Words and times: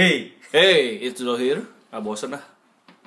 Hey, 0.00 0.32
Hey, 0.48 0.96
it's 1.04 1.20
Zohir. 1.20 1.60
Ah, 1.92 2.00
bosen 2.00 2.32
ah. 2.32 2.40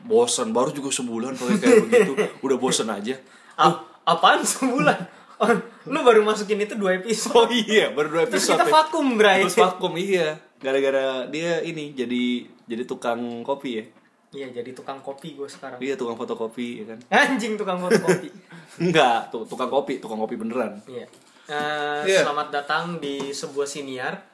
Bosen, 0.05 0.54
baru 0.54 0.70
juga 0.70 0.93
sebulan 0.93 1.34
pakai 1.34 1.57
kayak 1.57 1.78
begitu. 1.89 2.14
Udah 2.46 2.57
bosen 2.62 2.86
aja. 2.86 3.18
ap 3.57 3.82
apaan 4.05 4.46
sebulan? 4.46 5.02
Oh, 5.42 5.50
lu 5.89 6.00
baru 6.06 6.21
masukin 6.21 6.61
itu 6.61 6.78
dua 6.78 7.02
episode. 7.02 7.34
Oh 7.34 7.50
iya, 7.50 7.89
baru 7.89 8.14
dua 8.14 8.24
Terus 8.29 8.46
episode. 8.46 8.61
kita 8.61 8.66
ya. 8.66 8.74
vakum, 8.78 9.07
Bray. 9.18 9.42
Terus 9.42 9.57
vakum, 9.57 9.93
iya. 9.98 10.38
Gara-gara 10.61 11.25
dia 11.28 11.66
ini 11.66 11.97
jadi 11.97 12.46
jadi 12.69 12.83
tukang 12.86 13.41
kopi 13.41 13.82
ya. 13.82 13.86
Iya, 14.33 14.61
jadi 14.61 14.69
tukang 14.71 15.02
kopi 15.02 15.33
gue 15.33 15.50
sekarang. 15.50 15.82
Iya, 15.82 15.97
tukang 15.97 16.14
fotokopi 16.14 16.86
ya 16.86 16.94
kan. 16.94 17.00
Anjing 17.10 17.57
tukang 17.57 17.82
fotokopi. 17.82 18.30
Enggak, 18.86 19.33
tukang 19.33 19.68
kopi, 19.68 19.97
tukang 19.97 20.21
kopi 20.21 20.38
beneran. 20.38 20.78
Iya. 20.86 21.10
Eh, 21.44 22.02
Iya. 22.05 22.21
Selamat 22.24 22.54
datang 22.54 23.02
di 23.02 23.33
sebuah 23.33 23.66
siniar. 23.66 24.32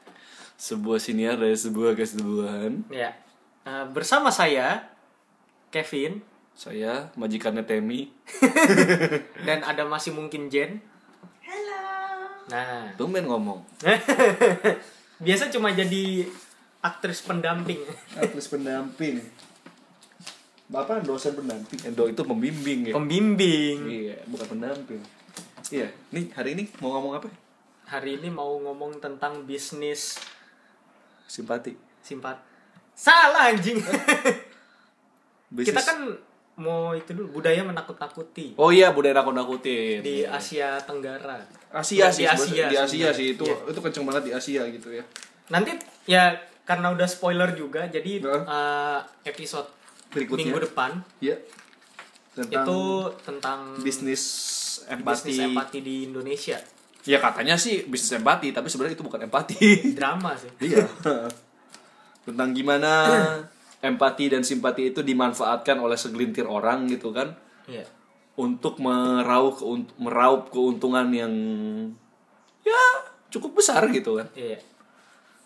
Sebuah 0.59 0.99
siniar 0.99 1.39
dari 1.39 1.55
sebuah 1.55 1.95
kesebuahan. 1.95 2.91
Ya. 2.91 3.15
Eh, 3.63 3.85
bersama 3.95 4.27
saya 4.27 4.91
Kevin 5.71 6.19
Saya 6.51 7.07
majikannya 7.15 7.63
Temi. 7.63 8.11
dan 9.47 9.63
ada 9.63 9.87
masih 9.87 10.11
mungkin 10.11 10.51
Jen. 10.51 10.83
Halo. 11.47 11.79
Nah, 12.51 12.91
Tumben 12.99 13.23
ngomong. 13.23 13.63
biasa 15.23 15.47
cuma 15.47 15.71
jadi 15.71 16.27
aktris 16.83 17.23
pendamping. 17.23 17.79
Aktris 18.19 18.51
pendamping. 18.51 19.23
Bapak 20.67 21.07
dosen 21.07 21.39
pendamping. 21.39 21.79
Endo 21.87 22.11
itu 22.11 22.19
pembimbing 22.27 22.91
ya. 22.91 22.93
Pembimbing. 22.99 23.77
Iya, 23.87 24.17
bukan 24.27 24.59
pendamping. 24.59 24.99
Iya, 25.71 25.87
nih 26.11 26.35
hari 26.35 26.59
ini 26.59 26.67
mau 26.83 26.99
ngomong 26.99 27.23
apa? 27.23 27.31
Hari 27.87 28.19
ini 28.19 28.27
mau 28.27 28.59
ngomong 28.59 28.99
tentang 28.99 29.47
bisnis 29.47 30.19
Simpati. 31.29 31.77
simpat. 32.01 32.41
Salah 32.91 33.47
anjing. 33.47 33.77
Kita 35.59 35.79
kan 35.79 35.99
mau 36.55 36.91
itu 36.91 37.13
dulu 37.13 37.39
budaya 37.39 37.63
menakut-nakuti 37.63 38.53
Oh 38.55 38.69
iya, 38.69 38.91
budaya 38.91 39.15
nakut-nakutin. 39.15 40.01
di. 40.01 40.27
Asia 40.27 40.75
Tenggara. 40.79 41.39
Asia 41.71 42.09
Di 42.09 42.13
sih, 42.13 42.25
Asia 42.25 42.35
sebenarnya. 42.35 42.67
di 42.67 42.77
Asia 42.77 43.09
sih 43.11 43.27
itu 43.33 43.45
Iya. 43.45 43.55
itu 43.69 43.79
kenceng 43.79 44.03
banget 44.03 44.23
di 44.25 44.33
Asia 44.33 44.61
gitu 44.67 44.89
ya. 44.89 45.03
Nanti 45.47 45.77
ya 46.05 46.33
karena 46.63 46.89
udah 46.89 47.05
spoiler 47.05 47.53
juga 47.53 47.85
jadi 47.87 48.19
eh, 48.21 48.99
episode 49.23 49.69
Berikutnya. 50.09 50.49
minggu 50.49 50.59
depan 50.65 50.91
Iya. 51.19 51.37
Tentang 52.31 52.63
itu 52.63 52.79
tentang 53.21 53.59
bisnis 53.79 54.23
empati. 54.85 55.29
bisnis 55.29 55.37
empati 55.41 55.79
di 55.79 55.95
Indonesia. 56.05 56.57
Ya 57.01 57.17
katanya 57.17 57.55
sih 57.55 57.85
bisnis 57.85 58.11
empati, 58.13 58.49
tapi 58.49 58.67
sebenarnya 58.67 58.93
itu 58.93 59.03
bukan 59.03 59.23
empati. 59.23 59.55
Drama 59.97 60.35
sih. 60.35 60.51
iya. 60.61 60.83
Tentang 62.25 62.51
gimana 62.51 62.91
empati 63.79 64.27
dan 64.27 64.41
simpati 64.41 64.89
itu 64.89 64.99
dimanfaatkan 64.99 65.77
oleh 65.77 65.95
segelintir 65.95 66.43
orang 66.43 66.85
gitu 66.85 67.09
kan 67.09 67.31
Iya. 67.63 67.87
untuk 68.35 68.75
meraup 68.77 69.55
keunt- 69.55 69.95
meraup 69.95 70.49
keuntungan 70.49 71.07
yang 71.09 71.31
ya 72.61 72.81
cukup 73.29 73.55
besar 73.55 73.87
gitu 73.89 74.19
kan. 74.19 74.27
Iya. 74.33 74.59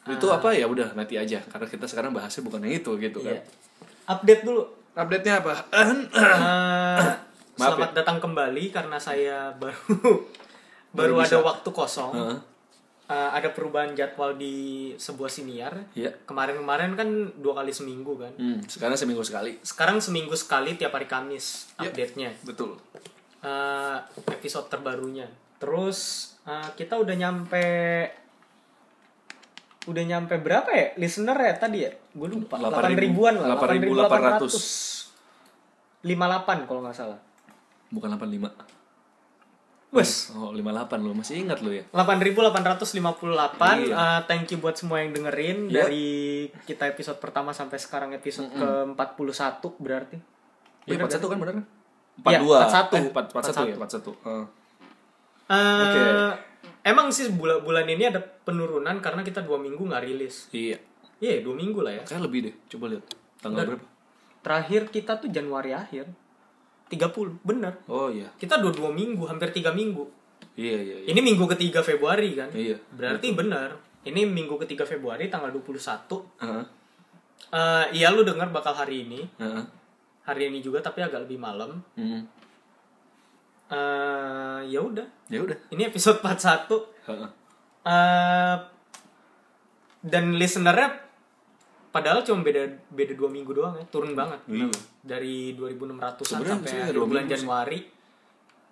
Itu 0.04 0.28
apa 0.28 0.52
ya 0.52 0.66
udah 0.66 0.92
nanti 0.94 1.16
aja 1.16 1.40
karena 1.46 1.64
kita 1.66 1.86
sekarang 1.86 2.12
bahasnya 2.12 2.42
bukan 2.42 2.60
yang 2.62 2.76
itu 2.76 2.92
gitu 2.98 3.22
kan. 3.22 3.38
Iya. 3.38 3.44
Update 4.10 4.44
dulu. 4.44 4.64
Update-nya 4.94 5.40
apa? 5.40 5.54
Eh, 5.72 5.90
Maaf 7.54 7.78
selamat 7.78 7.90
ya. 7.92 7.96
datang 7.98 8.18
kembali 8.20 8.64
karena 8.70 8.98
saya 8.98 9.54
baru 9.54 10.26
baru 10.94 11.20
bisa. 11.20 11.36
ada 11.36 11.38
waktu 11.44 11.70
kosong. 11.70 12.12
Heeh. 12.14 12.38
Eh, 13.04 13.30
ada 13.36 13.52
perubahan 13.52 13.92
jadwal 13.92 14.34
di 14.34 14.56
sebuah 14.96 15.28
siniar. 15.28 15.76
Iya. 15.92 16.16
Kemarin-kemarin 16.24 16.96
kan 16.96 17.10
dua 17.36 17.60
kali 17.60 17.76
seminggu 17.76 18.16
kan. 18.16 18.32
Hmm, 18.40 18.64
sekarang 18.64 18.96
seminggu 18.96 19.22
sekali. 19.22 19.60
Sekarang 19.60 20.00
seminggu 20.00 20.34
sekali 20.34 20.80
tiap 20.80 20.96
hari 20.96 21.06
Kamis 21.06 21.68
Iya. 21.78 21.92
update-nya. 21.92 22.30
Betul. 22.42 22.80
Eh, 23.44 23.98
episode 24.32 24.72
terbarunya. 24.72 25.28
Terus 25.60 26.32
eh, 26.44 26.70
kita 26.74 26.96
udah 26.96 27.12
nyampe 27.14 27.66
udah 29.84 30.04
nyampe 30.08 30.40
berapa 30.40 30.72
ya 30.72 30.88
listener 30.96 31.36
ya 31.36 31.54
tadi 31.60 31.84
ya? 31.84 31.92
Gue 32.16 32.32
lupa. 32.32 32.56
8 32.56 32.96
ribuan 32.96 33.36
lah. 33.36 33.60
8.800. 33.60 34.48
58 36.08 36.64
kalau 36.64 36.80
nggak 36.88 36.96
salah. 36.96 37.20
Bukan 37.92 38.16
85. 38.16 38.73
Wes, 39.94 40.34
Oh, 40.34 40.50
58 40.50 40.66
lo 41.00 41.14
masih 41.14 41.38
ingat 41.40 41.62
lo 41.62 41.70
ya? 41.70 41.86
8.858. 41.94 42.90
Iya. 43.80 43.94
Eh, 43.94 44.20
thank 44.26 44.50
you 44.50 44.58
buat 44.58 44.74
semua 44.74 45.00
yang 45.00 45.14
dengerin 45.14 45.70
Iya. 45.70 45.86
dari 45.86 46.08
kita 46.66 46.90
episode 46.90 47.18
pertama 47.18 47.54
sampai 47.54 47.78
sekarang 47.78 48.10
episode 48.12 48.50
ke-41 48.50 49.62
berarti. 49.78 50.18
Iya, 50.84 50.98
Bener 50.98 51.08
41 51.08 51.30
kan 51.30 51.38
bener 51.38 51.54
kan? 51.54 51.66
Iya, 52.26 52.40
42. 52.42 52.58
41. 52.60 52.98
Eh, 52.98 53.04
41 53.06 53.62
ya, 53.64 53.76
41. 53.78 54.12
Heeh. 54.20 54.46
Eh, 55.46 55.84
Oke. 55.84 56.02
Emang 56.84 57.08
sih 57.10 57.32
bulan 57.32 57.62
bulan 57.62 57.86
ini 57.86 58.04
ada 58.06 58.20
penurunan 58.20 59.00
karena 59.00 59.24
kita 59.24 59.40
dua 59.40 59.56
minggu 59.56 59.80
nggak 59.80 60.04
rilis. 60.04 60.52
Iya. 60.52 60.76
Iya, 61.22 61.40
dua 61.40 61.56
minggu 61.56 61.80
lah 61.80 61.96
ya. 61.96 62.04
Kayak 62.04 62.28
lebih 62.28 62.40
deh. 62.44 62.56
Coba 62.68 62.92
lihat. 62.92 63.06
Tanggal 63.40 63.62
Dan- 63.62 63.70
berapa? 63.78 63.86
Terakhir 64.44 64.82
kita 64.90 65.16
tuh 65.16 65.32
Januari 65.32 65.72
akhir. 65.72 66.12
30, 66.94 67.42
bener. 67.42 67.74
Oh 67.90 68.14
iya. 68.14 68.30
Kita 68.38 68.62
dua 68.62 68.70
dua 68.70 68.94
minggu, 68.94 69.26
hampir 69.26 69.50
tiga 69.50 69.74
minggu. 69.74 70.06
Iya, 70.54 70.78
iya, 70.78 70.96
iya. 71.02 71.08
Ini 71.10 71.20
minggu 71.26 71.50
ketiga 71.50 71.82
Februari 71.82 72.38
kan? 72.38 72.54
Iya. 72.54 72.78
Berarti 72.94 73.34
bener. 73.34 73.74
Ini 74.04 74.28
minggu 74.30 74.60
ketiga 74.62 74.86
Februari 74.86 75.32
tanggal 75.32 75.50
21. 75.50 76.22
Heeh. 76.44 76.66
Eh, 77.54 77.86
iya 77.98 78.14
lu 78.14 78.22
denger 78.22 78.54
bakal 78.54 78.76
hari 78.78 79.08
ini. 79.08 79.26
Heeh. 79.40 79.64
Hari 80.24 80.54
ini 80.54 80.60
juga 80.62 80.80
tapi 80.84 81.02
agak 81.02 81.26
lebih 81.26 81.40
malam. 81.42 81.82
Hmm. 81.98 82.22
Eh, 83.74 84.60
ya 84.70 84.80
udah. 84.84 85.08
Ya 85.32 85.40
udah. 85.42 85.58
Ini 85.74 85.90
episode 85.90 86.22
41. 86.22 86.86
Heeh. 87.10 87.30
Eh, 87.84 88.58
dan 90.04 90.36
listenernya 90.36 91.03
padahal 91.94 92.20
cuma 92.20 92.42
beda 92.42 92.66
beda 92.90 93.14
dua 93.14 93.30
minggu 93.30 93.54
doang 93.54 93.78
ya 93.78 93.86
turun 93.86 94.12
banget 94.12 94.42
Iya. 94.48 94.66
dari 95.00 95.54
2600an 95.54 96.26
Sebenarnya 96.26 96.50
sampai 96.52 96.68
sih 96.68 96.80
akhir 96.82 96.94
dua 96.94 97.06
bulan. 97.06 97.26
Januari 97.30 97.80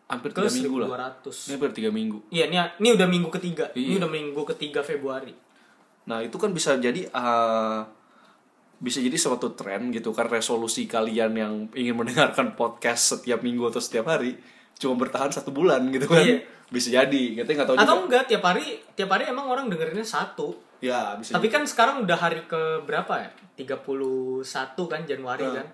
Hampir 0.03 0.29
ke 0.29 0.43
3 0.43 0.51
minggu 0.51 0.75
lah. 0.75 0.87
1200 1.23 1.47
Ini 1.47 1.53
hampir 1.55 1.71
3 1.71 1.87
minggu. 1.89 2.17
iya 2.29 2.43
ini 2.45 2.57
ini 2.77 2.89
udah 2.91 3.07
minggu 3.07 3.29
ketiga 3.31 3.65
ini 3.71 3.85
Iya. 3.87 3.97
udah 4.01 4.09
minggu 4.09 4.41
ketiga 4.49 4.81
Februari 4.81 5.31
Nah, 6.01 6.17
itu 6.19 6.33
kan 6.35 6.49
bisa 6.49 6.75
jadi 6.75 7.05
eh, 7.05 7.79
bisa 8.77 8.97
jadi 8.97 9.13
suatu 9.15 9.53
tren 9.53 9.87
gitu 9.89 10.09
kan 10.09 10.25
resolusi 10.25 10.83
kalian 10.85 11.31
yang 11.31 11.53
ingin 11.71 11.93
mendengarkan 11.95 12.57
podcast 12.57 13.15
setiap 13.15 13.39
minggu 13.39 13.61
atau 13.63 13.77
setiap 13.77 14.09
hari 14.09 14.33
cuma 14.75 14.97
bertahan 14.97 15.29
satu 15.29 15.53
bulan 15.53 15.85
gitu 15.87 16.09
kan. 16.09 16.19
Iya. 16.19 16.41
Bisa 16.67 16.89
jadi. 16.89 17.37
Kita 17.37 17.45
nggak 17.47 17.67
tahu 17.67 17.77
atau 17.77 17.85
juga. 17.85 18.03
enggak 18.03 18.23
tiap 18.25 18.43
hari 18.43 18.65
tiap 18.91 19.07
hari 19.07 19.29
emang 19.29 19.45
orang 19.45 19.69
dengerinnya 19.69 20.01
satu 20.01 20.57
Ya, 20.81 21.13
bisa. 21.15 21.31
tapi 21.31 21.45
jadi. 21.45 21.55
kan 21.55 21.63
sekarang 21.63 21.95
udah 22.01 22.17
hari 22.17 22.41
ke 22.43 22.61
berapa 22.83 23.13
ya 23.15 23.29
31 23.55 24.43
kan 24.87 25.01
Januari 25.05 25.43
Nah. 25.43 25.53
kan 25.55 25.67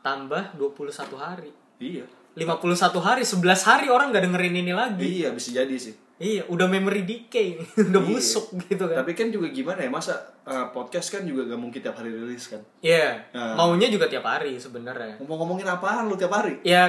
tambah 0.00 0.42
21 0.56 1.14
hari 1.14 1.50
Iya. 1.76 2.08
51 2.32 2.64
hari 2.98 3.22
11 3.22 3.36
hari 3.62 3.86
orang 3.86 4.08
nggak 4.08 4.24
dengerin 4.24 4.56
ini 4.56 4.72
lagi 4.72 5.04
Iya, 5.20 5.30
bisa 5.30 5.52
jadi 5.52 5.76
sih. 5.76 5.92
Iya, 6.16 6.46
udah 6.46 6.64
memory 6.64 7.02
decay, 7.02 7.58
udah 7.90 7.98
Iya. 7.98 8.08
busuk 8.08 8.46
gitu 8.62 8.86
kan. 8.86 9.02
Tapi 9.02 9.12
kan 9.12 9.28
juga 9.28 9.50
gimana 9.50 9.82
ya, 9.82 9.90
masa 9.90 10.14
eh, 10.42 10.66
podcast 10.70 11.10
kan 11.10 11.22
juga 11.22 11.44
gak 11.44 11.58
mungkin 11.58 11.78
tiap 11.78 11.92
hari 11.92 12.08
rilis 12.08 12.46
kan. 12.46 12.62
Iya, 12.78 13.20
Nah. 13.32 13.52
maunya 13.54 13.86
juga 13.86 14.06
tiap 14.06 14.22
hari 14.22 14.54
sebenarnya. 14.56 15.18
Ngomong-ngomongin 15.18 15.66
apaan 15.66 16.06
lu 16.06 16.14
tiap 16.14 16.30
hari? 16.32 16.56
Ya 16.62 16.88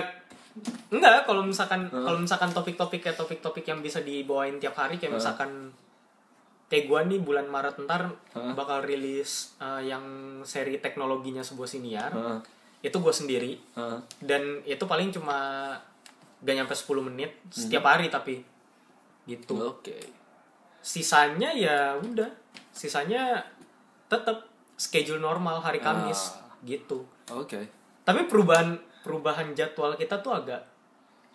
enggak 0.87 1.25
kalau 1.25 1.41
misalkan 1.41 1.89
kalau 1.89 2.15
misalkan 2.15 2.53
topik-topik 2.53 3.01
kayak 3.01 3.17
topik-topik 3.17 3.65
yang 3.65 3.81
bisa 3.81 3.99
dibawain 3.99 4.55
tiap 4.57 4.77
hari 4.77 4.95
kayak 4.95 5.17
misalkan 5.17 5.73
kayak 6.73 6.89
gua 6.89 7.05
nih 7.05 7.21
bulan 7.21 7.45
Maret 7.45 7.85
ntar 7.85 8.09
Hah? 8.33 8.57
bakal 8.57 8.81
rilis 8.81 9.53
eh, 9.61 9.85
yang 9.85 10.01
seri 10.41 10.81
teknologinya 10.81 11.45
sebuah 11.45 11.69
siniar. 11.69 12.09
Heeh. 12.09 12.39
Itu 12.81 12.97
gua 12.97 13.13
sendiri 13.13 13.61
Heeh. 13.77 13.99
dan 14.25 14.41
itu 14.65 14.81
paling 14.89 15.13
cuma 15.13 15.69
gak 16.41 16.55
nyampe 16.57 16.73
10 16.73 17.07
menit 17.13 17.31
setiap 17.53 17.85
hari 17.85 18.09
tapi 18.09 18.41
gitu. 19.29 19.53
Oke. 19.55 19.95
sisanya 20.83 21.55
ya 21.55 21.95
udah 21.95 22.27
sisanya 22.75 23.39
tetap 24.11 24.43
schedule 24.75 25.23
normal 25.23 25.63
hari 25.63 25.79
Kamis 25.79 26.35
gitu 26.67 27.07
Oke. 27.31 27.71
tapi 28.03 28.27
perubahan 28.27 28.75
perubahan 28.99 29.55
jadwal 29.55 29.95
kita 29.95 30.19
tuh 30.19 30.35
agak 30.35 30.59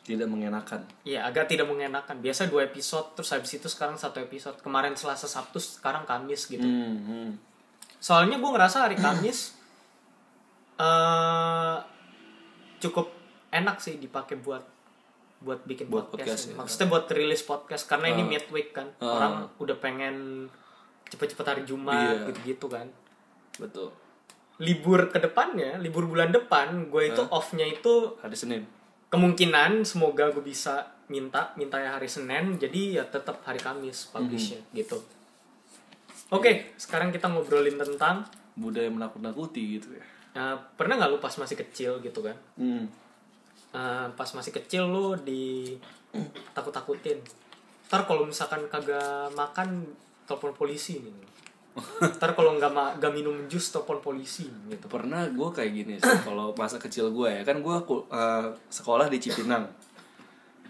Tidak 0.08 0.25
mengenakan. 0.25 0.88
ya 1.05 1.22
agak 1.22 1.44
tidak 1.46 1.64
mengenakan 1.64 2.16
biasa 2.19 2.49
dua 2.49 2.64
episode 2.64 3.12
terus 3.12 3.28
habis 3.28 3.52
itu 3.52 3.66
sekarang 3.66 3.94
satu 3.94 4.19
episode 4.19 4.56
kemarin 4.58 4.94
Selasa 4.94 5.26
Sabtu 5.26 5.58
sekarang 5.58 6.02
Kamis 6.02 6.46
gitu 6.46 6.60
Hmm, 6.60 6.96
hmm. 6.99 7.31
soalnya 7.99 8.37
gue 8.37 8.49
ngerasa 8.49 8.82
hari 8.82 8.96
Kamis 8.96 9.52
eh 10.81 11.76
cukup 12.78 13.10
enak 13.50 13.76
sih 13.78 13.96
dipakai 13.96 14.38
buat 14.38 14.62
buat 15.38 15.62
bikin 15.62 15.87
Buat 15.87 16.08
podcast, 16.08 16.19
podcast, 16.19 16.43
ya. 16.44 16.55
maksudnya 16.56 16.87
buat 16.88 17.05
rilis 17.08 17.43
podcast 17.43 17.84
karena 17.84 18.06
ini 18.08 18.22
Ah. 18.22 18.28
midweek 18.28 18.69
kan 18.72 18.88
Ah. 18.96 19.06
orang 19.06 19.34
udah 19.58 19.76
pengen 19.76 20.46
cepet-cepet 21.06 21.46
hari 21.46 21.62
Jumat 21.62 21.94
Iya. 22.16 22.26
gitu-gitu 22.26 22.66
kan 22.66 22.88
betul 23.56 23.90
libur 24.58 25.06
ke 25.06 25.19
depannya 25.19 25.76
libur 25.76 26.05
bulan 26.05 26.31
depan 26.31 26.88
gue 26.88 27.02
itu 27.08 27.22
off-nya 27.28 27.62
itu 27.64 28.19
hari 28.19 28.34
Senin 28.34 28.62
kemungkinan 29.08 29.84
semoga 29.88 30.28
gue 30.32 30.44
bisa 30.44 30.96
minta 31.08 31.56
minta 31.56 31.81
ya 31.81 31.96
hari 31.96 32.08
Senin 32.08 32.60
jadi 32.60 33.00
ya 33.00 33.05
tetap 33.08 33.40
hari 33.44 33.56
Kamis 33.60 34.12
publishnya 34.12 34.60
gitu. 34.76 35.00
Oke 36.28 36.76
sekarang 36.76 37.08
kita 37.08 37.32
ngobrolin 37.32 37.81
tentang 37.81 38.28
budaya 38.52 38.93
menakut-nakuti 38.93 39.81
gitu 39.81 39.96
ya. 39.96 40.05
Uh, 40.37 40.56
pernah 40.76 41.00
nggak 41.00 41.10
lu 41.10 41.19
pas 41.19 41.32
masih 41.32 41.56
kecil 41.56 42.05
gitu 42.05 42.20
kan? 42.20 42.37
Hmm. 42.60 42.84
Uh, 43.72 44.12
pas 44.12 44.28
masih 44.28 44.52
kecil 44.52 44.84
lu 44.84 45.16
di 45.16 45.72
takut-takutin. 46.56 47.25
Ntar 47.88 48.05
kalau 48.05 48.28
misalkan 48.28 48.69
kagak 48.69 49.32
makan 49.32 49.88
telepon 50.28 50.52
polisi 50.52 51.00
nih 51.00 51.16
ntar 52.19 52.35
kalau 52.35 52.57
nggak 52.59 53.01
nggak 53.01 53.13
minum 53.13 53.35
jus 53.47 53.71
telepon 53.71 54.03
polisi 54.03 54.47
gitu. 54.69 54.87
Pernah 54.91 55.29
gue 55.31 55.49
kayak 55.51 55.71
gini 55.73 55.95
sih 55.99 56.19
kalau 56.29 56.53
masa 56.55 56.77
kecil 56.77 57.11
gue 57.11 57.29
ya. 57.29 57.43
Kan 57.47 57.61
gue 57.61 57.77
sekolah 58.71 59.07
di 59.11 59.19
Cipinang. 59.23 59.67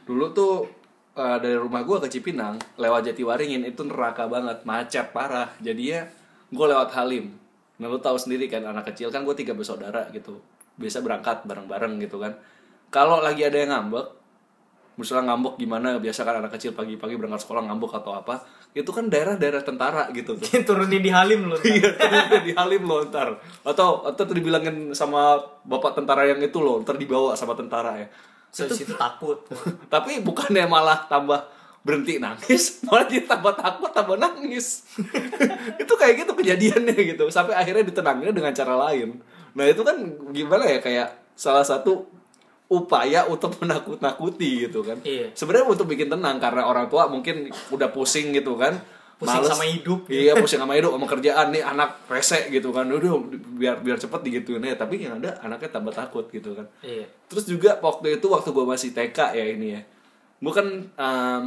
Dulu 0.05 0.25
tuh 0.33 0.69
eh, 1.17 1.39
dari 1.41 1.57
rumah 1.57 1.83
gue 1.85 1.97
ke 2.05 2.09
Cipinang 2.09 2.57
lewat 2.77 3.13
Jatiwaringin 3.13 3.65
itu 3.67 3.83
neraka 3.85 4.29
banget. 4.29 4.63
Macet 4.65 5.11
parah. 5.11 5.53
Jadinya 5.61 6.07
gue 6.49 6.67
lewat 6.69 6.91
Halim. 6.95 7.35
Nah 7.79 7.87
lu 7.87 7.99
tahu 8.03 8.19
sendiri 8.19 8.51
kan 8.51 8.65
anak 8.65 8.91
kecil 8.95 9.13
kan 9.13 9.23
gue 9.23 9.35
tiga 9.37 9.53
bersaudara 9.53 10.09
gitu. 10.11 10.41
Biasa 10.79 11.03
berangkat 11.03 11.47
bareng-bareng 11.47 11.99
gitu 12.03 12.23
kan. 12.23 12.39
Kalau 12.89 13.21
lagi 13.21 13.45
ada 13.45 13.59
yang 13.61 13.71
ngambek 13.75 14.19
misalnya 14.99 15.33
ngambek 15.33 15.63
gimana 15.63 15.95
biasa 16.03 16.27
kan 16.27 16.43
anak 16.43 16.59
kecil 16.59 16.75
pagi-pagi 16.75 17.15
berangkat 17.15 17.47
sekolah 17.47 17.71
ngambek 17.71 18.03
atau 18.03 18.19
apa 18.19 18.43
itu 18.77 18.91
kan 18.93 19.09
daerah-daerah 19.09 19.65
tentara 19.65 20.13
gitu 20.13 20.37
tuh. 20.37 20.49
Turunin 20.69 21.01
di 21.01 21.11
Halim 21.11 21.49
ntar. 21.49 21.61
iya 21.65 21.89
tuh 21.97 22.43
di 22.45 22.53
Halim 22.53 22.83
loh 22.85 23.03
ntar. 23.09 23.41
Atau 23.65 24.05
atau 24.05 24.23
dibilangin 24.29 24.93
sama 24.93 25.41
bapak 25.65 25.97
tentara 25.97 26.29
yang 26.29 26.39
itu 26.39 26.61
loh 26.61 26.85
ntar 26.85 27.01
dibawa 27.01 27.33
sama 27.35 27.57
tentara 27.57 27.97
ya. 27.97 28.09
So, 28.53 28.69
di 28.69 28.77
situ 28.77 28.95
takut. 28.97 29.45
Tapi 29.93 30.21
bukannya 30.21 30.69
malah 30.69 31.09
tambah 31.09 31.57
berhenti 31.79 32.21
nangis 32.21 32.83
malah 32.91 33.09
dia 33.09 33.25
tambah 33.25 33.55
takut 33.57 33.89
tambah 33.95 34.21
nangis. 34.21 34.85
Itu 35.81 35.97
kayak 35.97 36.27
gitu 36.27 36.33
kejadiannya 36.37 36.97
gitu 37.17 37.25
sampai 37.33 37.57
akhirnya 37.57 37.89
ditenangin 37.89 38.37
dengan 38.37 38.53
cara 38.53 38.77
lain. 38.89 39.17
Nah 39.57 39.65
itu 39.65 39.81
kan 39.81 39.97
gimana 40.37 40.69
ya 40.69 40.85
kayak 40.85 41.09
salah 41.33 41.65
satu 41.65 42.18
upaya 42.69 43.25
untuk 43.25 43.57
menakut-nakuti 43.61 44.65
gitu 44.65 44.81
kan 44.81 45.01
Iya. 45.01 45.33
sebenarnya 45.33 45.67
untuk 45.69 45.87
bikin 45.87 46.07
tenang 46.07 46.37
karena 46.37 46.63
orang 46.63 46.87
tua 46.87 47.07
mungkin 47.07 47.49
udah 47.69 47.89
pusing 47.89 48.31
gitu 48.31 48.55
kan 48.55 48.77
Pusing 49.19 49.43
Males. 49.43 49.51
sama 49.51 49.67
hidup. 49.67 50.07
iya 50.07 50.31
pusing 50.33 50.63
sama 50.63 50.73
hidup 50.73 50.95
sama 50.95 51.03
kerjaan 51.05 51.51
nih 51.51 51.59
anak 51.59 52.07
rese 52.07 52.47
gitu 52.49 52.71
kan 52.71 52.87
udah 52.87 53.19
biar 53.53 53.83
biar 53.83 53.99
cepet 53.99 54.21
digituin 54.23 54.63
ya 54.63 54.79
tapi 54.79 55.03
yang 55.03 55.19
ada 55.19 55.35
anaknya 55.41 55.73
tambah 55.73 55.91
takut 55.91 56.29
gitu 56.29 56.55
kan 56.55 56.63
iya 56.81 57.03
Terus 57.27 57.45
juga 57.45 57.77
waktu 57.79 58.15
itu 58.15 58.27
waktu 58.27 58.49
gue 58.49 58.63
masih 58.65 58.91
TK 58.91 59.19
ya 59.33 59.45
ini 59.49 59.75
ya. 59.75 59.83
Gue 60.39 60.49
kan 60.51 60.65
em, 60.95 61.47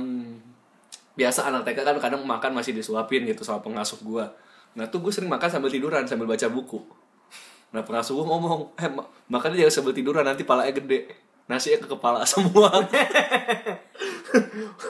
biasa 1.13 1.47
anak 1.47 1.63
TK 1.63 1.79
kan 1.81 1.95
kadang 1.97 2.21
makan 2.21 2.51
masih 2.51 2.71
disuapin 2.71 3.23
gitu 3.23 3.41
sama 3.41 3.59
pengasuh 3.59 3.97
gue. 3.97 4.25
Nah 4.73 4.85
tuh 4.85 4.99
gue 4.99 5.09
sering 5.09 5.25
makan 5.25 5.47
sambil 5.49 5.67
tiduran 5.67 6.03
sambil 6.03 6.27
baca 6.27 6.47
buku. 6.47 6.83
Nah 7.71 7.81
pengasuh 7.81 8.13
gue 8.13 8.25
ngomong, 8.25 8.75
eh 8.75 8.87
ma- 8.87 9.07
makannya 9.27 9.59
jangan 9.59 9.73
sambil 9.73 9.93
tiduran 9.93 10.21
nanti 10.21 10.43
palanya 10.43 10.71
gede. 10.73 11.07
Nasinya 11.45 11.79
ke 11.79 11.87
kepala 11.89 12.23
semua. 12.29 12.67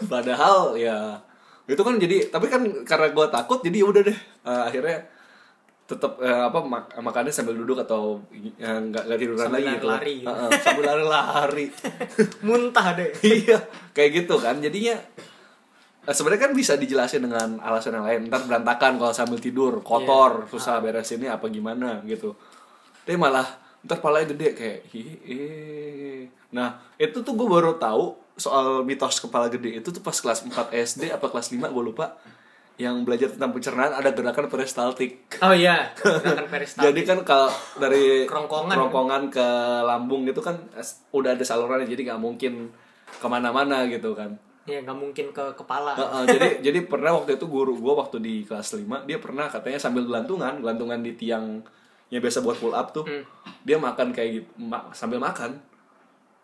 Padahal 0.05 0.75
ya 0.75 1.21
itu 1.65 1.79
kan 1.79 1.95
jadi 1.95 2.27
tapi 2.27 2.45
kan 2.45 2.59
karena 2.83 3.07
gue 3.09 3.25
takut 3.29 3.61
jadi 3.61 3.77
ya 3.79 3.87
udah 3.87 4.01
deh 4.03 4.17
Eh, 4.41 4.61
akhirnya 4.65 4.97
tetap 5.85 6.17
eh, 6.17 6.41
apa 6.41 6.59
mak- 6.61 6.97
makannya 6.97 7.29
sambil 7.29 7.53
duduk 7.53 7.77
atau 7.79 8.17
eh, 8.33 8.49
nggak 8.57 9.03
nggak 9.05 9.19
tiduran 9.19 9.45
Sambil 9.45 9.61
lagi 9.61 9.69
gitu. 9.71 9.87
lari-lari 9.87 10.13
gitu. 10.17 10.27
Heeh, 10.27 10.49
sambil 10.59 10.83
lari-lari. 10.83 11.65
muntah 12.47 12.87
deh 12.95 13.09
iya, 13.37 13.57
kayak 13.91 14.09
gitu 14.17 14.35
kan. 14.37 14.57
Jadinya 14.57 14.95
eh, 16.01 16.13
sebenarnya 16.15 16.41
kan 16.41 16.53
bisa 16.53 16.73
dijelasin 16.75 17.21
dengan 17.21 17.61
alasan 17.61 17.93
yang 17.93 18.05
lain. 18.05 18.21
Ntar 18.27 18.41
berantakan 18.43 18.97
kalau 18.97 19.13
sambil 19.13 19.37
tidur, 19.37 19.79
kotor, 19.81 20.49
susah 20.49 20.81
beresinnya 20.81 21.37
apa 21.37 21.45
gimana 21.47 22.01
gitu. 22.03 22.33
Tapi 23.03 23.17
malah 23.17 23.47
ntar 23.81 23.97
palanya 23.97 24.29
gede 24.29 24.53
kayak 24.53 24.79
hi 24.93 25.01
eh. 25.25 26.21
Nah, 26.53 26.77
itu 27.01 27.17
tuh 27.25 27.33
gue 27.33 27.47
baru 27.49 27.81
tahu 27.81 28.13
soal 28.37 28.85
mitos 28.85 29.17
kepala 29.17 29.49
gede 29.49 29.81
itu 29.81 29.89
tuh 29.89 30.01
pas 30.01 30.13
kelas 30.13 30.45
4 30.45 30.73
SD 30.73 31.09
apa 31.09 31.29
kelas 31.29 31.53
5 31.53 31.61
gue 31.61 31.83
lupa 31.83 32.17
yang 32.79 33.05
belajar 33.05 33.29
tentang 33.29 33.53
pencernaan 33.53 33.93
ada 33.93 34.09
gerakan 34.09 34.49
peristaltik. 34.49 35.29
oh 35.45 35.53
iya 35.53 35.93
gerakan 35.97 36.49
peristaltik 36.49 36.89
Jadi 36.89 37.01
kan 37.05 37.19
kalau 37.21 37.49
dari 37.77 38.25
Kerongkongan. 38.25 38.73
kerongkongan 38.73 39.23
ke 39.29 39.47
lambung 39.85 40.25
itu 40.25 40.41
kan 40.41 40.57
udah 41.13 41.37
ada 41.37 41.45
salurannya 41.45 41.85
jadi 41.85 42.13
nggak 42.13 42.21
mungkin 42.21 42.73
ke 43.11 43.27
mana-mana 43.29 43.85
gitu 43.85 44.17
kan. 44.17 44.33
Iya 44.65 44.81
nggak 44.81 44.97
mungkin 44.97 45.25
ke 45.29 45.45
kepala. 45.53 45.93
Heeh, 45.93 46.23
jadi 46.33 46.49
jadi 46.71 46.79
pernah 46.89 47.17
waktu 47.17 47.37
itu 47.37 47.45
guru 47.45 47.77
gue 47.77 47.93
waktu 47.93 48.17
di 48.17 48.35
kelas 48.45 48.73
5 48.73 49.05
dia 49.05 49.17
pernah 49.21 49.45
katanya 49.45 49.77
sambil 49.77 50.07
gelantungan 50.09 50.57
gelantungan 50.61 51.01
di 51.05 51.13
tiang 51.13 51.61
yang 52.11 52.19
biasa 52.19 52.39
buat 52.39 52.55
pull 52.55 52.71
up 52.71 52.91
tuh 52.91 53.01
Hmm. 53.01 53.23
dia 53.63 53.75
makan 53.75 54.11
kayak 54.11 54.29
gitu 54.35 54.47
ma- 54.59 54.91
sambil 54.91 55.17
makan. 55.17 55.55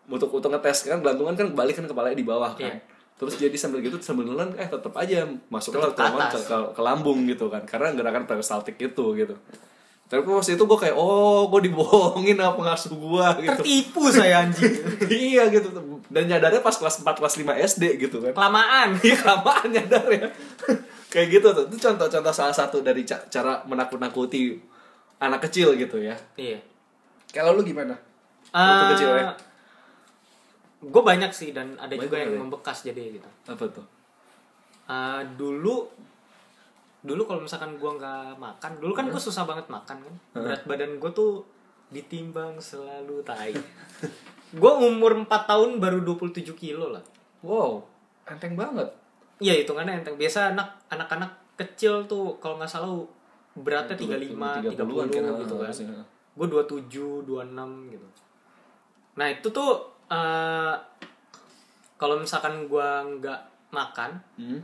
Untuk 0.06 0.32
untuk 0.32 0.48
ngetes 0.48 0.82
kan 0.82 0.98
gelantungan 0.98 1.36
kan 1.36 1.52
balik 1.52 1.76
kan 1.76 1.84
kepalanya 1.84 2.16
di 2.16 2.24
bawah 2.24 2.52
kan. 2.52 2.72
Iya. 2.74 2.96
terus 3.14 3.34
jadi 3.34 3.50
sambil 3.52 3.82
gitu 3.82 3.98
sambil 3.98 4.24
nelan 4.24 4.54
eh 4.54 4.64
tetap 4.64 4.94
aja 4.94 5.26
masuk 5.48 5.74
ke, 5.74 5.90
ke 5.90 6.06
ke, 6.38 6.56
ke, 6.70 6.80
lambung 6.80 7.26
gitu 7.26 7.46
kan. 7.46 7.60
Karena 7.62 7.90
gerakan 7.90 8.24
peristaltik 8.24 8.78
itu 8.78 9.04
gitu. 9.12 9.34
Tapi 10.06 10.22
pas 10.22 10.40
itu 10.40 10.62
gue 10.62 10.78
kayak 10.78 10.94
oh 10.94 11.50
gue 11.50 11.66
dibohongin 11.66 12.32
sama 12.32 12.54
pengasuh 12.54 12.88
gue 12.90 13.26
gitu. 13.42 13.60
Tertipu 13.60 14.08
saya 14.08 14.46
anjing. 14.46 14.70
iya 15.10 15.50
gitu. 15.50 15.66
Dan 16.06 16.24
nyadarnya 16.24 16.62
pas 16.62 16.72
kelas 16.72 17.02
4 17.02 17.12
kelas 17.12 17.34
5 17.36 17.58
SD 17.68 17.84
gitu 18.00 18.16
kan. 18.22 18.32
Kelamaan. 18.32 18.96
Iya 19.02 19.16
kelamaan 19.18 19.66
nyadar 19.68 20.06
ya 20.08 20.28
Kayak 21.12 21.28
gitu 21.34 21.48
tuh. 21.50 21.64
Itu 21.66 21.76
contoh-contoh 21.82 22.32
salah 22.32 22.54
satu 22.54 22.80
dari 22.80 23.02
ca- 23.02 23.26
cara 23.26 23.66
menakut-nakuti 23.66 24.56
Anak 25.18 25.42
kecil 25.42 25.74
gitu 25.74 25.98
ya 25.98 26.14
Iya. 26.34 26.58
Kalau 27.28 27.52
lu 27.52 27.62
gimana? 27.62 27.92
Waktu 28.48 28.82
Eh, 28.82 28.88
kecil 28.94 29.10
ya? 29.12 29.34
Gue 30.80 31.02
banyak 31.02 31.30
sih 31.30 31.50
dan 31.50 31.74
ada 31.74 31.90
Banyak 31.90 32.02
juga 32.02 32.16
yang 32.16 32.32
ya? 32.32 32.38
membekas 32.38 32.78
jadi 32.82 33.18
gitu. 33.18 33.28
Apa 33.44 33.64
tuh? 33.68 33.86
Eh, 34.86 35.22
dulu 35.34 35.84
dulu 36.98 37.22
kalau 37.24 37.40
misalkan 37.40 37.78
gua 37.78 37.94
nggak 37.94 38.34
makan 38.36 38.72
dulu 38.82 38.90
kan 38.90 39.06
gue 39.06 39.22
susah 39.22 39.46
banget 39.46 39.70
makan 39.70 40.02
kan 40.02 40.14
berat 40.34 40.66
badan 40.66 40.98
gue 40.98 41.10
tuh 41.14 41.46
ditimbang 41.88 42.58
selalu 42.58 43.22
tai 43.22 43.54
gue 44.60 44.72
umur 44.74 45.14
4 45.14 45.30
tahun 45.30 45.78
baru 45.78 46.02
27 46.02 46.42
kilo 46.52 46.90
lah 46.90 47.04
Wow 47.40 47.86
Enteng 48.26 48.58
banget 48.58 48.90
iya 49.38 49.54
hitungannya 49.54 50.02
enteng 50.02 50.18
biasa 50.18 50.52
anak 50.52 50.74
anak-anak 50.90 51.30
kecil 51.54 52.02
tuh 52.04 52.34
kalau 52.42 52.58
nggak 52.58 52.66
salah 52.66 52.90
beratnya 53.60 53.96
35 53.98 54.74
30, 54.74 54.78
30-an 54.78 55.08
kan, 55.10 55.34
gitu 55.42 55.54
kan. 55.58 56.04
gue 56.38 56.46
27 56.46 57.26
26 57.26 57.94
gitu. 57.94 58.06
Nah 59.18 59.26
itu 59.26 59.48
tuh 59.50 59.70
eh 60.08 60.74
kalau 61.98 62.16
misalkan 62.16 62.70
gua 62.70 63.04
nggak 63.04 63.40
makan 63.74 64.16
hmm? 64.40 64.60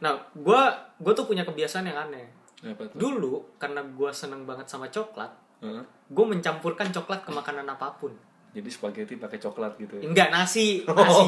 nah 0.00 0.16
gua 0.32 0.72
gue 0.96 1.12
tuh 1.12 1.26
punya 1.28 1.44
kebiasaan 1.44 1.84
yang 1.84 1.98
aneh. 2.08 2.24
Apa 2.60 2.88
tuh? 2.88 2.96
dulu 2.96 3.56
karena 3.60 3.84
gua 3.92 4.12
seneng 4.12 4.44
banget 4.48 4.68
sama 4.68 4.88
coklat 4.88 5.28
Heeh. 5.60 5.84
gue 6.08 6.24
mencampurkan 6.24 6.88
coklat 6.88 7.20
ke 7.20 7.30
makanan 7.30 7.68
apa 7.68 7.92
pun. 8.00 8.16
Jadi 8.50 8.66
spaghetti 8.72 9.14
pakai 9.20 9.38
coklat 9.38 9.76
gitu 9.76 10.00
ya? 10.00 10.08
Enggak 10.08 10.32
nasi 10.32 10.82
nasi. 10.88 11.26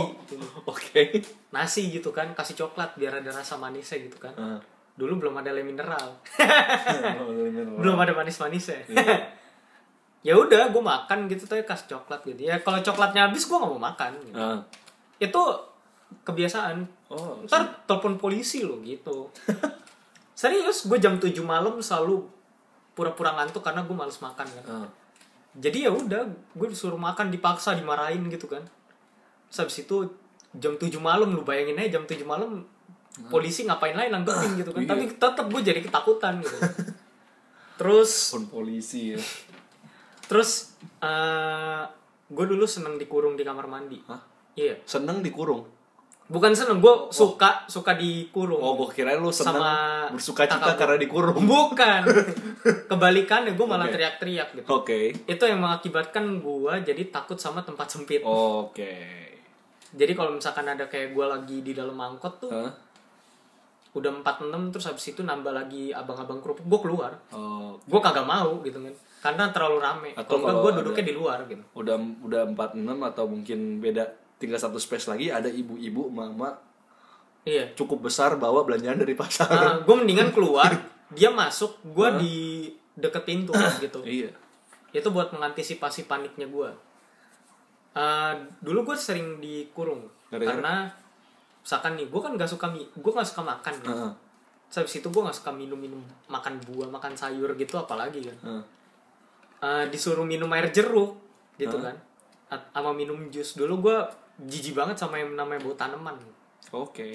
Oh, 0.65 0.73
Oke. 0.73 1.21
Nasi 1.53 1.93
gitu 1.93 2.11
kan 2.11 2.33
kasih 2.33 2.57
coklat 2.57 2.97
biar 2.97 3.21
ada 3.21 3.29
rasa 3.29 3.61
manisnya 3.61 4.01
gitu 4.09 4.17
kan. 4.17 4.33
Heeh. 4.33 4.61
Dulu 5.03 5.19
belum 5.19 5.35
ada 5.43 5.51
le 5.51 5.67
mineral. 5.75 6.15
Belum 7.83 7.99
ada 7.99 8.15
manis-manisnya. 8.15 8.87
Ya 10.23 10.39
udah 10.39 10.71
gue 10.71 10.79
makan 10.79 11.27
gitu 11.27 11.51
tuh 11.51 11.59
kasih 11.67 11.99
coklat 11.99 12.23
gitu. 12.23 12.47
Ya 12.47 12.55
kalau 12.63 12.79
coklatnya 12.79 13.27
habis 13.27 13.43
gue 13.43 13.59
nggak 13.59 13.73
mau 13.75 13.83
makan 13.91 14.11
gitu. 14.23 14.39
Heeh. 14.39 14.59
itu 15.19 15.43
kebiasaan. 16.23 16.87
Oh 17.11 17.43
ntar 17.43 17.83
telepon 17.91 18.23
polisi 18.23 18.63
lo 18.63 18.79
gitu. 18.87 19.27
Serius 20.39 20.87
gue 20.87 20.95
jam 21.03 21.19
7 21.19 21.35
malam 21.43 21.83
selalu 21.83 22.23
pura-pura 22.95 23.35
ngantuk 23.35 23.67
karena 23.67 23.83
gue 23.83 23.97
males 23.99 24.15
makan 24.23 24.47
kan. 24.47 24.65
Heeh. 24.71 24.89
jadi 25.59 25.79
ya 25.87 25.93
udah 25.93 26.23
gue 26.55 26.69
disuruh 26.71 27.03
makan 27.03 27.35
dipaksa 27.35 27.75
dimarahin 27.75 28.23
gitu 28.31 28.47
kan. 28.47 28.63
Terus 29.51 29.59
habis 29.59 29.77
itu 29.83 30.07
jam 30.55 30.79
7 30.79 30.87
malam 31.03 31.35
lu 31.35 31.43
bayangin 31.43 31.83
aja 31.83 31.99
jam 31.99 32.07
7 32.07 32.23
malam 32.23 32.63
polisi 33.29 33.65
ngapain 33.65 33.93
lain 33.93 34.09
nanggepin 34.11 34.57
gitu 34.57 34.71
kan? 34.73 34.81
Iya. 34.81 34.89
tapi 34.89 35.05
tetap 35.11 35.47
gue 35.47 35.61
jadi 35.61 35.81
ketakutan 35.81 36.41
gitu. 36.41 36.57
Terus 37.77 38.11
Pun 38.31 38.45
polisi 38.49 39.13
ya. 39.13 39.21
terus 40.25 40.73
eh 41.03 41.83
gue 42.33 42.45
dulu 42.47 42.65
seneng 42.65 42.97
dikurung 42.97 43.37
di 43.37 43.45
kamar 43.45 43.69
mandi. 43.69 44.01
Hah? 44.09 44.21
iya. 44.55 44.77
Seneng 44.85 45.21
dikurung 45.21 45.65
bukan 46.33 46.57
seneng 46.57 46.81
gue 46.81 46.95
suka 47.13 47.69
suka 47.69 47.93
dikurung 47.93 48.57
Oh, 48.57 48.73
gue 48.81 48.89
kirain 48.95 49.21
lu 49.21 49.29
seneng 49.29 49.61
Sama 49.61 50.09
bersuka 50.09 50.49
cita 50.49 50.73
karena 50.81 50.97
dikurung. 50.97 51.37
bukan. 51.45 52.03
Kebalikannya 52.91 53.53
gue 53.53 53.67
malah 53.69 53.93
teriak-teriak 53.93 54.57
gitu. 54.57 54.69
Oke. 54.73 55.13
itu 55.13 55.43
yang 55.45 55.61
mengakibatkan 55.61 56.41
gue 56.41 56.73
jadi 56.89 57.03
takut 57.13 57.37
sama 57.37 57.61
tempat 57.61 57.93
sempit. 57.93 58.25
Oke. 58.25 59.29
jadi 59.93 60.17
kalau 60.17 60.33
misalkan 60.33 60.65
ada 60.65 60.89
kayak 60.89 61.13
gue 61.13 61.27
lagi 61.27 61.59
di 61.61 61.77
dalam 61.77 61.93
angkot 61.93 62.41
tuh 62.41 62.49
Hah? 62.49 62.73
Udah 63.93 64.11
46 64.25 64.73
terus 64.73 64.87
habis 64.87 65.05
itu 65.07 65.21
nambah 65.21 65.53
lagi 65.53 65.93
abang-abang 65.93 66.41
kerupuk 66.41 66.65
gue 66.65 66.81
keluar. 66.83 67.13
Oh, 67.29 67.77
gue 67.79 68.01
kagak 68.01 68.25
mau 68.25 68.59
gitu 68.61 68.79
kan 68.79 68.95
karena 69.23 69.45
terlalu 69.53 69.79
rame. 69.79 70.11
Atau 70.15 70.41
kalau 70.41 70.65
gue 70.65 70.71
ada- 70.73 70.79
duduknya 70.81 71.05
di 71.05 71.15
luar 71.15 71.39
gitu. 71.45 71.63
Udah 71.73 71.97
udah 72.23 72.43
46 72.49 72.79
atau 73.05 73.25
mungkin 73.27 73.59
beda 73.79 74.05
tinggal 74.41 74.59
satu 74.59 74.77
space 74.77 75.07
lagi 75.07 75.29
ada 75.29 75.47
ibu-ibu 75.47 76.09
mama 76.09 76.57
iya. 77.45 77.71
cukup 77.73 78.11
besar 78.11 78.35
bawa 78.35 78.67
belanjaan 78.67 78.99
dari 78.99 79.15
pasar. 79.15 79.47
nah, 79.47 79.77
gue 79.79 79.95
mendingan 79.95 80.35
keluar 80.35 80.67
dia 81.15 81.31
masuk 81.31 81.79
gue 81.85 82.09
di 82.19 82.35
deket 82.95 83.23
pintu 83.23 83.53
gitu. 83.85 84.03
Iya. 84.03 84.35
itu 84.91 85.09
buat 85.09 85.31
mengantisipasi 85.31 86.05
paniknya 86.05 86.45
gue 86.47 86.71
Eh, 87.93 88.35
dulu 88.59 88.89
gue 88.89 88.97
sering 88.97 89.37
dikurung 89.37 90.09
Gara-gara? 90.27 90.49
karena 90.49 90.75
misalkan 91.63 91.95
nih 91.95 92.07
gue 92.07 92.21
kan 92.21 92.35
gak 92.35 92.47
suka 92.47 92.67
gue 92.75 93.13
gak 93.13 93.25
suka 93.25 93.43
makan. 93.43 93.75
Terus 94.67 94.77
habis 94.79 94.95
itu 94.99 95.09
gue 95.09 95.23
gak 95.23 95.35
suka 95.35 95.51
minum-minum 95.51 96.01
makan 96.27 96.57
buah 96.63 96.89
makan 96.89 97.13
sayur 97.13 97.55
gitu 97.55 97.77
apalagi 97.77 98.25
kan 98.25 98.39
Heeh. 98.43 98.65
Eh, 99.63 99.85
disuruh 99.89 100.25
minum 100.25 100.51
air 100.51 100.67
jeruk 100.69 101.15
gitu 101.55 101.79
kan 101.79 101.95
At- 102.49 102.67
sama 102.71 102.91
minum 102.91 103.15
jus 103.29 103.55
dulu 103.55 103.79
gue 103.81 103.97
jijik 104.43 104.75
banget 104.75 104.97
sama 104.97 105.17
yang 105.17 105.33
namanya 105.33 105.63
bau 105.63 105.73
tanaman 105.73 106.19
Oke. 106.71 107.15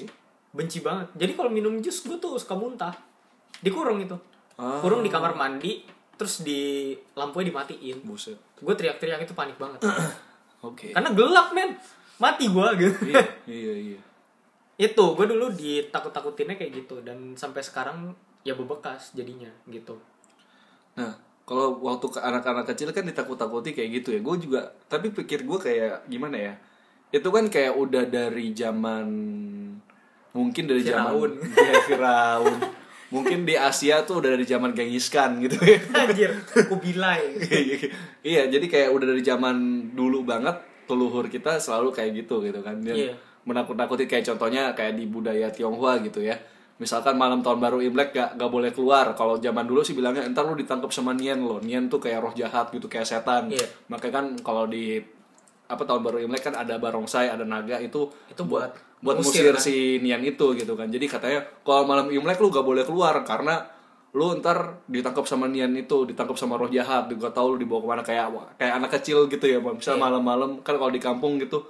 benci 0.50 0.80
banget 0.80 1.12
jadi 1.14 1.34
kalau 1.34 1.50
minum 1.50 1.76
jus 1.78 2.02
gue 2.02 2.16
tuh 2.16 2.38
suka 2.38 2.54
muntah 2.54 2.94
dikurung 3.60 4.00
itu 4.00 4.16
Ah. 4.56 4.80
kurung 4.80 5.02
di 5.02 5.10
kamar 5.10 5.34
mandi 5.34 5.84
terus 6.14 6.42
di 6.42 6.90
lampunya 7.14 7.52
dimatiin 7.52 8.02
Buset. 8.02 8.38
gue 8.56 8.74
teriak-teriak 8.74 9.22
itu 9.22 9.34
panik 9.34 9.58
banget 9.58 9.82
Oke. 10.64 10.90
karena 10.90 11.10
gelap 11.12 11.52
men 11.52 11.74
mati 12.18 12.48
gue 12.48 12.68
gitu 12.80 13.12
iya, 13.12 13.22
iya, 13.46 13.74
iya. 13.92 14.00
Itu 14.78 15.04
gue 15.12 15.26
dulu 15.26 15.50
ditakut-takutinnya 15.52 16.56
kayak 16.56 16.72
gitu 16.76 17.02
dan 17.02 17.34
sampai 17.34 17.60
sekarang 17.60 18.14
ya 18.42 18.54
bebekas 18.54 19.12
jadinya 19.12 19.50
gitu 19.68 19.98
Nah, 20.94 21.14
kalau 21.44 21.78
waktu 21.80 22.10
ke 22.10 22.18
anak-anak 22.18 22.66
kecil 22.68 22.90
kan 22.90 23.06
ditakut-takuti 23.06 23.70
kayak 23.72 24.02
gitu 24.02 24.10
ya. 24.12 24.20
Gue 24.20 24.34
juga, 24.38 24.66
tapi 24.86 25.14
pikir 25.14 25.46
gue 25.46 25.54
kayak 25.56 26.10
gimana 26.10 26.34
ya? 26.34 26.54
Itu 27.08 27.30
kan 27.30 27.46
kayak 27.48 27.78
udah 27.78 28.10
dari 28.10 28.50
zaman 28.52 29.06
mungkin 30.32 30.64
dari 30.66 30.82
Firaun. 30.82 31.38
zaman 31.38 31.54
ya, 31.70 31.74
Firaun. 31.86 32.58
mungkin 33.08 33.46
di 33.46 33.54
Asia 33.54 34.04
tuh 34.04 34.20
udah 34.20 34.34
dari 34.34 34.44
zaman 34.44 34.74
Genghis 34.74 35.08
Khan 35.08 35.40
gitu 35.40 35.56
ya. 35.62 35.80
anjir 35.96 36.28
kubilai 36.70 37.40
iya, 38.20 38.52
jadi 38.52 38.66
kayak 38.66 38.90
udah 38.92 39.08
dari 39.08 39.24
zaman 39.24 39.56
dulu 39.94 40.28
banget 40.28 40.60
leluhur 40.88 41.30
kita 41.30 41.56
selalu 41.56 41.94
kayak 41.94 42.12
gitu 42.18 42.42
gitu 42.42 42.60
kan. 42.60 42.82
Dan 42.82 42.96
Iya. 42.98 43.14
Menakut-nakuti 43.48 44.04
kayak 44.06 44.28
contohnya 44.28 44.76
kayak 44.76 45.00
di 45.00 45.08
budaya 45.08 45.48
Tionghoa 45.48 46.04
gitu 46.04 46.20
ya. 46.20 46.36
Misalkan 46.78 47.18
malam 47.18 47.42
tahun 47.42 47.58
baru 47.58 47.82
Imlek 47.82 48.14
gak, 48.14 48.38
gak 48.38 48.52
boleh 48.54 48.70
keluar. 48.70 49.18
Kalau 49.18 49.42
zaman 49.42 49.66
dulu 49.66 49.82
sih 49.82 49.98
bilangnya 49.98 50.22
entar 50.28 50.46
lu 50.46 50.54
ditangkap 50.54 50.94
sama 50.94 51.16
Nian 51.16 51.42
lo. 51.42 51.58
Nian 51.58 51.90
tuh 51.90 51.98
kayak 51.98 52.20
roh 52.22 52.34
jahat 52.38 52.70
gitu 52.70 52.86
kayak 52.86 53.08
setan. 53.08 53.50
Iya. 53.50 53.66
Makanya 53.90 54.14
kan 54.14 54.26
kalau 54.46 54.70
di 54.70 55.02
apa 55.68 55.84
tahun 55.84 56.06
baru 56.06 56.22
Imlek 56.22 56.52
kan 56.52 56.54
ada 56.54 56.78
barongsai, 56.78 57.34
ada 57.34 57.44
naga 57.44 57.82
itu 57.82 58.08
Itu 58.30 58.44
buat 58.46 58.72
buat 59.02 59.18
musir 59.20 59.58
kan? 59.58 59.62
si 59.64 59.98
Nian 60.06 60.22
itu 60.22 60.54
gitu 60.54 60.78
kan. 60.78 60.86
Jadi 60.92 61.06
katanya 61.10 61.42
kalau 61.66 61.90
malam 61.90 62.14
Imlek 62.14 62.38
lu 62.38 62.54
gak 62.54 62.68
boleh 62.68 62.86
keluar 62.86 63.26
karena 63.26 63.64
lu 64.14 64.38
ntar 64.38 64.86
ditangkap 64.86 65.26
sama 65.26 65.50
Nian 65.50 65.74
itu, 65.74 66.06
ditangkap 66.06 66.38
sama 66.38 66.62
roh 66.62 66.70
jahat, 66.70 67.10
gak 67.10 67.34
tahu 67.34 67.54
lu 67.54 67.58
dibawa 67.58 67.82
ke 67.82 67.88
mana 67.90 68.02
kayak 68.06 68.26
kayak 68.58 68.74
anak 68.78 68.92
kecil 69.02 69.26
gitu 69.26 69.46
ya. 69.50 69.58
Misal 69.58 69.98
Iya. 69.98 70.04
malam-malam 70.06 70.62
kan 70.62 70.78
kalau 70.78 70.94
di 70.94 71.02
kampung 71.02 71.42
gitu 71.42 71.66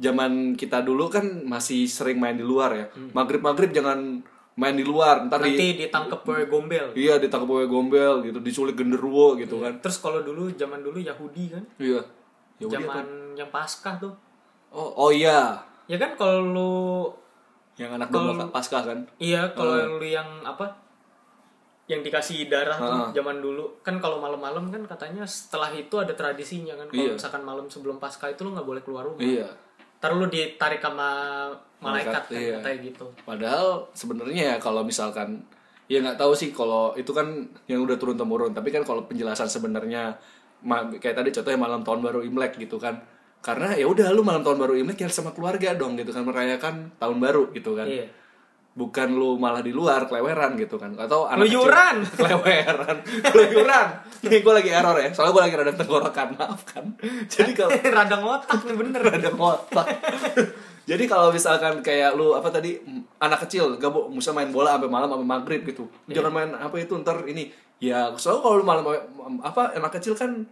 zaman 0.00 0.32
kita 0.54 0.80
dulu 0.80 1.06
kan 1.06 1.22
masih 1.44 1.84
sering 1.84 2.16
main 2.16 2.32
di 2.32 2.42
luar 2.42 2.72
ya. 2.72 2.86
Maghrib 3.12 3.38
maghrib 3.38 3.68
jangan 3.70 4.24
main 4.52 4.72
di 4.72 4.82
luar, 4.82 5.24
ntar 5.24 5.38
di 5.38 5.46
Hmm. 5.46 5.54
nanti 5.54 5.68
ditangkep 5.78 6.20
oleh 6.22 6.44
gombel 6.46 6.86
iya 6.94 7.16
ditangkap 7.16 7.48
oleh 7.50 7.64
gombel 7.66 8.20
gitu, 8.22 8.38
diculik 8.38 8.74
genderuwo 8.74 9.32
gitu 9.34 9.56
kan. 9.56 9.76
terus 9.78 9.96
kalau 9.96 10.20
dulu 10.20 10.48
zaman 10.50 10.80
dulu 10.80 10.96
Yahudi 10.98 11.48
kan 11.50 11.64
Iya. 11.78 12.00
Ya 12.56 12.64
udah 12.66 12.76
zaman 12.76 13.04
apa? 13.06 13.38
yang 13.38 13.48
paskah 13.48 13.96
tuh 13.98 14.12
Oh, 14.70 14.92
oh 14.98 15.10
iya. 15.10 15.56
ya 15.86 15.96
kan 15.96 16.12
kalau 16.14 16.44
lu 16.46 16.72
Yang 17.74 17.90
anak 17.96 18.08
domba 18.10 18.44
Paskah 18.50 18.82
kan. 18.84 18.98
iya 19.16 19.48
kalau 19.50 19.96
lu 19.96 20.04
yang 20.04 20.28
apa 20.42 20.68
yang 21.86 22.00
dikasih 22.00 22.46
darah 22.46 22.76
tuh 22.76 23.10
zaman 23.12 23.40
dulu 23.40 23.80
kan 23.80 23.96
kalau 23.96 24.16
malam-malam 24.18 24.68
kan 24.68 24.82
katanya 24.86 25.24
setelah 25.24 25.66
itu 25.70 25.96
ada 25.96 26.12
tradisinya 26.12 26.76
kan 26.76 26.86
kalau 26.86 27.02
Iya. 27.02 27.14
misalkan 27.16 27.42
malam 27.42 27.66
sebelum 27.66 27.96
paskah 27.96 28.28
itu 28.28 28.44
lu 28.44 28.52
nggak 28.52 28.62
boleh 28.64 28.78
keluar 28.80 29.02
rumah 29.02 29.18
Iya. 29.20 29.48
Ntar 30.00 30.16
lu 30.16 30.26
ditarik 30.32 30.80
sama 30.80 31.08
malaikat 31.80 32.24
kan 32.28 32.36
iya. 32.36 32.56
katanya 32.60 32.78
gitu 32.88 33.04
Padahal 33.24 33.84
sebenarnya 33.92 34.42
ya 34.52 34.56
kalau 34.56 34.80
misalkan 34.84 35.44
ya 35.90 36.00
nggak 36.00 36.16
tahu 36.16 36.32
sih 36.32 36.54
kalau 36.54 36.96
itu 36.96 37.10
kan 37.12 37.26
yang 37.68 37.84
udah 37.84 38.00
turun 38.00 38.16
temurun. 38.16 38.56
Tapi 38.56 38.72
kan 38.72 38.80
kalau 38.80 39.04
penjelasan 39.04 39.44
sebenarnya 39.44 40.16
kayak 41.00 41.16
tadi 41.20 41.28
contohnya 41.34 41.58
malam 41.60 41.80
tahun 41.84 42.00
baru 42.00 42.20
Imlek 42.24 42.56
gitu 42.56 42.80
kan. 42.80 42.96
Karena 43.40 43.72
ya 43.76 43.88
udah 43.88 44.12
lu 44.12 44.24
malam 44.24 44.40
tahun 44.40 44.56
baru 44.60 44.76
Imlek 44.76 45.04
ya 45.04 45.08
sama 45.12 45.32
keluarga 45.36 45.72
dong 45.76 45.96
gitu 46.00 46.12
kan 46.12 46.24
merayakan 46.24 46.92
tahun 46.96 47.18
baru 47.20 47.52
gitu 47.52 47.76
kan. 47.76 47.88
iya 47.88 48.08
Bukan 48.70 49.18
lu 49.18 49.34
malah 49.36 49.60
di 49.66 49.74
luar 49.74 50.06
keleweran 50.06 50.54
gitu 50.56 50.78
kan. 50.78 50.94
Atau 50.96 51.26
anak 51.26 51.44
kecil- 51.44 51.66
Keluyuran. 51.66 51.96
keleweran. 52.20 52.96
Keluyuran. 53.28 53.86
Nih 54.20 54.40
gue 54.44 54.52
lagi 54.52 54.70
error 54.72 54.96
ya. 55.00 55.08
Soalnya 55.16 55.32
gue 55.32 55.42
lagi 55.48 55.54
rada 55.56 55.74
tenggorokan, 55.76 56.28
maaf 56.36 56.62
kan. 56.68 56.84
Jadi 57.26 57.50
kalau 57.56 57.72
radang 57.96 58.22
otak 58.24 58.60
nih 58.68 58.76
bener 58.76 59.00
ada 59.00 59.30
ngotak. 59.32 59.86
Jadi 60.84 61.04
kalau 61.06 61.30
misalkan 61.30 61.80
kayak 61.80 62.18
lu 62.18 62.34
apa 62.34 62.50
tadi 62.50 62.82
anak 63.22 63.46
kecil 63.46 63.78
gak 63.78 63.92
mau 63.94 64.10
bisa 64.10 64.34
main 64.34 64.50
bola 64.50 64.76
sampai 64.76 64.90
malam 64.90 65.08
sampai 65.08 65.28
maghrib 65.28 65.62
gitu. 65.64 65.88
Jangan 66.10 66.32
main 66.32 66.50
apa 66.52 66.76
itu 66.76 66.92
ntar 67.00 67.24
ini. 67.24 67.48
Ya 67.80 68.12
soalnya 68.20 68.42
kalau 68.44 68.56
lu 68.60 68.64
malam 68.66 68.84
apa 69.40 69.72
anak 69.78 69.92
kecil 69.96 70.12
kan 70.18 70.44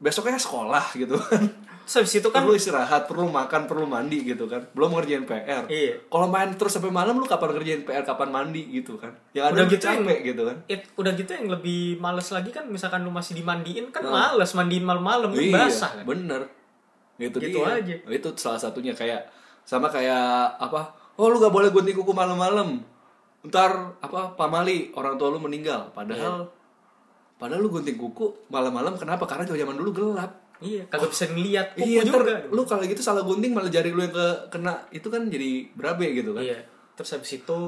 besoknya 0.00 0.34
sekolah 0.34 0.96
gitu 0.96 1.14
kan. 1.16 1.44
terus 1.80 1.96
habis 2.00 2.14
itu 2.16 2.28
kan 2.30 2.40
perlu 2.40 2.54
istirahat, 2.54 3.04
perlu 3.04 3.26
makan, 3.26 3.66
perlu 3.66 3.82
mandi 3.84 4.22
gitu 4.22 4.46
kan. 4.46 4.62
Belum 4.72 4.90
ngerjain 4.90 5.22
PR. 5.22 5.66
Iya. 5.66 5.98
Kalau 6.06 6.26
main 6.26 6.54
terus 6.54 6.72
sampai 6.72 6.88
malam 6.88 7.14
lu 7.14 7.26
kapan 7.26 7.50
ngerjain 7.52 7.82
PR, 7.82 8.00
kapan 8.00 8.30
mandi 8.30 8.62
gitu 8.70 8.94
kan. 8.94 9.10
Yang 9.32 9.44
ada 9.44 9.52
Udah 9.52 9.66
gitu 9.66 9.84
yang- 9.84 10.00
capek 10.00 10.18
gitu 10.24 10.42
kan. 10.44 10.56
it, 10.66 10.80
udah 10.94 11.12
gitu 11.12 11.30
yang 11.30 11.46
lebih 11.48 11.80
males 11.98 12.28
lagi 12.28 12.48
kan 12.48 12.64
misalkan 12.64 13.02
lu 13.02 13.10
masih 13.10 13.34
dimandiin 13.34 13.90
kan 13.90 14.00
males 14.02 14.50
mandiin 14.52 14.82
malam-malam 14.82 15.30
kan 15.30 15.42
iya, 15.42 15.54
basah 15.56 15.90
kan 15.92 16.04
bener. 16.04 16.42
Itu 17.16 17.36
Gitu 17.36 17.58
dia. 17.58 17.76
aja. 17.76 17.94
Itu 18.08 18.28
salah 18.34 18.56
satunya 18.56 18.94
kayak 18.94 19.26
sama 19.62 19.86
kayak 19.86 20.16
apa? 20.56 20.94
Oh 21.14 21.26
lu 21.26 21.36
gak 21.36 21.50
boleh 21.50 21.68
gunting 21.68 21.92
kuku 21.92 22.14
malam-malam. 22.14 22.80
Ntar 23.42 23.72
apa 23.98 24.32
pamali 24.32 24.94
orang 24.94 25.16
tua 25.16 25.28
lu 25.28 25.36
meninggal. 25.36 25.90
Padahal 25.90 26.46
padahal 27.40 27.58
lu 27.58 27.68
gunting 27.68 27.96
kuku 27.96 28.28
malam-malam 28.46 28.94
kenapa? 28.94 29.24
Karena 29.24 29.42
zaman 29.42 29.74
dulu 29.74 29.90
gelap. 29.90 30.28
iya 30.60 30.84
kagak 30.86 31.08
bisa 31.08 31.24
ngeliat 31.26 31.72
kuku 31.72 31.88
iya, 31.88 32.04
juga 32.04 32.36
lu 32.46 32.62
kalau 32.62 32.84
gitu 32.84 33.00
salah 33.00 33.24
gunting 33.24 33.50
malah 33.50 33.66
jari 33.66 33.88
lu 33.88 33.98
yang 33.98 34.12
ke 34.12 34.26
kena 34.50 34.76
itu 34.90 35.08
kan 35.08 35.24
jadi 35.24 35.64
berabe 35.72 36.12
gitu 36.12 36.30
kan. 36.30 36.44
iya 36.44 36.60
terus 36.92 37.10
habis 37.10 37.32
itu 37.34 37.58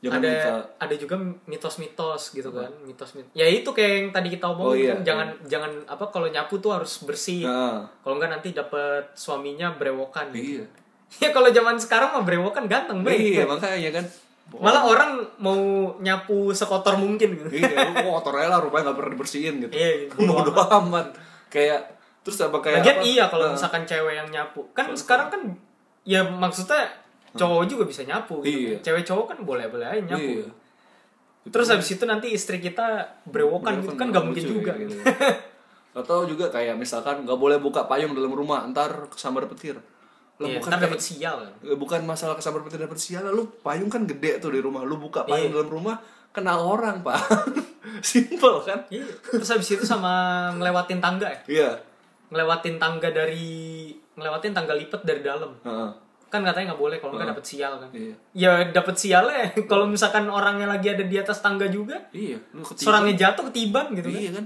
Jangan 0.00 0.16
ada 0.16 0.32
buka- 0.32 0.68
ada 0.80 0.94
juga 0.96 1.14
mitos-mitos 1.44 2.32
gitu 2.32 2.48
kan 2.50 2.72
mitos 2.80 3.12
mitos 3.12 3.28
ya 3.30 3.44
itu 3.44 3.68
kayak 3.68 3.92
yang 3.92 4.08
tadi 4.10 4.28
kita 4.30 4.48
Oh, 4.48 4.56
omongin 4.72 4.80
iya, 4.80 4.90
kan 4.90 5.00
jangan 5.04 5.28
jangan 5.44 5.72
apa 5.84 6.04
kalau 6.08 6.24
nyapu 6.26 6.56
tuh 6.56 6.72
harus 6.72 7.04
bersih 7.04 7.44
Nah, 7.44 7.84
kalau 8.00 8.16
enggak 8.16 8.32
nanti 8.32 8.48
dapat 8.50 9.12
suaminya 9.12 9.76
brewokan 9.76 10.32
iya. 10.32 10.64
ya 11.20 11.28
kalau 11.28 11.52
zaman 11.52 11.76
sekarang 11.76 12.16
mah 12.16 12.24
brewokan 12.24 12.64
ganteng 12.64 13.04
bre 13.04 13.12
Iya, 13.12 13.44
makanya 13.44 13.90
kan. 13.92 14.04
Malah 14.58 14.82
orang 14.82 15.22
mau 15.38 15.60
nyapu 16.02 16.50
sekotor 16.50 16.98
mungkin 16.98 17.38
gitu 17.38 17.54
iya, 17.54 17.94
lu 17.94 18.02
kotor 18.02 18.34
aja 18.34 18.58
lah 18.58 18.60
rumahnya 18.64 18.90
gak 18.90 18.96
pernah 18.98 19.12
dibersihin 19.14 19.54
gitu. 19.62 19.72
Iya, 19.76 19.90
iya. 20.02 20.26
Bodo 20.26 20.50
amat. 20.50 21.14
Kayak 21.46 21.86
terus 22.26 22.42
apa 22.42 22.58
kayak 22.58 22.82
Lagian 22.82 22.98
apa? 22.98 23.06
iya 23.06 23.24
kalau 23.30 23.46
Nah. 23.46 23.54
misalkan 23.54 23.82
cewek 23.86 24.14
yang 24.18 24.28
nyapu. 24.28 24.66
Kan 24.74 24.90
sekarang 24.98 25.30
kan 25.30 25.42
ya 26.02 26.26
maksudnya 26.26 26.90
cowok 27.38 27.70
juga 27.70 27.84
bisa 27.86 28.02
nyapu 28.02 28.42
gitu. 28.42 28.74
Iya. 28.74 28.76
Cewek 28.82 29.06
cowok 29.06 29.24
kan 29.30 29.38
boleh-boleh 29.46 29.86
aja 29.86 30.02
nyapu. 30.02 30.42
Iya. 30.42 30.50
Terus 31.50 31.66
habis 31.70 31.88
itu 31.94 32.04
nanti 32.04 32.34
istri 32.34 32.58
kita 32.58 33.06
brewokan 33.30 33.80
gitu 33.80 33.94
kan 33.94 34.10
gak 34.10 34.24
mungkin 34.26 34.42
lucu 34.44 34.54
juga. 34.60 34.72
ya, 34.74 34.82
gitu. 34.82 34.98
Atau 35.94 36.26
juga 36.26 36.50
kayak 36.50 36.78
misalkan 36.78 37.26
nggak 37.26 37.38
boleh 37.38 37.58
buka 37.58 37.86
payung 37.90 38.14
dalam 38.14 38.30
rumah, 38.30 38.62
ntar 38.70 39.10
kesambar 39.10 39.46
petir. 39.50 39.78
Lah 40.40 40.48
Iya, 40.48 40.56
bukan 40.56 40.70
dapet 40.74 41.00
sial 41.00 41.36
kan. 41.38 41.52
Eh, 41.62 41.76
bukan 41.76 42.00
masalah 42.02 42.32
kesambar 42.32 42.64
petir 42.64 42.80
dapat 42.80 42.96
sial, 42.96 43.28
lu 43.28 43.44
payung 43.60 43.86
kan 43.86 44.02
gede 44.02 44.40
tuh 44.40 44.48
di 44.48 44.58
rumah, 44.58 44.80
lu 44.80 44.96
buka 44.96 45.22
payung 45.22 45.52
Iya. 45.52 45.54
dalam 45.54 45.68
rumah 45.70 45.96
kena 46.30 46.56
orang 46.56 47.02
pak, 47.02 47.20
simple 48.02 48.62
kan? 48.62 48.80
Iya. 48.88 49.04
Terus 49.30 49.48
habis 49.48 49.68
itu 49.70 49.84
sama 49.84 50.10
ngelewatin 50.54 50.96
tangga 50.98 51.28
ya. 51.28 51.40
Iya. 51.46 51.70
Ngelewatin 52.28 52.76
tangga 52.76 53.08
dari 53.10 53.90
ngelewatin 54.12 54.52
tangga 54.52 54.74
lipat 54.74 55.00
dari 55.02 55.20
dalam. 55.20 55.52
Heeh. 55.60 55.90
kan 56.30 56.46
katanya 56.46 56.70
nggak 56.70 56.78
boleh 56.78 56.96
kalau 56.96 57.18
nggak 57.18 57.34
dapet 57.34 57.42
sial 57.44 57.74
kan 57.74 57.90
Iya. 57.90 58.14
ya 58.30 58.52
dapet 58.70 58.94
sialnya 58.94 59.50
kalau 59.66 59.82
misalkan 59.84 60.30
orangnya 60.30 60.70
lagi 60.70 60.86
ada 60.86 61.02
di 61.02 61.18
atas 61.18 61.42
tangga 61.42 61.66
juga 61.66 61.98
Iya, 62.14 62.38
lu 62.54 62.62
ketiban. 62.62 62.86
seorangnya 62.86 63.14
jatuh 63.18 63.50
ketiban 63.50 63.90
gitu 63.90 64.06
kan 64.06 64.14
Iya 64.16 64.30
kan? 64.38 64.44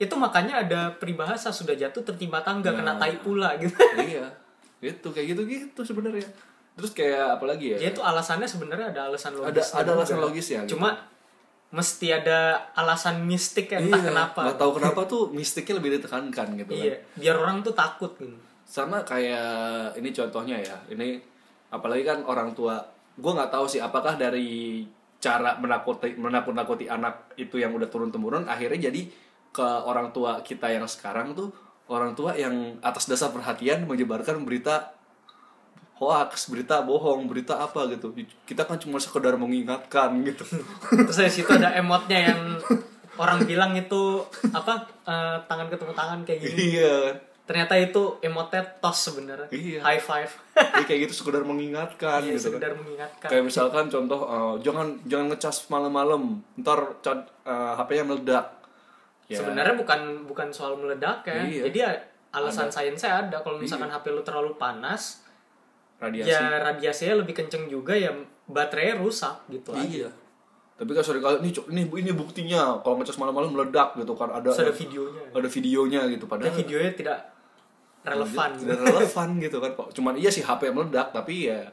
itu 0.00 0.14
makanya 0.16 0.54
ada 0.58 0.80
peribahasa 0.90 1.52
sudah 1.52 1.76
jatuh 1.76 2.00
tertimpa 2.00 2.40
tangga 2.40 2.72
kena 2.72 2.96
Nah. 2.96 2.96
tai 2.96 3.20
pula 3.20 3.60
gitu 3.60 3.76
iya. 4.00 4.24
Itu 4.78 5.10
kayak 5.10 5.34
gitu-gitu 5.34 5.80
sebenarnya. 5.82 6.28
Terus 6.78 6.94
kayak 6.94 7.40
apa 7.40 7.44
lagi 7.50 7.74
ya? 7.74 7.78
ya 7.82 7.88
itu 7.90 7.98
alasannya 7.98 8.46
sebenarnya 8.46 8.94
ada 8.94 9.10
alasan 9.10 9.34
ada 9.34 9.50
logis 9.50 9.68
ada 9.74 9.90
alasan 9.98 10.18
logis 10.22 10.46
ya. 10.46 10.62
gitu. 10.62 10.78
cuma 10.78 10.94
mesti 11.68 12.06
ada 12.14 12.70
alasan 12.72 13.26
mistik 13.26 13.68
ya 13.68 13.82
entah 13.82 13.98
iya, 13.98 14.08
kenapa 14.14 14.40
Nggak 14.46 14.58
tahu 14.62 14.72
kenapa 14.78 15.00
tuh 15.12 15.22
mistiknya 15.34 15.82
lebih 15.82 16.00
ditekankan 16.00 16.54
gitu 16.54 16.72
kan. 16.72 16.80
iya 16.80 16.94
biar 17.18 17.36
orang 17.36 17.66
tuh 17.66 17.74
takut 17.74 18.14
gitu 18.16 18.38
sama 18.68 19.02
kayak 19.04 19.96
ini 19.96 20.12
contohnya 20.12 20.56
ya 20.60 20.76
ini 20.92 21.18
apalagi 21.72 22.04
kan 22.04 22.20
orang 22.24 22.54
tua 22.54 22.78
gue 23.18 23.32
nggak 23.32 23.50
tahu 23.52 23.66
sih 23.66 23.80
apakah 23.80 24.14
dari 24.14 24.84
cara 25.18 25.58
menakuti 25.58 26.14
menakut-nakuti 26.14 26.86
anak 26.86 27.34
itu 27.34 27.58
yang 27.58 27.74
udah 27.74 27.90
turun 27.90 28.14
temurun 28.14 28.46
akhirnya 28.46 28.88
jadi 28.88 29.02
ke 29.50 29.68
orang 29.82 30.14
tua 30.14 30.44
kita 30.46 30.70
yang 30.70 30.86
sekarang 30.86 31.34
tuh 31.34 31.50
orang 31.88 32.12
tua 32.12 32.36
yang 32.36 32.76
atas 32.80 33.08
dasar 33.08 33.32
perhatian 33.32 33.88
menyebarkan 33.88 34.44
berita 34.44 34.92
hoax 35.98 36.46
berita 36.46 36.78
bohong 36.84 37.26
berita 37.26 37.58
apa 37.58 37.90
gitu. 37.90 38.14
Kita 38.46 38.62
kan 38.62 38.78
cuma 38.78 39.02
sekedar 39.02 39.34
mengingatkan 39.34 40.14
gitu. 40.22 40.46
Terus 40.94 41.16
dari 41.18 41.32
situ 41.32 41.50
ada 41.50 41.74
emotnya 41.74 42.30
yang 42.30 42.40
orang 43.18 43.42
bilang 43.42 43.74
itu 43.74 44.22
apa 44.54 44.86
eh, 45.02 45.36
tangan 45.50 45.66
ketemu 45.66 45.92
tangan 45.92 46.18
kayak 46.22 46.38
gini. 46.44 46.56
Iya. 46.78 46.96
Ternyata 47.48 47.74
itu 47.80 48.20
emotnya 48.20 48.60
tos 48.78 49.08
sebenarnya. 49.10 49.48
Iya. 49.50 49.80
high 49.82 49.98
five. 49.98 50.30
Jadi 50.54 50.84
kayak 50.86 51.00
gitu 51.08 51.24
sekedar 51.24 51.42
mengingatkan 51.42 52.20
Iya, 52.22 52.36
gitu 52.36 52.54
kan. 52.54 52.60
sekedar 52.60 52.72
mengingatkan. 52.78 53.28
Kayak 53.32 53.44
misalkan 53.48 53.84
contoh 53.90 54.20
eh, 54.22 54.54
jangan 54.62 54.86
jangan 55.08 55.26
ngecas 55.34 55.66
malam-malam. 55.66 56.44
Ntar 56.62 57.00
cat, 57.02 57.26
eh, 57.42 57.72
HP-nya 57.74 58.04
meledak 58.06 58.46
Ya. 59.28 59.44
sebenarnya 59.44 59.76
bukan 59.76 60.24
bukan 60.24 60.48
soal 60.48 60.80
meledak 60.80 61.20
ya. 61.28 61.44
Iya. 61.44 61.62
jadi 61.68 61.78
ya, 61.84 61.90
alasan 62.32 62.72
sainsnya 62.72 63.28
ada. 63.28 63.36
Kalau 63.44 63.60
misalkan 63.60 63.92
HP 63.92 64.08
lu 64.08 64.24
terlalu 64.24 64.56
panas 64.56 65.20
radiasi. 66.00 66.32
ya 66.32 66.64
radiasinya 66.64 67.20
lebih 67.20 67.36
kenceng 67.36 67.68
juga 67.68 67.92
ya 67.92 68.08
baterainya 68.48 68.96
rusak 68.96 69.36
gitu 69.52 69.76
aja. 69.76 69.84
Iya. 69.84 70.10
Tapi 70.78 70.90
kan 70.94 71.02
sering 71.04 71.20
kali 71.20 71.36
ini 71.44 71.50
ini 71.68 71.82
ini 72.08 72.12
buktinya. 72.16 72.80
Kalau 72.80 72.96
ngecas 72.96 73.20
malam-malam 73.20 73.52
meledak 73.52 74.00
gitu 74.00 74.16
kan 74.16 74.32
ada 74.32 74.48
ada 74.48 74.72
videonya. 74.72 75.22
ada 75.36 75.48
videonya 75.52 76.00
gitu. 76.08 76.24
Dan 76.24 76.32
padahal 76.32 76.56
videonya 76.56 76.92
tidak 76.96 77.18
relevan. 78.08 78.50
Tidak 78.56 78.78
relevan 78.80 79.28
gitu 79.44 79.56
kan 79.60 79.70
kok 79.76 79.88
cuman 79.92 80.14
iya 80.16 80.30
sih 80.32 80.40
HP 80.40 80.72
meledak 80.72 81.12
tapi 81.12 81.52
ya 81.52 81.68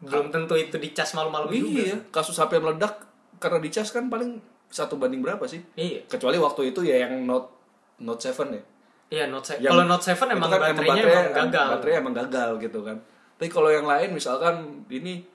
belum 0.00 0.32
tentu 0.32 0.56
itu 0.56 0.76
dicas 0.80 1.12
malam-malam 1.12 1.52
juga. 1.52 1.80
iya 1.84 1.96
kasus 2.08 2.36
HP 2.40 2.56
meledak 2.56 3.04
karena 3.36 3.60
dicas 3.60 3.92
kan 3.92 4.08
paling 4.08 4.40
satu 4.70 4.96
banding 4.96 5.20
berapa 5.20 5.42
sih? 5.44 5.60
Iya. 5.74 6.06
Kecuali 6.06 6.38
waktu 6.38 6.70
itu 6.70 6.80
ya 6.80 7.04
yang 7.04 7.22
Note 7.22 7.50
Note 7.98 8.22
7 8.22 8.48
ya. 8.48 8.62
Iya 9.10 9.24
Note 9.26 9.44
7 9.52 9.60
Yang- 9.60 9.72
kalau 9.72 9.84
Note 9.84 10.04
7 10.04 10.14
itu 10.14 10.24
emang 10.30 10.48
kan 10.48 10.58
baterainya 10.62 10.78
baterai- 10.96 11.10
emang 11.20 11.34
gagal. 11.36 11.66
baterainya 11.68 12.00
emang 12.00 12.14
gagal 12.16 12.50
gitu 12.60 12.78
kan. 12.80 12.96
Tapi 13.34 13.48
kalau 13.48 13.68
yang 13.68 13.84
lain 13.84 14.08
misalkan 14.10 14.54
ini 14.88 15.26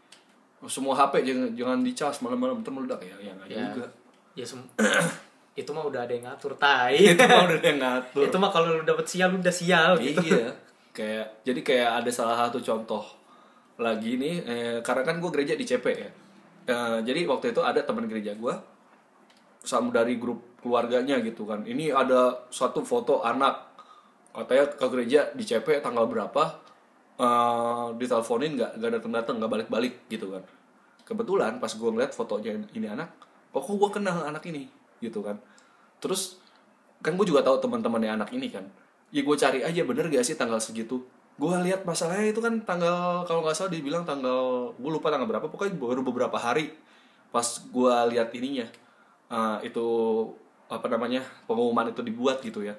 semua 0.66 0.96
HP 0.96 1.22
jangan 1.24 1.50
jangan 1.54 1.80
dicas 1.82 2.16
malam-malam 2.20 2.60
ntar 2.60 2.72
meledak. 2.72 3.00
Ya 3.00 3.16
ya 3.22 3.32
nggak 3.34 3.48
Ya. 3.48 3.60
juga. 3.70 3.86
Ya 4.34 4.46
sem- 4.46 4.70
itu 5.56 5.70
mah 5.70 5.84
udah 5.84 6.02
ada 6.02 6.12
yang 6.12 6.26
ngatur 6.26 6.52
tai. 6.56 6.96
Itu 7.12 7.24
mah 7.24 7.44
udah 7.46 7.56
ada 7.56 7.68
yang 7.68 7.80
ngatur. 7.80 8.24
Itu 8.24 8.38
mah 8.38 8.50
kalau 8.50 8.68
lu 8.74 8.84
dapet 8.84 9.06
sial 9.06 9.30
lu 9.30 9.40
udah 9.40 9.54
sial 9.54 9.96
gitu. 9.98 10.20
Iya. 10.22 10.52
Kayak 10.92 11.26
jadi 11.44 11.60
kayak 11.62 11.90
ada 12.00 12.10
salah 12.10 12.36
satu 12.38 12.60
contoh 12.60 13.04
lagi 13.76 14.16
nih 14.16 14.36
eh, 14.42 14.78
karena 14.80 15.04
kan 15.04 15.20
gue 15.20 15.28
gereja 15.30 15.54
di 15.54 15.64
CP 15.64 15.86
ya. 15.88 16.10
Eh, 16.66 16.98
jadi 17.04 17.24
waktu 17.26 17.52
itu 17.52 17.60
ada 17.60 17.78
teman 17.80 18.04
gereja 18.06 18.32
gue 18.34 18.56
sama 19.66 19.92
dari 19.92 20.16
grup 20.22 20.62
keluarganya 20.62 21.20
gitu 21.22 21.46
kan. 21.46 21.66
Ini 21.66 21.94
ada 21.94 22.46
satu 22.50 22.82
foto 22.82 23.22
anak. 23.26 23.76
Katanya 24.34 24.66
ke 24.74 24.86
gereja 24.92 25.22
di 25.34 25.44
CP 25.46 25.82
tanggal 25.84 26.06
berapa 26.10 26.44
eh 27.16 27.88
diteleponin 27.96 28.60
nggak 28.60 28.72
nggak 28.76 28.92
datang 29.00 29.12
datang 29.16 29.36
nggak 29.40 29.52
balik 29.52 29.70
balik 29.70 29.94
gitu 30.08 30.32
kan. 30.32 30.44
Kebetulan 31.06 31.62
pas 31.62 31.72
gue 31.72 31.90
ngeliat 31.90 32.12
fotonya 32.12 32.58
ini 32.74 32.90
anak 32.90 33.14
oh, 33.56 33.64
kok 33.64 33.76
gue 33.80 33.90
kenal 34.02 34.28
anak 34.28 34.44
ini 34.52 34.68
gitu 35.00 35.24
kan. 35.24 35.40
Terus 36.04 36.44
kan 37.00 37.16
gue 37.16 37.26
juga 37.26 37.42
tahu 37.46 37.64
teman-temannya 37.64 38.20
anak 38.20 38.30
ini 38.36 38.52
kan. 38.52 38.68
Ya 39.16 39.24
gue 39.24 39.36
cari 39.40 39.64
aja 39.64 39.82
bener 39.88 40.12
gak 40.12 40.28
sih 40.28 40.36
tanggal 40.36 40.60
segitu? 40.60 41.08
Gue 41.40 41.56
lihat 41.64 41.88
masalahnya 41.88 42.36
itu 42.36 42.44
kan 42.44 42.60
tanggal 42.68 43.24
kalau 43.24 43.44
nggak 43.44 43.56
salah 43.56 43.72
dibilang 43.72 44.04
tanggal 44.04 44.72
gue 44.76 44.92
lupa 44.92 45.12
tanggal 45.12 45.28
berapa 45.28 45.48
pokoknya 45.48 45.76
baru 45.80 46.02
beberapa 46.04 46.36
hari 46.36 46.76
pas 47.32 47.44
gue 47.60 47.96
lihat 48.16 48.32
ininya 48.32 48.68
eh, 49.32 49.58
itu 49.68 49.88
apa 50.66 50.90
namanya 50.90 51.22
pengumuman 51.46 51.94
itu 51.94 52.02
dibuat 52.02 52.42
gitu 52.42 52.66
ya. 52.66 52.74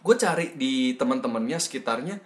Gue 0.00 0.16
cari 0.16 0.56
di 0.56 0.96
teman-temannya 0.96 1.60
sekitarnya 1.60 2.16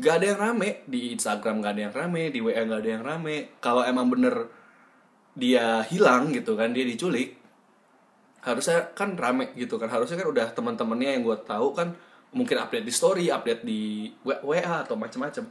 nggak 0.00 0.14
ada 0.14 0.26
yang 0.32 0.40
rame. 0.40 0.70
Di 0.88 1.12
Instagram 1.12 1.60
nggak 1.60 1.72
ada 1.76 1.82
yang 1.88 1.94
rame 1.94 2.22
di 2.32 2.40
WA 2.40 2.62
nggak 2.64 2.80
ada 2.80 2.90
yang 2.90 3.04
rame. 3.04 3.36
Kalau 3.60 3.84
emang 3.84 4.08
bener 4.08 4.48
dia 5.38 5.86
hilang 5.86 6.34
gitu 6.34 6.58
kan 6.58 6.74
dia 6.74 6.82
diculik 6.82 7.38
harusnya 8.42 8.90
kan 8.96 9.12
rame 9.18 9.52
gitu 9.58 9.76
kan. 9.76 9.92
Harusnya 9.92 10.24
kan 10.24 10.28
udah 10.32 10.46
teman-temannya 10.56 11.20
yang 11.20 11.22
gue 11.26 11.36
tahu 11.44 11.76
kan 11.76 11.92
mungkin 12.32 12.60
update 12.60 12.84
di 12.84 12.92
story 12.92 13.24
update 13.32 13.62
di 13.64 14.12
WA 14.24 14.84
atau 14.84 14.96
macam-macam 14.96 15.48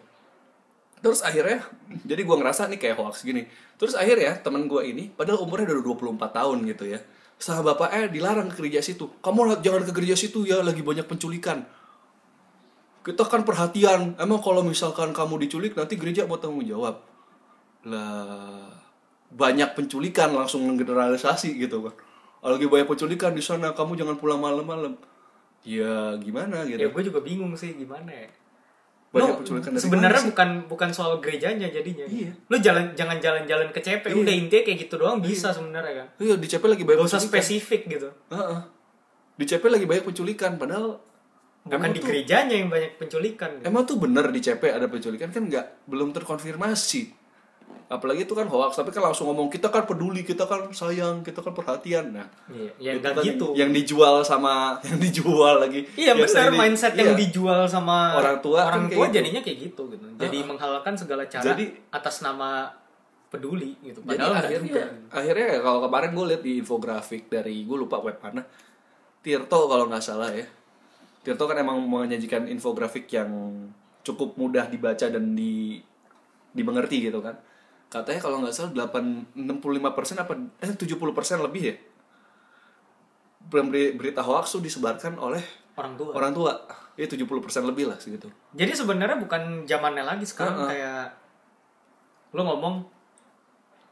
terus 0.99 1.21
akhirnya 1.21 1.61
jadi 2.03 2.21
gue 2.25 2.35
ngerasa 2.35 2.67
nih 2.73 2.79
kayak 2.81 2.97
hoax 2.97 3.23
gini. 3.23 3.45
Terus 3.77 3.93
akhirnya 3.93 4.41
temen 4.41 4.65
gue 4.65 4.81
ini 4.81 5.13
padahal 5.13 5.45
umurnya 5.45 5.77
udah 5.77 5.85
24 6.17 6.37
tahun 6.37 6.57
gitu 6.65 6.85
ya 6.89 6.99
sama 7.37 7.73
bapaknya 7.73 8.09
dilarang 8.09 8.49
ke 8.49 8.57
gereja 8.65 8.81
situ. 8.81 9.05
Kamu 9.21 9.61
jangan 9.61 9.85
ke 9.85 9.93
gereja 9.93 10.17
situ 10.17 10.49
ya 10.49 10.65
lagi 10.65 10.81
banyak 10.81 11.05
penculikan. 11.05 11.61
Kita 13.05 13.23
kan 13.29 13.45
perhatian 13.45 14.17
emang 14.17 14.41
kalau 14.41 14.65
misalkan 14.65 15.13
kamu 15.13 15.47
diculik 15.47 15.77
nanti 15.77 15.95
gereja 15.95 16.25
mau 16.25 16.41
tanggung 16.41 16.65
jawab. 16.65 17.05
Lah 17.85 18.73
banyak 19.27 19.75
penculikan 19.75 20.31
langsung 20.33 20.63
generalisasi 20.79 21.51
gitu 21.59 21.83
kan 21.83 21.95
lagi 22.47 22.63
banyak 22.63 22.87
penculikan 22.87 23.35
di 23.35 23.43
sana 23.43 23.75
kamu 23.75 23.99
jangan 23.99 24.15
pulang 24.15 24.39
malam-malam. 24.39 24.95
Ya 25.67 26.15
gimana 26.15 26.63
ya 26.63 26.79
gitu 26.79 26.95
gue 26.95 27.03
juga 27.11 27.19
bingung 27.19 27.51
sih 27.59 27.75
gimana 27.75 28.07
ya 28.07 28.31
banyak 29.19 29.37
penculikan 29.37 29.69
dari 29.69 29.81
sebenarnya 29.81 30.21
bukan 30.25 30.49
bukan 30.65 30.89
soal 30.89 31.13
gerejanya 31.17 31.67
jadinya 31.67 32.05
Iya. 32.05 32.31
lu 32.43 32.55
jalan 32.57 32.85
jangan 32.93 33.17
jalan-jalan 33.17 33.67
ke 33.69 33.79
CP 33.79 34.03
Iya. 34.05 34.15
udah 34.17 34.33
intinya 34.35 34.63
kayak 34.63 34.79
gitu 34.79 34.95
doang 34.95 35.17
bisa 35.19 35.49
sebenarnya 35.49 35.93
kan 35.95 36.07
iya 36.17 36.35
di 36.35 36.45
CP 36.45 36.63
lagi 36.63 36.83
banyak 36.83 36.99
gak 36.99 37.09
usah 37.09 37.19
spesifik 37.19 37.81
gitu 37.87 38.09
Heeh. 38.29 38.59
di 39.35 39.45
CP 39.45 39.63
lagi 39.65 39.85
banyak 39.85 40.03
penculikan 40.03 40.55
padahal 40.55 40.97
bukan 41.63 41.89
di 41.89 41.99
tuh- 41.99 42.07
gerejanya 42.07 42.55
yang 42.55 42.69
banyak 42.69 42.95
penculikan 42.95 43.49
gitu. 43.53 43.65
Emang 43.65 43.83
tuh 43.83 43.97
bener 43.97 44.25
di 44.29 44.39
CP 44.39 44.63
ada 44.67 44.87
penculikan 44.87 45.27
kan 45.27 45.43
nggak 45.43 45.83
belum 45.83 46.09
terkonfirmasi. 46.11 47.26
Apalagi 47.87 48.23
itu 48.23 48.35
kan 48.35 48.43
hoax, 48.45 48.75
tapi 48.75 48.91
kan 48.91 48.99
langsung 48.99 49.31
ngomong 49.31 49.47
kita 49.47 49.67
kan 49.67 49.87
peduli, 49.87 50.21
kita 50.21 50.43
kan 50.43 50.67
sayang, 50.69 51.23
kita 51.23 51.39
kan 51.39 51.55
perhatian. 51.55 52.11
Nah, 52.11 52.27
iya 52.51 52.71
ya 52.77 52.91
itu 52.93 52.99
nggak 52.99 53.15
kan 53.15 53.23
gitu 53.23 53.47
Yang 53.55 53.71
dijual 53.73 54.15
sama 54.21 54.53
yang 54.87 54.99
dijual 54.99 55.55
lagi. 55.57 55.87
iya 55.95 56.11
Yang 56.11 56.35
benar 56.35 56.51
mindset 56.53 56.93
yang 56.93 57.15
iya. 57.15 57.17
dijual 57.17 57.63
sama 57.63 58.11
Orang 58.13 58.43
tua 58.43 58.59
kan 58.61 58.75
orang 58.75 58.83
kayak 58.85 58.91
tua 58.93 59.05
gitu. 59.07 59.15
jadinya 59.15 59.41
kayak 59.41 59.57
gitu 59.63 59.81
gitu 59.89 60.05
jadi 60.15 60.37
menghalalkan 60.43 60.93
segala 60.93 61.23
cara 61.25 61.43
Jadi- 61.47 61.71
atas 61.89 62.19
nama 62.19 62.67
peduli 63.27 63.75
gitu 63.81 63.99
Jadi 63.99 64.07
padahal 64.09 64.31
nggak 64.31 64.43
akhirnya, 64.45 64.67
juga 64.67 64.83
akhirnya 65.09 65.47
ya 65.47 65.59
kalau 65.61 65.79
kemarin 65.81 66.09
gue 66.11 66.25
lihat 66.27 66.41
di 66.41 66.53
infografik 66.57 67.21
dari 67.27 67.55
gue 67.63 67.77
lupa 67.77 67.99
web 67.99 68.17
mana, 68.17 68.43
Tirto 69.19 69.59
kalau 69.65 69.87
nggak 69.87 69.99
salah 70.01 70.31
ya. 70.31 70.43
Tirto 71.21 71.43
kan 71.43 71.55
emang 71.55 71.79
menyajikan 71.81 72.47
infografik 72.47 73.07
yang 73.09 73.31
cukup 74.01 74.35
mudah 74.35 74.67
dibaca 74.67 75.07
dan 75.07 75.31
di 75.31 75.79
dimengerti 76.49 77.03
gitu 77.03 77.19
kan. 77.19 77.35
Katanya 77.87 78.19
kalau 78.19 78.43
nggak 78.43 78.51
salah 78.51 78.71
8 78.91 79.35
65% 79.35 80.23
apa 80.23 80.33
eh 80.59 80.67
70% 80.67 81.45
lebih 81.47 81.63
ya. 81.71 81.75
Beri- 83.47 83.95
Berita 83.95 84.19
hoax 84.19 84.59
tuh 84.59 84.61
disebarkan 84.61 85.15
oleh 85.15 85.39
orang 85.79 85.93
tua 85.95 86.11
orang 86.11 86.33
tua. 86.35 86.51
Ya 86.97 87.05
70% 87.05 87.29
lebih 87.63 87.87
lah 87.87 87.97
segitu. 88.01 88.27
Jadi 88.57 88.73
sebenarnya 88.73 89.21
bukan 89.21 89.69
zamannya 89.69 90.01
lagi 90.01 90.25
sekarang 90.25 90.65
Heeh. 90.65 90.69
kayak 90.73 91.05
lo 92.33 92.41
ngomong 92.43 92.75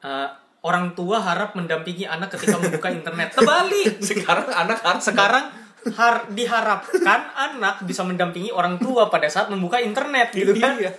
eh, 0.01 0.29
orang 0.65 0.97
tua 0.97 1.21
harap 1.21 1.53
mendampingi 1.53 2.10
anak 2.10 2.34
ketika 2.34 2.58
membuka 2.58 2.89
internet. 2.89 3.38
Terbalik. 3.38 4.01
Sekarang 4.10 4.49
anak 4.49 4.81
harus 4.81 5.05
Sekarang 5.05 5.45
har 5.93 6.25
diharapkan 6.34 7.21
anak 7.38 7.86
bisa 7.86 8.01
mendampingi 8.01 8.49
orang 8.49 8.81
tua 8.81 9.05
pada 9.13 9.29
saat 9.29 9.53
membuka 9.53 9.77
internet 9.77 10.34
gitu 10.34 10.58
kan. 10.58 10.81
Iya. 10.81 10.89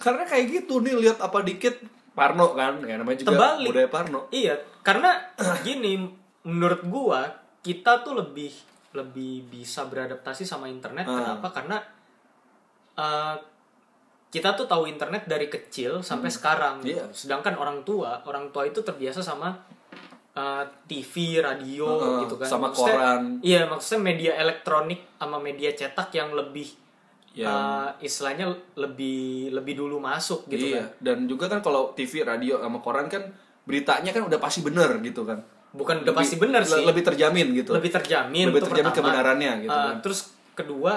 Karena 0.00 0.24
kayak 0.24 0.44
gitu 0.48 0.80
nih 0.80 0.96
lihat 0.96 1.20
apa 1.20 1.44
dikit 1.44 1.76
Parno 2.16 2.50
kan, 2.50 2.80
ya 2.80 2.96
namanya 2.96 3.20
juga 3.20 3.28
Terbalik. 3.30 3.66
budaya 3.68 3.88
Parno. 3.88 4.20
Iya, 4.30 4.54
karena 4.80 5.10
gini 5.66 6.00
menurut 6.42 6.80
gua 6.82 7.28
kita 7.60 8.00
tuh 8.00 8.16
lebih 8.16 8.48
lebih 8.90 9.44
bisa 9.46 9.84
beradaptasi 9.84 10.42
sama 10.42 10.64
internet. 10.66 11.04
Ah. 11.04 11.12
Kenapa? 11.36 11.48
Karena 11.52 11.76
eh, 12.96 13.36
kita 14.26 14.52
tuh 14.52 14.64
tahu 14.64 14.84
internet 14.86 15.24
dari 15.24 15.46
kecil 15.46 16.02
sampai 16.02 16.28
sekarang 16.28 16.82
gitu. 16.82 16.98
Iya. 16.98 17.06
sedangkan 17.08 17.56
orang 17.56 17.80
tua 17.82 18.20
orang 18.24 18.50
tua 18.50 18.66
itu 18.66 18.82
terbiasa 18.82 19.22
sama 19.22 19.54
uh, 20.34 20.64
TV 20.84 21.40
radio 21.40 21.86
Heeh, 21.96 22.26
gitu 22.26 22.34
kan 22.36 22.44
sama 22.46 22.68
Maksudnya- 22.68 22.92
koran. 22.92 23.22
iya 23.40 23.64
maksudnya 23.64 24.02
media 24.02 24.32
elektronik 24.36 25.00
sama 25.16 25.38
media 25.38 25.72
cetak 25.72 26.10
yang 26.12 26.34
lebih 26.34 26.68
Yang- 27.36 27.52
uh, 27.52 27.90
istilahnya 28.00 28.46
lebih 28.74 29.20
lebih 29.50 29.76
dulu 29.76 29.96
masuk 29.98 30.48
gitu 30.48 30.72
iya. 30.72 30.80
kan 30.80 30.88
Dan 30.98 31.18
juga 31.26 31.46
kan 31.46 31.60
kalau 31.60 31.92
TV, 31.92 32.24
radio 32.24 32.56
sama 32.56 32.80
koran 32.80 33.06
kan 33.06 33.28
beritanya 33.62 34.08
kan 34.08 34.24
udah 34.24 34.38
pasti 34.38 34.60
bener 34.60 34.88
gitu 35.00 35.22
kan. 35.22 35.36
bukan 35.68 36.00
udah 36.00 36.08
Lebih- 36.08 36.16
pasti 36.18 36.36
benar 36.36 36.62
le- 36.62 36.72
sih 36.72 36.82
Lebih 36.82 37.04
terjamin 37.04 37.46
gitu. 37.54 37.70
lebih 37.70 37.92
terjamin 37.92 38.46
Lebih 38.48 38.62
terjamin 38.64 38.88
pertama. 38.88 39.04
kebenarannya 39.04 39.52
gitu 39.60 39.70
Uh, 39.70 39.84
kan. 39.86 39.96
terus 40.00 40.20
kedua 40.54 40.92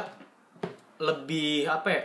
lebih 0.98 1.64
apa 1.66 1.88
ya 1.90 2.02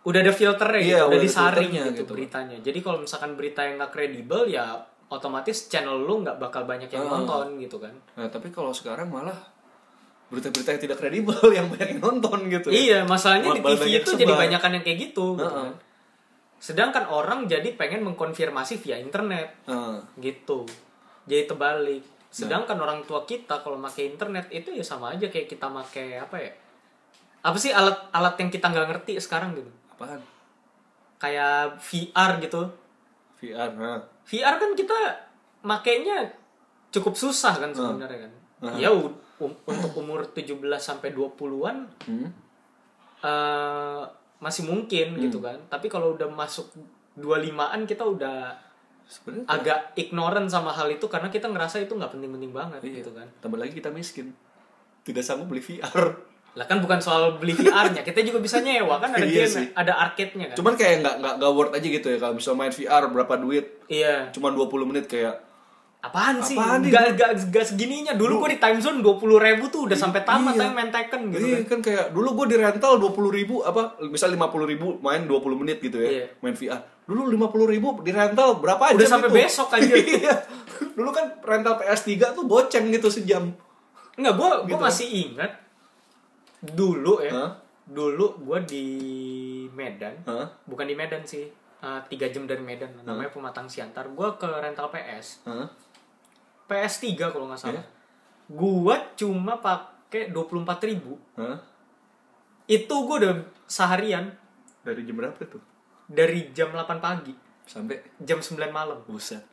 udah 0.00 0.18
ada 0.18 0.32
filternya 0.32 0.80
Iya, 0.80 0.84
gitu, 0.86 0.96
udah 0.98 1.08
udah 1.10 1.20
disaring 1.22 1.70
gitu, 1.70 1.88
gitu. 1.94 2.12
beritanya 2.14 2.56
jadi 2.58 2.78
kalau 2.80 2.98
misalkan 2.98 3.32
berita 3.34 3.60
yang 3.62 3.76
nggak 3.76 3.88
kredibel 3.90 4.42
ya 4.46 4.80
otomatis 5.06 5.68
channel 5.68 5.96
lu 5.98 6.20
nggak 6.20 6.36
bakal 6.36 6.64
banyak 6.64 6.88
yang 6.88 7.04
Ah. 7.04 7.10
nonton 7.14 7.56
gitu 7.58 7.76
kan 7.76 7.92
Nah, 8.14 8.26
tapi 8.26 8.48
kalau 8.48 8.70
sekarang 8.70 9.08
malah 9.08 9.36
berita-berita 10.30 10.68
yang 10.72 10.82
tidak 10.86 10.98
kredibel 10.98 11.42
yang 11.58 11.66
banyak 11.66 11.88
yang 11.94 12.00
nonton 12.00 12.38
gitu. 12.46 12.66
ya. 12.70 12.74
iya 12.74 12.98
masalahnya 13.02 13.50
di 13.50 13.60
Malah 13.60 13.74
TV 13.74 13.82
banyak 13.82 14.00
itu 14.00 14.10
sebar. 14.14 14.20
jadi 14.22 14.32
banyakan 14.38 14.70
yang 14.78 14.84
kayak 14.86 14.98
gitu 15.04 15.26
gitu 15.34 15.42
Heeh. 15.42 15.54
kan 15.58 15.74
sedangkan 16.60 17.04
orang 17.08 17.40
jadi 17.44 17.68
pengen 17.74 18.04
mengkonfirmasi 18.04 18.78
via 18.78 18.96
internet 18.96 19.48
Heeh. 19.66 19.96
gitu 20.22 20.64
jadi 21.26 21.44
terbalik 21.44 22.02
Nah. 22.30 22.46
sedangkan 22.46 22.78
orang 22.78 23.02
tua 23.02 23.26
kita 23.26 23.58
kalau 23.58 23.82
pakai 23.82 24.14
internet 24.14 24.46
itu 24.54 24.70
ya 24.70 24.86
sama 24.86 25.10
aja 25.10 25.26
kayak 25.26 25.50
kita 25.50 25.66
pakai 25.66 26.14
apa 26.14 26.38
ya 26.38 26.52
apa 27.42 27.58
sih 27.58 27.74
alat-alat 27.74 28.38
yang 28.38 28.50
kita 28.54 28.70
nggak 28.70 28.86
ngerti 28.86 29.18
sekarang 29.18 29.50
gitu 29.58 29.66
apaan? 29.90 30.22
kayak 31.18 31.74
VR 31.82 32.38
gitu 32.38 32.62
VR. 33.42 33.74
Nah. 33.74 33.98
VR 34.22 34.62
kan 34.62 34.70
kita 34.78 34.94
makainya 35.60 36.30
cukup 36.90 37.18
susah 37.18 37.58
kan 37.58 37.74
sebenarnya 37.74 38.28
kan 38.28 38.32
Nah. 38.60 38.78
ya 38.78 38.94
um- 39.40 39.58
untuk 39.64 39.92
umur 39.96 40.24
17 40.26 40.54
sampai 40.76 41.10
20-an 41.10 41.88
Hmm. 42.02 42.28
eh, 43.20 44.02
masih 44.38 44.64
mungkin 44.64 45.20
gitu 45.20 45.38
kan 45.38 45.60
tapi 45.66 45.86
kalau 45.86 46.14
udah 46.14 46.26
masuk 46.26 46.72
25-an 47.14 47.84
kita 47.84 48.00
udah 48.02 48.56
Sebenarnya 49.04 49.42
agak 49.44 49.78
ignorant 49.96 50.46
sama 50.46 50.70
hal 50.70 50.86
itu 50.88 51.02
karena 51.04 51.26
kita 51.26 51.44
ngerasa 51.44 51.76
itu 51.78 51.90
nggak 51.90 52.08
penting-penting 52.10 52.50
banget 52.50 52.78
Iya. 52.80 52.94
gitu 52.96 53.10
kan 53.10 53.26
Tambah 53.36 53.58
lagi 53.58 53.74
kita 53.74 53.90
miskin. 53.90 54.30
Tidak 55.02 55.18
sanggup 55.18 55.48
beli 55.48 55.58
VR. 55.60 56.14
lah 56.50 56.64
kan 56.64 56.78
bukan 56.78 56.98
soal 56.98 57.34
beli 57.36 57.50
VR-nya 57.52 58.02
kita 58.02 58.22
juga 58.22 58.38
bisa 58.38 58.58
nyewa 58.58 58.98
kan 58.98 59.10
ada 59.10 59.22
Iya 59.24 59.44
game 59.44 59.50
sih. 59.52 59.66
ada 59.72 59.92
arcade-nya 60.00 60.46
kan 60.46 60.56
Cuman 60.56 60.74
kayak 60.74 60.94
nggak 61.00 61.14
nggak 61.36 61.52
worth 61.52 61.70
aja 61.72 61.86
gitu 61.88 62.06
ya 62.06 62.18
kalau 62.18 62.34
misal 62.34 62.54
main 62.54 62.70
VR 62.70 63.02
berapa 63.08 63.34
duit? 63.36 63.66
iya 63.86 64.30
Cuman 64.30 64.54
20 64.54 64.66
menit 64.84 65.06
kayak 65.06 65.38
apaan 66.00 66.40
sih 66.40 66.54
Apaan 66.54 66.80
nih? 66.80 66.90
gak, 66.90 67.06
gak, 67.12 67.30
gak 67.46 67.66
segininya 67.66 68.12
dulu 68.12 68.40
gue 68.40 68.54
di 68.54 68.58
time 68.58 68.78
zone 68.78 68.98
dua 68.98 69.14
puluh 69.14 69.36
ribu 69.36 69.68
tuh 69.68 69.84
udah 69.84 69.94
sampai 69.94 70.20
tamat 70.22 70.54
Iya. 70.54 70.68
main 70.70 70.88
Tekken 70.88 71.28
gitu 71.28 71.44
Iya 71.44 71.56
kan 71.60 71.66
kan 71.66 71.80
kayak 71.82 72.04
dulu 72.10 72.28
gue 72.34 72.46
di 72.46 72.56
rental 72.56 72.92
20 72.96 73.12
ribu 73.30 73.54
apa 73.60 73.82
misal 74.02 74.28
50 74.30 74.40
ribu 74.66 74.96
main 74.98 75.22
20 75.22 75.36
menit 75.56 75.78
gitu 75.78 75.96
ya 75.96 76.08
Iya. 76.10 76.26
main 76.40 76.54
VR 76.54 76.80
dulu 77.04 77.20
50 77.28 77.68
ribu 77.68 77.88
di 78.00 78.10
rental 78.10 78.56
berapa 78.56 78.80
Udah 78.90 78.98
jam 78.98 79.12
sampai 79.14 79.28
itu? 79.28 79.36
besok 79.38 79.68
aja. 79.70 79.94
iya 80.16 80.34
dulu 80.90 81.10
kan 81.10 81.36
rental 81.38 81.74
PS3 81.76 82.08
tuh 82.32 82.44
goceng 82.44 82.88
gitu 82.88 83.08
sejam 83.08 83.52
Enggak, 84.12 84.34
gue 84.34 84.48
Gitu. 84.66 84.76
masih 84.78 85.08
ingat 85.26 85.52
dulu 86.60 87.20
ya. 87.20 87.32
Hah? 87.32 87.50
Dulu 87.82 88.26
gue 88.38 88.58
di 88.64 88.84
Medan, 89.70 90.12
Hah? 90.22 90.46
bukan 90.62 90.84
di 90.84 90.94
Medan 90.94 91.24
sih. 91.24 91.48
eh, 91.80 92.00
tiga 92.06 92.28
jam 92.28 92.44
dari 92.44 92.60
Medan, 92.60 92.92
namanya 93.00 93.28
Pematang 93.28 93.64
Siantar. 93.64 94.04
Gue 94.10 94.28
ke 94.36 94.44
rental 94.46 94.86
PS, 94.88 95.40
Hah? 95.42 95.64
PS3 96.70 97.18
kalau 97.34 97.50
nggak 97.50 97.58
salah. 97.58 97.82
Iya. 97.82 97.84
Gue 98.46 98.96
cuma 99.18 99.58
pakai 99.58 100.30
24.000 100.30 100.90
ribu. 100.94 101.18
Hah? 101.34 101.58
Itu 102.70 102.94
gue 103.10 103.16
udah 103.26 103.34
seharian 103.66 104.30
dari 104.86 105.02
jam 105.02 105.18
berapa 105.18 105.42
tuh 105.42 105.62
dari 106.10 106.50
jam 106.50 106.74
8 106.74 106.98
pagi, 106.98 107.30
sampai 107.62 108.18
jam 108.18 108.42
9 108.42 108.58
malam. 108.74 108.98
buset 109.06 109.46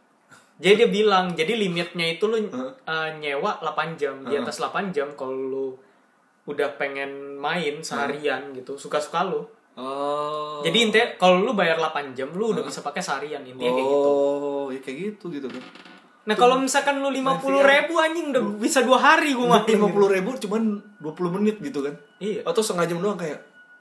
Jadi 0.57 0.73
dia 0.73 0.89
bilang, 0.89 1.37
jadi 1.37 1.53
limitnya 1.53 2.17
itu 2.17 2.25
lu 2.25 2.41
Heeh. 2.41 2.71
uh, 2.89 3.09
nyewa 3.21 3.61
8 3.61 3.93
jam. 3.93 4.25
Di 4.25 4.41
atas 4.41 4.57
8 4.57 4.89
jam 4.89 5.13
kalau 5.13 5.37
lu 5.37 5.67
udah 6.49 6.73
pengen 6.81 7.37
main 7.37 7.77
seharian 7.85 8.49
gitu, 8.57 8.73
suka-suka 8.73 9.21
lu. 9.29 9.45
oh 9.77 10.65
Jadi 10.65 10.89
intinya 10.89 11.07
kalau 11.21 11.45
lu 11.45 11.53
bayar 11.53 11.77
8 11.77 12.17
jam, 12.17 12.33
lu 12.33 12.57
udah 12.57 12.65
bisa 12.65 12.81
pakai 12.81 13.05
seharian 13.05 13.45
intinya 13.45 13.69
kayak 13.69 13.85
gitu. 13.85 14.09
oh 14.09 14.65
ya 14.73 14.79
kayak 14.81 14.97
gitu 15.13 15.25
gitu 15.29 15.45
kan 15.45 15.63
Nah 16.27 16.35
kalau 16.35 16.55
misalkan 16.57 16.97
lu 16.97 17.07
50 17.07 17.23
ribu 17.63 17.93
anjing 17.95 18.25
udah 18.29 18.43
bisa 18.57 18.79
dua 18.81 18.99
hari 18.99 19.31
gua 19.31 19.57
main. 19.57 19.67
lima 19.69 19.87
puluh 19.87 20.09
ribu 20.09 20.35
cuman 20.35 20.61
20 20.99 21.31
menit 21.33 21.55
gitu 21.57 21.79
kan 21.79 21.95
Iya. 22.17 22.43
atau 22.43 22.59
setengah 22.59 22.85
jam 22.85 22.99
doang 22.99 23.15
kayak 23.15 23.39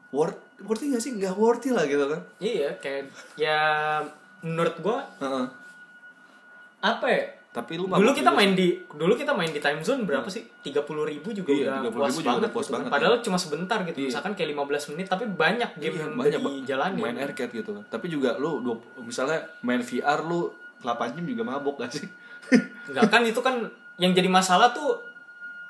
worth 0.08 0.38
worthy 0.62 0.88
gak 0.88 1.00
sih 1.00 1.12
nggak 1.12 1.34
worthy 1.34 1.70
lah 1.70 1.82
gitu 1.84 2.06
kan 2.06 2.22
Iya, 2.38 2.78
kayak 2.78 3.10
ya 3.34 3.58
menurut 4.40 4.78
gua 4.78 5.02
Heeh. 5.18 5.46
apa 6.80 7.06
ya? 7.08 7.24
tapi 7.48 7.72
lu 7.74 7.88
Dulu 7.88 8.12
kita 8.12 8.28
juga 8.28 8.36
main 8.36 8.52
di 8.52 8.68
dulu 8.86 9.16
kita 9.16 9.32
main 9.32 9.48
di 9.48 9.56
time 9.56 9.80
zone 9.80 10.04
berapa 10.04 10.28
sih? 10.28 10.44
30 10.60 10.76
ribu 11.02 11.32
juga 11.32 11.50
Iya, 11.50 11.80
udah 11.80 11.88
30.000 11.88 11.96
puas 11.96 12.12
juga 12.12 12.28
banget. 12.28 12.36
udah 12.38 12.50
puas 12.52 12.62
gitu 12.62 12.68
kan. 12.68 12.76
banget, 12.78 12.92
Padahal 12.92 13.16
cuma 13.18 13.38
sebentar 13.38 13.78
gitu. 13.82 13.96
Iya. 13.96 14.06
Misalkan 14.06 14.32
kayak 14.34 14.48
15 14.52 14.90
menit 14.92 15.06
tapi 15.08 15.24
banyak 15.26 15.70
game 15.74 15.88
Iya, 15.90 16.02
yang 16.04 16.12
banyak 16.14 16.38
udah 16.38 16.52
dijalanin. 16.54 17.00
main 17.00 17.16
arcade 17.18 17.50
gitu 17.50 17.70
kan 17.72 17.84
tapi 17.88 18.06
juga 18.06 18.36
lu 18.36 18.60
dua- 18.60 18.78
misalnya 19.00 19.40
main 19.62 19.80
VR 19.80 20.20
lu 20.22 20.52
8 20.78 20.86
jam 21.10 21.24
juga 21.24 21.42
mabok 21.42 21.80
gak 21.80 21.90
sih 21.90 22.04
Enggak 22.86 23.08
kan 23.08 23.22
itu 23.22 23.40
kan 23.40 23.54
yang 23.96 24.12
jadi 24.12 24.26
masalah 24.26 24.70
tuh 24.70 25.00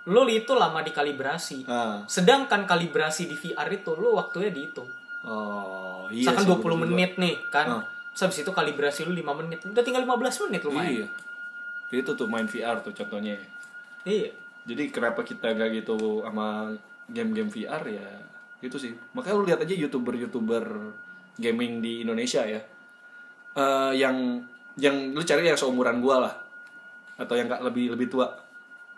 lu 0.07 0.23
itu 0.27 0.53
lama 0.53 0.81
dikalibrasi. 0.81 1.67
ah 1.67 2.03
Sedangkan 2.07 2.63
kalibrasi 2.65 3.27
di 3.27 3.35
VR 3.35 3.67
itu 3.69 3.93
lu 3.93 4.15
waktunya 4.15 4.51
dihitung. 4.51 4.87
oh 5.25 6.07
iya 6.09 6.31
Misalkan 6.31 6.45
sih, 6.45 6.51
20 6.53 6.55
bener 6.55 6.63
juga. 6.63 6.83
menit 6.87 7.13
nih 7.17 7.35
kan. 7.51 7.67
Ah. 7.71 7.83
Terus 8.13 8.23
habis 8.25 8.39
itu 8.41 8.51
kalibrasi 8.51 9.01
lu 9.03 9.13
5 9.13 9.35
menit. 9.37 9.59
Udah 9.63 9.83
tinggal 9.83 10.03
15 10.03 10.47
menit 10.47 10.61
lu 10.63 10.73
main. 10.73 10.91
iya 10.93 11.09
itu 11.87 12.11
tuh 12.13 12.27
main 12.27 12.45
VR 12.45 12.83
tuh 12.83 12.91
contohnya 12.93 13.39
Iya. 14.03 14.35
jadi 14.67 14.91
kenapa 14.91 15.23
kita 15.23 15.55
gak 15.55 15.71
gitu 15.73 15.95
sama 16.21 16.75
game-game 17.07 17.47
VR 17.47 17.79
ya 17.87 18.09
itu 18.59 18.75
sih 18.75 18.91
makanya 19.15 19.35
lu 19.35 19.47
lihat 19.47 19.63
aja 19.63 19.71
youtuber-youtuber 19.71 20.67
gaming 21.37 21.79
di 21.79 22.03
Indonesia 22.03 22.43
ya 22.43 22.59
Eh 23.55 23.93
yang 23.95 24.43
yang 24.75 25.15
lu 25.15 25.23
cari 25.23 25.47
yang 25.47 25.55
seumuran 25.55 26.03
gua 26.03 26.27
lah 26.27 26.35
atau 27.17 27.35
yang 27.37 27.49
gak 27.49 27.65
lebih 27.65 27.97
lebih 27.97 28.13
tua 28.13 28.29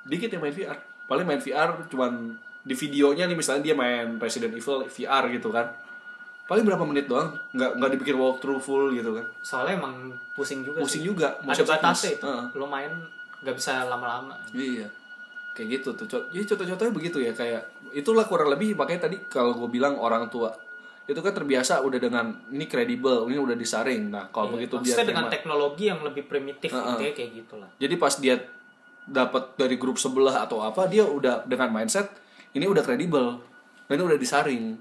dikit 0.07 0.31
yang 0.31 0.43
main 0.43 0.55
VR 0.55 0.79
paling 1.07 1.27
main 1.27 1.41
VR 1.41 1.75
cuman 1.89 2.35
di 2.63 2.75
videonya 2.77 3.25
nih 3.31 3.39
misalnya 3.39 3.63
dia 3.71 3.75
main 3.79 4.21
Resident 4.21 4.53
Evil 4.53 4.85
VR 4.85 5.25
gitu 5.33 5.49
kan 5.49 5.73
paling 6.49 6.65
berapa 6.65 6.81
menit 6.89 7.05
doang 7.05 7.37
nggak 7.53 7.77
nggak 7.77 7.91
dibikin 7.93 8.17
walkthrough 8.17 8.61
full 8.61 8.89
gitu 8.97 9.13
kan 9.13 9.25
Soalnya 9.45 9.85
emang 9.85 10.17
pusing 10.33 10.65
juga 10.65 10.81
pusing 10.81 11.05
sih. 11.05 11.09
juga 11.13 11.37
Ada 11.45 11.61
batasnya 11.61 12.17
itu. 12.17 12.25
Heeh. 12.25 12.45
Lu 12.57 12.65
main 12.65 12.93
gak 13.45 13.55
bisa 13.55 13.85
lama-lama. 13.85 14.35
Iya. 14.57 14.89
Kayak 15.53 15.69
gitu 15.79 15.89
tuh. 15.93 16.07
Jadi 16.33 16.45
contoh-contohnya 16.49 16.93
begitu 16.97 17.19
ya 17.21 17.33
kayak 17.37 17.63
itulah 17.93 18.25
kurang 18.25 18.49
lebih 18.49 18.73
makanya 18.75 19.07
tadi 19.13 19.21
kalau 19.29 19.53
gue 19.55 19.69
bilang 19.69 20.01
orang 20.01 20.33
tua 20.33 20.49
itu 21.09 21.21
kan 21.25 21.33
terbiasa 21.33 21.81
udah 21.81 21.97
dengan 21.97 22.37
ini 22.53 22.69
kredibel, 22.69 23.25
ini 23.33 23.41
udah 23.41 23.57
disaring. 23.57 24.13
Nah, 24.13 24.29
kalau 24.29 24.53
Iya, 24.53 24.69
begitu 24.69 24.75
dia 24.85 25.01
dengan 25.01 25.25
terima. 25.25 25.33
teknologi 25.33 25.85
yang 25.89 26.01
lebih 26.05 26.29
primitif 26.29 26.69
Heeh. 26.69 26.85
intinya 26.85 27.13
kayak 27.17 27.31
gitulah. 27.33 27.71
Jadi 27.81 27.95
pas 27.97 28.15
dia 28.21 28.37
dapat 29.09 29.57
dari 29.57 29.81
grup 29.81 29.97
sebelah 29.97 30.45
atau 30.45 30.61
apa, 30.61 30.85
dia 30.85 31.09
udah 31.09 31.49
dengan 31.49 31.73
mindset 31.73 32.13
ini 32.53 32.69
udah 32.69 32.85
kredibel. 32.85 33.41
Ini 33.89 34.05
udah 34.05 34.21
disaring. 34.21 34.77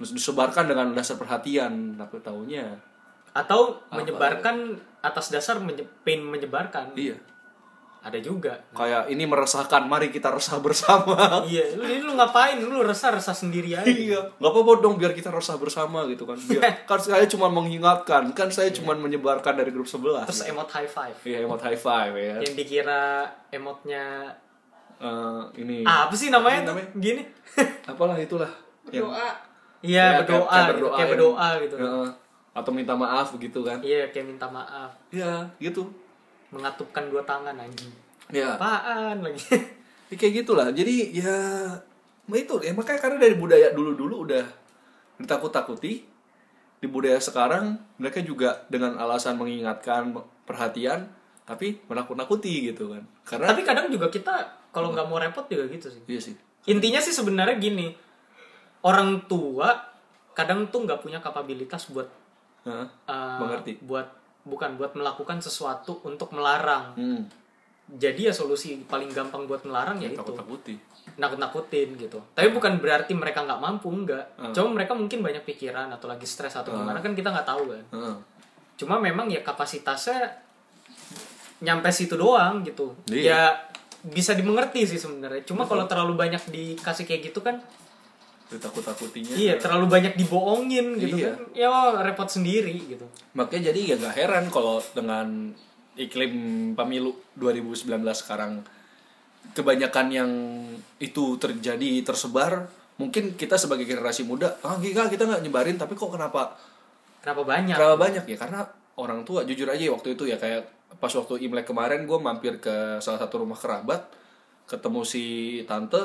Terus 0.00 0.16
disebarkan 0.16 0.72
dengan 0.72 0.96
dasar 0.96 1.20
perhatian, 1.20 2.00
tapi 2.00 2.16
taunya 2.24 2.64
Atau 3.36 3.84
menyebarkan 3.92 4.72
atas 5.04 5.28
dasar 5.28 5.60
menye 5.60 5.84
pengen 6.00 6.32
menyebarkan. 6.32 6.96
iya. 6.96 7.14
Ada 7.98 8.18
juga. 8.18 8.54
Kayak 8.70 9.10
ini 9.10 9.26
meresahkan, 9.26 9.82
mari 9.84 10.08
kita 10.08 10.30
resah 10.30 10.56
bersama. 10.58 11.18
iya, 11.50 11.74
lu, 11.74 11.82
ini 11.82 12.00
lu 12.00 12.14
ngapain? 12.14 12.56
Lu 12.56 12.80
resah-resah 12.80 13.34
sendiri 13.34 13.74
aja. 13.74 13.84
Iya, 13.84 14.38
nggak 14.38 14.48
apa-apa 14.48 14.72
dong 14.78 14.94
biar 14.96 15.10
kita 15.12 15.28
resah 15.28 15.58
bersama 15.58 16.06
gitu 16.06 16.22
kan. 16.22 16.38
Biar, 16.38 16.62
kan 16.88 16.98
saya 16.98 17.26
cuma 17.26 17.50
mengingatkan, 17.50 18.30
kan 18.32 18.48
saya 18.48 18.70
cuma 18.70 18.94
menyebarkan 18.94 19.58
dari 19.58 19.74
grup 19.74 19.84
sebelah. 19.84 20.22
Terus 20.24 20.46
emot 20.46 20.70
high 20.70 20.86
five. 20.86 21.16
Iya, 21.20 21.42
emot 21.42 21.58
high 21.58 21.76
five 21.76 22.14
ya. 22.14 22.36
Yang 22.40 22.54
dikira 22.56 23.26
emotnya 23.50 24.30
Eh, 24.98 25.42
ini 25.62 25.86
ah, 25.86 26.10
apa 26.10 26.14
sih 26.14 26.26
namanya? 26.26 26.58
Apa 26.58 26.64
tuh? 26.64 26.72
namanya? 26.74 26.90
Gini. 26.98 27.22
apalah 27.90 28.18
itulah. 28.18 28.50
Yang- 28.90 29.14
Iya, 29.78 30.04
Ya, 30.10 30.18
berdoa, 30.26 30.42
kayak 30.50 30.66
gitu. 30.74 30.86
kayak 30.90 30.98
yang- 30.98 31.10
berdoa 31.14 31.48
gitu. 31.62 31.76
Heeh. 31.78 32.08
atau 32.50 32.72
minta 32.74 32.90
maaf 32.98 33.30
gitu 33.38 33.62
kan. 33.62 33.78
Iya, 33.78 34.10
kayak 34.10 34.26
minta 34.26 34.50
maaf, 34.50 34.90
Iya, 35.14 35.46
gitu. 35.62 35.86
Mengatupkan 36.50 37.08
dua 37.08 37.22
tangan 37.22 37.54
anjing. 37.54 37.90
Ya, 38.28 38.56
Apaan 38.56 39.24
lagi? 39.24 39.40
ya 40.08 40.14
kayak 40.14 40.44
gitulah. 40.44 40.68
Jadi 40.70 41.16
ya, 41.16 41.32
itu 42.28 42.54
ya 42.60 42.72
makanya 42.72 43.00
karena 43.00 43.16
dari 43.18 43.34
budaya 43.34 43.72
dulu-dulu 43.72 44.28
udah 44.28 44.44
ditakut-takuti. 45.16 46.16
di 46.78 46.86
budaya 46.86 47.18
sekarang 47.18 47.74
mereka 47.98 48.22
juga 48.22 48.62
dengan 48.70 48.94
alasan 49.02 49.34
mengingatkan 49.34 50.14
perhatian 50.46 51.10
tapi 51.42 51.74
menakut-nakuti 51.90 52.70
gitu 52.70 52.94
kan 52.94 53.02
karena 53.26 53.50
Tapi 53.50 53.66
kadang 53.66 53.90
juga 53.90 54.06
kita 54.06 54.46
kalau 54.70 54.94
nggak 54.94 55.10
mau 55.10 55.18
repot 55.18 55.42
juga 55.50 55.66
gitu 55.66 55.90
sih. 55.90 55.98
iya 56.06 56.22
sih 56.22 56.38
Intinya 56.70 57.02
sih 57.02 57.10
sebenarnya 57.10 57.58
gini, 57.58 57.90
orang 58.86 59.26
tua 59.26 59.74
kadang 60.38 60.70
tuh 60.70 60.86
nggak 60.86 61.02
punya 61.02 61.18
kapabilitas 61.18 61.90
buat 61.90 62.06
uh, 62.62 62.86
Mengerti. 63.42 63.82
buat 63.82 64.06
bukan 64.48 64.80
buat 64.80 64.96
melakukan 64.96 65.38
sesuatu 65.44 66.00
untuk 66.08 66.32
melarang. 66.32 66.96
hmm. 66.96 67.22
Jadi 67.88 68.28
ya 68.28 68.34
solusi 68.36 68.84
paling 68.84 69.08
gampang 69.16 69.48
buat 69.48 69.64
melarang 69.64 69.96
ya 69.96 70.12
itu 70.12 70.20
takut-takuti 70.20 70.76
nakut-nakutin 71.16 71.96
gitu. 71.96 72.20
Tapi 72.36 72.52
bukan 72.52 72.76
berarti 72.76 73.16
mereka 73.16 73.48
nggak 73.48 73.60
mampu 73.62 73.88
enggak. 73.88 74.28
Hmm. 74.36 74.52
Cuma 74.52 74.76
mereka 74.76 74.92
mungkin 74.92 75.24
banyak 75.24 75.42
pikiran 75.48 75.88
atau 75.88 76.06
lagi 76.10 76.28
stres 76.28 76.52
atau 76.52 76.76
gimana 76.76 77.00
kan 77.00 77.16
kita 77.16 77.32
nggak 77.32 77.48
tahu 77.48 77.72
kan. 77.72 77.84
Heeh. 77.96 78.16
Cuma 78.76 79.00
memang 79.00 79.26
ya 79.32 79.40
kapasitasnya 79.40 80.28
nyampe 81.64 81.88
situ 81.90 82.14
doang 82.14 82.60
gitu. 82.62 82.92
Iya. 83.08 83.24
Ya 83.24 83.40
bisa 84.04 84.36
dimengerti 84.36 84.84
sih 84.84 85.00
sebenarnya. 85.00 85.42
Cuma 85.48 85.64
kalau 85.64 85.88
terlalu 85.88 86.14
banyak 86.14 86.42
dikasih 86.52 87.08
kayak 87.08 87.32
gitu 87.32 87.40
kan 87.40 87.58
ditakut-takutinya 88.48 89.34
iya 89.34 89.54
terlalu 89.56 89.86
banyak 89.90 90.14
dibohongin 90.14 90.96
gitu 90.96 91.16
Iya. 91.16 91.32
kan. 91.32 91.36
Ya 91.52 91.68
repot 92.02 92.26
sendiri 92.26 92.72
gitu. 92.80 93.04
makanya 93.32 93.68
jadi 93.68 93.80
ya 93.84 93.94
gak 93.98 94.16
heran 94.16 94.44
kalau 94.48 94.80
dengan 94.90 95.52
iklim 95.94 96.32
pemilu 96.72 97.10
2019 97.34 97.84
sekarang 98.14 98.64
kebanyakan 99.50 100.06
yang 100.08 100.30
itu 100.98 101.36
terjadi 101.36 102.02
tersebar 102.02 102.68
mungkin 102.96 103.34
kita 103.34 103.54
sebagai 103.54 103.84
generasi 103.84 104.22
muda 104.22 104.58
ah 104.60 104.76
gila 104.76 105.06
kita 105.06 105.24
nggak 105.24 105.42
nyebarin 105.42 105.76
tapi 105.76 105.94
kok 105.94 106.08
kenapa 106.08 106.54
Kenapa 107.18 107.42
banyak? 107.42 107.74
kenapa 107.74 107.96
banyak 107.98 108.24
ya 108.24 108.36
karena 108.36 108.60
orang 108.94 109.22
tua 109.22 109.42
jujur 109.42 109.66
aja 109.66 109.78
ya 109.80 109.90
waktu 109.90 110.14
itu 110.14 110.24
ya 110.24 110.34
kayak 110.34 110.66
pas 110.96 111.10
waktu 111.10 111.42
imlek 111.42 111.66
kemarin 111.66 112.04
gue 112.04 112.16
mampir 112.16 112.58
ke 112.58 112.72
salah 112.98 113.18
satu 113.18 113.42
rumah 113.42 113.54
kerabat 113.54 114.06
ketemu 114.64 115.02
si 115.02 115.24
tante 115.64 115.98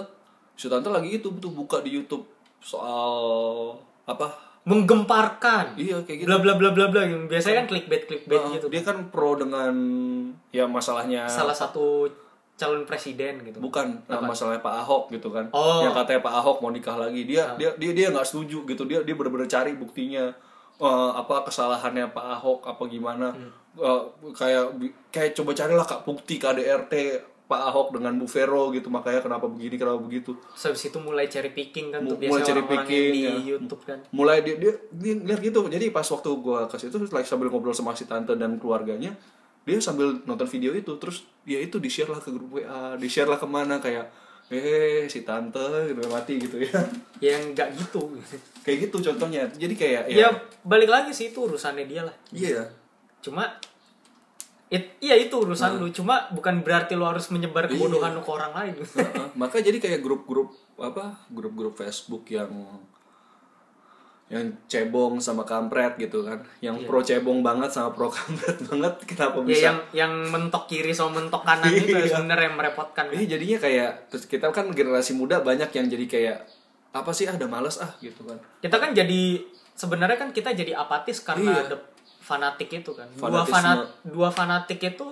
si 0.54 0.68
tante 0.68 0.90
lagi 0.90 1.14
itu 1.14 1.30
tuh 1.34 1.50
buka 1.50 1.80
di 1.80 1.94
YouTube 1.94 2.26
soal 2.64 3.76
apa 4.04 4.32
Menggemparkan. 4.64 5.76
iya 5.76 6.00
kayak 6.00 6.24
gitu 6.24 6.28
Bla 6.28 6.40
bla 6.40 6.56
bla 6.56 6.72
bla 6.72 6.88
bla. 6.88 7.04
Biasanya 7.28 7.62
kan 7.62 7.68
clickbait 7.68 8.04
clickbait 8.04 8.40
Uh, 8.40 8.56
gitu. 8.56 8.68
dia 8.68 8.80
kan 8.80 8.96
pro 9.08 9.36
dengan 9.36 9.76
ya 10.50 10.64
masalahnya 10.66 11.28
Salah 11.28 11.52
satu 11.52 12.08
calon 12.54 12.86
presiden 12.86 13.44
gitu. 13.44 13.60
bukan 13.60 14.00
uh, 14.08 14.22
masalahnya 14.22 14.62
Pak 14.62 14.76
Ahok 14.82 15.12
gitu 15.12 15.28
kan 15.30 15.50
Oh. 15.50 15.84
yang 15.84 15.92
katanya 15.92 16.22
Pak 16.22 16.36
Ahok 16.38 16.58
mau 16.60 16.70
nikah 16.70 16.96
lagi 16.96 17.26
dia 17.26 17.52
dia 17.56 17.76
dia 17.76 17.92
dia 17.92 18.08
nggak 18.08 18.24
setuju 18.24 18.64
gitu 18.64 18.86
dia 18.86 19.02
dia 19.02 19.12
benar-benar 19.12 19.46
cari 19.46 19.74
buktinya 19.74 20.32
uh, 20.78 21.12
apa 21.14 21.44
kesalahannya 21.44 22.08
Pak 22.10 22.26
Ahok 22.34 22.60
apa 22.66 22.84
gimana 22.88 23.36
Uh, 23.74 24.06
kayak 24.32 24.70
kayak 25.10 25.34
coba 25.34 25.50
carilah 25.52 25.82
kak 25.82 26.06
bukti 26.06 26.38
KDRT 26.38 26.94
Pak 27.54 27.62
Ahok 27.64 27.88
dengan 27.94 28.14
Bu 28.16 28.26
Vero 28.26 28.70
gitu 28.70 28.90
makanya 28.90 29.22
kenapa 29.22 29.46
begini 29.46 29.76
kenapa 29.76 30.00
begitu 30.00 30.34
habis 30.52 30.82
itu 30.84 30.98
mulai 30.98 31.26
cherry 31.28 31.52
picking 31.52 31.88
kan 31.88 32.02
tuh 32.02 32.18
Mu- 32.18 32.26
mulai 32.28 32.42
cherry 32.42 32.60
orang-orang 32.60 32.82
picking, 32.84 33.12
di 33.12 33.22
ya. 33.22 33.34
YouTube 33.54 33.84
kan. 33.84 34.00
mulai 34.10 34.42
dia 34.42 34.58
dia, 34.58 34.74
dia 34.92 35.14
lihat 35.16 35.40
gitu 35.40 35.62
jadi 35.66 35.86
pas 35.90 36.06
waktu 36.06 36.30
gua 36.36 36.66
ke 36.66 36.76
situ 36.76 36.98
lagi 37.08 37.24
sambil 37.24 37.48
ngobrol 37.48 37.72
sama 37.72 37.94
si 37.94 38.04
tante 38.04 38.34
dan 38.34 38.58
keluarganya 38.58 39.14
dia 39.64 39.78
sambil 39.78 40.20
nonton 40.24 40.44
video 40.46 40.74
itu 40.74 40.98
terus 40.98 41.24
dia 41.42 41.56
itu 41.58 41.78
di 41.78 41.88
share 41.88 42.10
lah 42.10 42.18
ke 42.18 42.28
grup 42.28 42.58
WA 42.58 42.96
di 42.96 43.08
share 43.08 43.26
lah 43.26 43.38
ke 43.38 43.46
mana 43.46 43.78
kayak 43.78 44.10
eh 44.50 45.08
si 45.08 45.22
tante 45.22 45.62
gitu 45.88 46.04
mati 46.06 46.36
gitu 46.36 46.60
ya 46.60 46.76
Yang 47.22 47.42
nggak 47.54 47.70
gitu. 47.74 48.02
kayak 48.60 48.78
gitu 48.84 48.98
contohnya 49.02 49.48
jadi 49.50 49.72
kayak 49.72 50.02
ya 50.10 50.18
ya 50.20 50.30
balik 50.62 50.88
lagi 50.88 51.12
sih 51.12 51.30
itu 51.30 51.40
urusannya 51.40 51.86
dia 51.86 52.02
lah. 52.02 52.16
iya 52.30 52.68
Cuma 53.20 53.48
it, 54.74 54.98
iya 55.00 55.14
itu 55.16 55.38
urusan 55.38 55.78
lu. 55.78 55.88
Cuma 55.88 56.26
bukan 56.30 56.60
berarti 56.60 56.98
lu 56.98 57.06
harus 57.06 57.30
menyebar 57.30 57.70
kebodohan 57.70 58.12
lu 58.12 58.20
ke 58.20 58.32
orang 58.32 58.52
lain. 58.52 58.74
Heeh, 58.98 59.28
maka 59.34 59.62
jadi 59.62 59.78
kayak 59.78 60.02
grup-grup 60.02 60.50
apa 60.76 61.30
grup-grup 61.30 61.78
Facebook 61.78 62.26
yang 62.28 62.50
yang 64.28 64.50
cebong 64.66 65.22
sama 65.22 65.46
kampret 65.46 65.94
gitu 66.00 66.26
kan 66.26 66.42
yang 66.58 66.74
pro 66.88 67.06
cebong 67.06 67.46
banget 67.46 67.70
sama 67.70 67.94
pro 67.94 68.10
kampret 68.18 68.56
banget 68.66 68.94
kenapa 69.06 69.38
ya 69.38 69.46
bisa 69.46 69.62
yang 69.62 69.78
yang 69.94 70.14
mentok 70.28 70.66
kiri 70.66 70.90
sama 70.90 71.22
mentok 71.22 71.46
kanan 71.46 71.70
itu 71.78 71.94
ya 71.94 72.02
Iya. 72.02 72.18
sebenarnya 72.18 72.46
yang 72.50 72.56
merepotkan. 72.58 73.06
kan. 73.08 73.20
Jadinya 73.20 73.58
kayak 73.62 73.92
terus 74.10 74.26
kita 74.26 74.50
kan 74.50 74.74
generasi 74.74 75.14
muda 75.14 75.44
banyak 75.44 75.70
yang 75.70 75.86
jadi 75.86 76.06
kayak 76.10 76.38
apa 76.90 77.12
sih 77.14 77.30
ah 77.30 77.36
udah 77.36 77.46
males 77.46 77.78
ah 77.78 77.94
gitu 78.00 78.26
kan. 78.26 78.40
Kita 78.58 78.82
kan 78.82 78.98
jadi 78.98 79.38
sebenarnya 79.74 80.18
kan 80.18 80.30
kita 80.32 80.50
jadi 80.54 80.72
apatis 80.74 81.22
karena 81.22 81.54
Iya. 81.54 81.62
ada 81.70 81.76
fanatik 82.24 82.72
itu 82.72 82.92
kan. 82.92 83.04
Dua 83.12 83.44
Fanatisme. 83.44 83.52
fanat 83.52 83.78
dua 84.06 84.30
fanatik 84.30 84.80
itu 84.82 85.08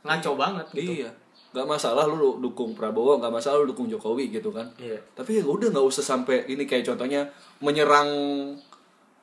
ngaco 0.00 0.30
banget 0.36 0.66
gitu. 0.70 0.92
Iya. 1.00 1.10
Gak 1.50 1.66
masalah 1.66 2.06
lu 2.06 2.38
dukung 2.38 2.72
Prabowo, 2.72 3.16
gak 3.16 3.32
masalah 3.32 3.58
lu 3.58 3.66
dukung 3.66 3.88
Jokowi 3.88 4.30
gitu 4.30 4.52
kan. 4.52 4.68
Iya. 4.76 4.94
Tapi 5.12 5.40
ya 5.40 5.44
udah 5.44 5.66
nggak 5.68 5.82
usah 5.82 6.04
sampai 6.04 6.46
ini 6.46 6.62
kayak 6.62 6.86
contohnya 6.86 7.26
menyerang 7.58 8.06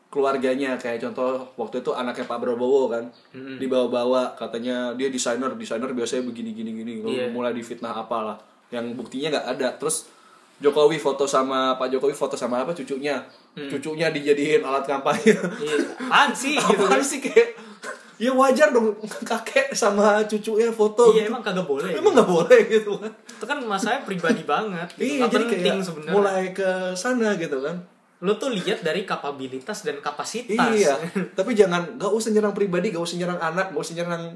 keluarganya 0.08 0.76
kayak 0.76 1.04
contoh 1.04 1.44
waktu 1.56 1.80
itu 1.80 1.92
anaknya 1.92 2.24
Pak 2.24 2.40
Prabowo 2.40 2.88
kan 2.88 3.04
dibawa-bawa 3.34 4.32
katanya 4.34 4.96
dia 4.96 5.12
desainer 5.12 5.52
desainer 5.54 5.92
biasanya 5.92 6.24
begini 6.24 6.56
gini 6.56 6.72
gini 6.74 6.92
Lalu 7.04 7.12
Iya. 7.14 7.28
mulai 7.28 7.52
difitnah 7.52 7.92
apalah 7.92 8.40
yang 8.68 8.96
buktinya 8.96 9.28
nggak 9.30 9.48
ada 9.60 9.68
terus 9.76 10.08
Jokowi 10.58 10.98
foto 10.98 11.24
sama 11.24 11.76
Pak 11.76 11.88
Jokowi 11.90 12.12
foto 12.12 12.34
sama 12.34 12.60
apa 12.60 12.72
cucunya 12.72 13.22
cucunya 13.54 14.10
dijadiin 14.10 14.60
alat 14.60 14.84
kampanye 14.84 15.34
Iya. 15.34 15.78
Apaan 16.00 16.32
sih 16.32 16.58
gitu 16.60 16.82
apaan 16.82 16.98
sih 17.00 17.20
kayak 17.20 17.54
ya 18.18 18.32
wajar 18.32 18.70
dong 18.70 18.98
kakek 19.22 19.70
sama 19.72 20.26
cucunya 20.26 20.70
foto 20.70 21.12
Iya 21.12 21.24
gitu. 21.24 21.30
emang 21.30 21.44
kagak 21.44 21.64
boleh. 21.64 21.94
emang 21.94 22.12
nggak 22.12 22.26
boleh 22.28 22.60
gitu 22.68 22.98
kan 22.98 23.12
Itu 23.14 23.46
kan 23.46 23.58
masalahnya 23.62 24.02
pribadi 24.04 24.42
banget. 24.44 24.90
Gitu. 24.92 25.06
iya 25.08 25.26
jadi 25.28 25.46
penting 25.46 25.62
kayak 25.72 25.86
sebenarnya. 25.86 26.12
mulai 26.12 26.44
ke 26.52 26.70
sana 26.94 27.34
gitu 27.36 27.60
kan 27.60 27.78
Lu 28.18 28.34
tuh 28.34 28.50
lihat 28.50 28.82
dari 28.82 29.06
kapabilitas 29.06 29.86
dan 29.86 30.02
kapasitas. 30.02 30.58
iya 30.74 30.98
tapi 31.32 31.54
jangan 31.54 31.86
nggak 31.94 32.10
usah 32.10 32.30
nyerang 32.32 32.52
pribadi 32.52 32.90
nggak 32.90 33.04
usah 33.04 33.14
nyerang 33.16 33.38
anak 33.38 33.70
nggak 33.70 33.84
usah 33.84 33.94
nyerang 33.96 34.34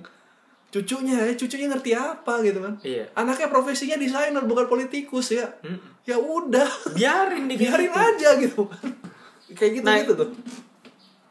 cucunya 0.72 1.28
ya 1.28 1.34
cucunya 1.36 1.68
ngerti 1.68 1.92
apa 1.92 2.40
gitu 2.42 2.60
kan 2.60 2.74
Iya. 2.80 3.04
anaknya 3.14 3.48
profesinya 3.48 3.96
desainer 3.96 4.40
bukan 4.42 4.66
politikus 4.66 5.32
ya 5.32 5.44
Mm. 5.62 5.78
ya 6.02 6.16
udah 6.16 6.70
Biarin 6.92 7.46
biarin 7.46 7.92
gitu. 7.92 8.00
aja 8.00 8.30
gitu 8.40 8.62
kayak 9.58 9.72
gitu 9.78 9.86
Nah, 9.86 10.00
gitu 10.00 10.14
tuh 10.16 10.30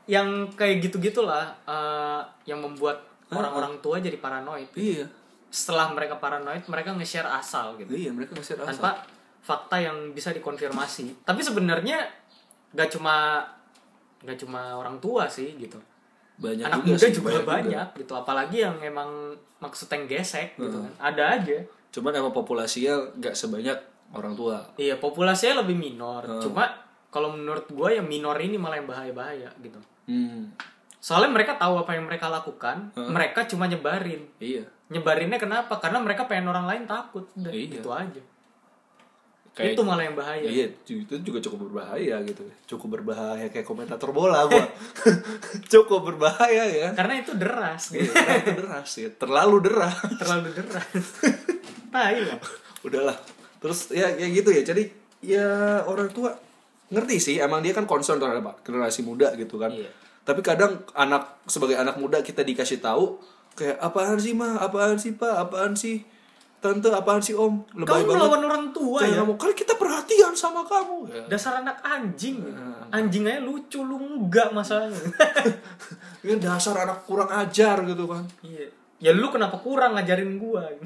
Yang 0.04 0.28
kayak 0.54 0.76
gitu-gitulah 0.82 1.54
eh, 1.64 2.20
yang 2.44 2.58
membuat 2.58 2.98
orang-orang 3.30 3.78
tua 3.78 3.96
jadi 3.96 4.18
paranoid. 4.18 4.66
iya 4.74 5.06
Setelah 5.48 5.90
mereka 5.90 6.14
paranoid, 6.14 6.66
mereka 6.66 6.90
nge-share 6.92 7.26
asal 7.26 7.74
gitu. 7.74 7.90
iya 7.90 8.10
mereka 8.10 8.34
ngasih 8.34 8.58
rasa 8.58 8.70
tanpa 8.70 8.90
fakta 9.40 9.78
yang 9.78 10.10
bisa 10.10 10.30
dikonfirmasi. 10.30 11.22
Tapi 11.22 11.40
sebenarnya 11.40 11.96
gak 12.70 12.90
cuma 12.90 13.42
gak 14.20 14.36
cuma 14.36 14.76
orang 14.76 14.98
tua 14.98 15.24
sih 15.26 15.54
gitu. 15.56 15.78
Banyak 16.40 16.64
Anak 16.64 16.80
juga 16.80 16.88
muda 16.90 16.98
sih, 16.98 17.12
juga 17.12 17.26
banyak 17.30 17.46
banyak, 17.46 17.86
juga. 17.86 17.98
gitu. 18.00 18.12
Apalagi 18.14 18.56
yang 18.58 18.76
emang 18.80 19.10
maksud 19.58 19.86
yang 19.86 20.04
gesek 20.06 20.56
gitu 20.56 20.78
kan. 20.78 20.92
Ada 20.98 21.24
aja. 21.36 21.58
cuman 21.90 22.14
emang 22.14 22.30
populasinya 22.30 22.94
nggak 23.14 23.34
sebanyak 23.34 23.74
orang 24.12 24.32
tua 24.32 24.62
Iya, 24.74 24.96
populasinya 24.96 25.60
lebih 25.60 25.74
minor. 25.76 26.22
Cuma 26.38 26.70
kalau 27.08 27.30
menurut 27.30 27.66
gue 27.66 27.90
yang 27.92 28.06
minor 28.06 28.38
ini 28.38 28.54
malah 28.54 28.78
yang 28.78 28.86
bahaya-bahaya 28.86 29.50
gitu. 29.58 29.78
hmm 30.06 30.54
Soalnya 30.96 31.32
mereka 31.32 31.56
tahu 31.56 31.80
apa 31.80 31.92
yang 31.92 32.04
mereka 32.04 32.28
lakukan, 32.28 32.92
mereka 32.94 33.42
cuma 33.44 33.64
nyebarin. 33.64 34.20
iya 34.38 34.62
Nyebarinnya 34.86 35.36
kenapa? 35.36 35.76
Karena 35.76 35.96
mereka 35.98 36.24
pengen 36.24 36.46
orang 36.48 36.66
lain 36.66 36.84
takut. 36.84 37.24
Udah, 37.32 37.48
Iya. 37.48 37.72
gitu 37.72 37.88
aja. 37.88 38.20
Kayak- 39.50 39.74
Itu 39.74 39.82
malah 39.82 40.04
yang 40.06 40.14
bahaya. 40.14 40.46
Iya, 40.46 40.70
itu 40.86 41.14
juga 41.26 41.42
cukup 41.42 41.68
berbahaya 41.68 42.22
gitu. 42.22 42.42
Cukup 42.70 42.88
berbahaya 43.00 43.50
kayak 43.50 43.66
komentator 43.66 44.14
bola 44.14 44.46
gua. 44.46 44.62
cukup 45.72 46.06
berbahaya 46.06 46.64
ya. 46.70 46.88
Karena 46.94 47.18
itu 47.18 47.34
deras 47.34 47.90
gitu. 47.90 48.06
Iya, 48.06 48.14
karena 48.14 48.36
itu 48.38 48.52
deras 48.62 48.90
ya. 48.94 49.08
Terlalu 49.18 49.56
deras. 49.66 49.94
Terlalu 50.16 50.48
deras. 50.54 50.86
nah, 51.94 52.14
iya. 52.14 52.38
Udahlah. 52.86 53.18
Terus 53.58 53.90
ya 53.90 54.06
kayak 54.14 54.32
gitu 54.38 54.50
ya. 54.54 54.62
Jadi 54.62 54.82
ya 55.20 55.48
orang 55.84 56.08
tua 56.14 56.30
ngerti 56.90 57.16
sih 57.18 57.36
emang 57.38 57.60
dia 57.62 57.74
kan 57.74 57.86
concern 57.86 58.22
terhadap 58.22 58.62
generasi 58.62 59.02
muda 59.02 59.34
gitu 59.34 59.58
kan. 59.58 59.74
Iya. 59.74 59.90
Tapi 60.22 60.40
kadang 60.46 60.86
anak 60.94 61.42
sebagai 61.50 61.74
anak 61.74 61.98
muda 61.98 62.22
kita 62.22 62.46
dikasih 62.46 62.78
tahu 62.78 63.18
kayak 63.58 63.82
apaan 63.82 64.14
sih 64.16 64.30
mah, 64.30 64.62
apaan 64.62 64.94
sih 64.94 65.18
pak, 65.18 65.34
apaan 65.34 65.74
sih 65.74 66.06
tante, 66.60 66.88
apaan 66.88 67.18
sih 67.18 67.32
om, 67.32 67.64
lebay 67.72 67.88
Kamu 67.98 68.04
banget. 68.04 68.14
melawan 68.14 68.42
orang 68.44 68.64
tua 68.70 69.00
Kayak 69.00 69.10
ya. 69.10 69.18
kamu 69.18 69.32
kan 69.34 69.50
kita 69.52 69.74
perhatian 69.74 70.32
sama 70.34 70.60
kamu. 70.62 70.98
Ya. 71.06 71.22
Dasar 71.26 71.58
anak 71.58 71.80
anjing. 71.80 72.44
Anjing 72.88 73.24
aja 73.24 73.40
lucu 73.40 73.80
lu 73.80 73.96
enggak 73.96 74.50
masalahnya. 74.50 74.96
Ya 76.20 76.36
dasar 76.36 76.76
anak 76.78 77.02
kurang 77.02 77.28
ajar 77.30 77.80
gitu 77.82 78.04
kan. 78.04 78.28
iya. 78.40 78.68
Ya 78.98 79.10
lu 79.10 79.26
kenapa 79.26 79.56
kurang 79.56 79.96
ngajarin 79.96 80.36
gua? 80.36 80.68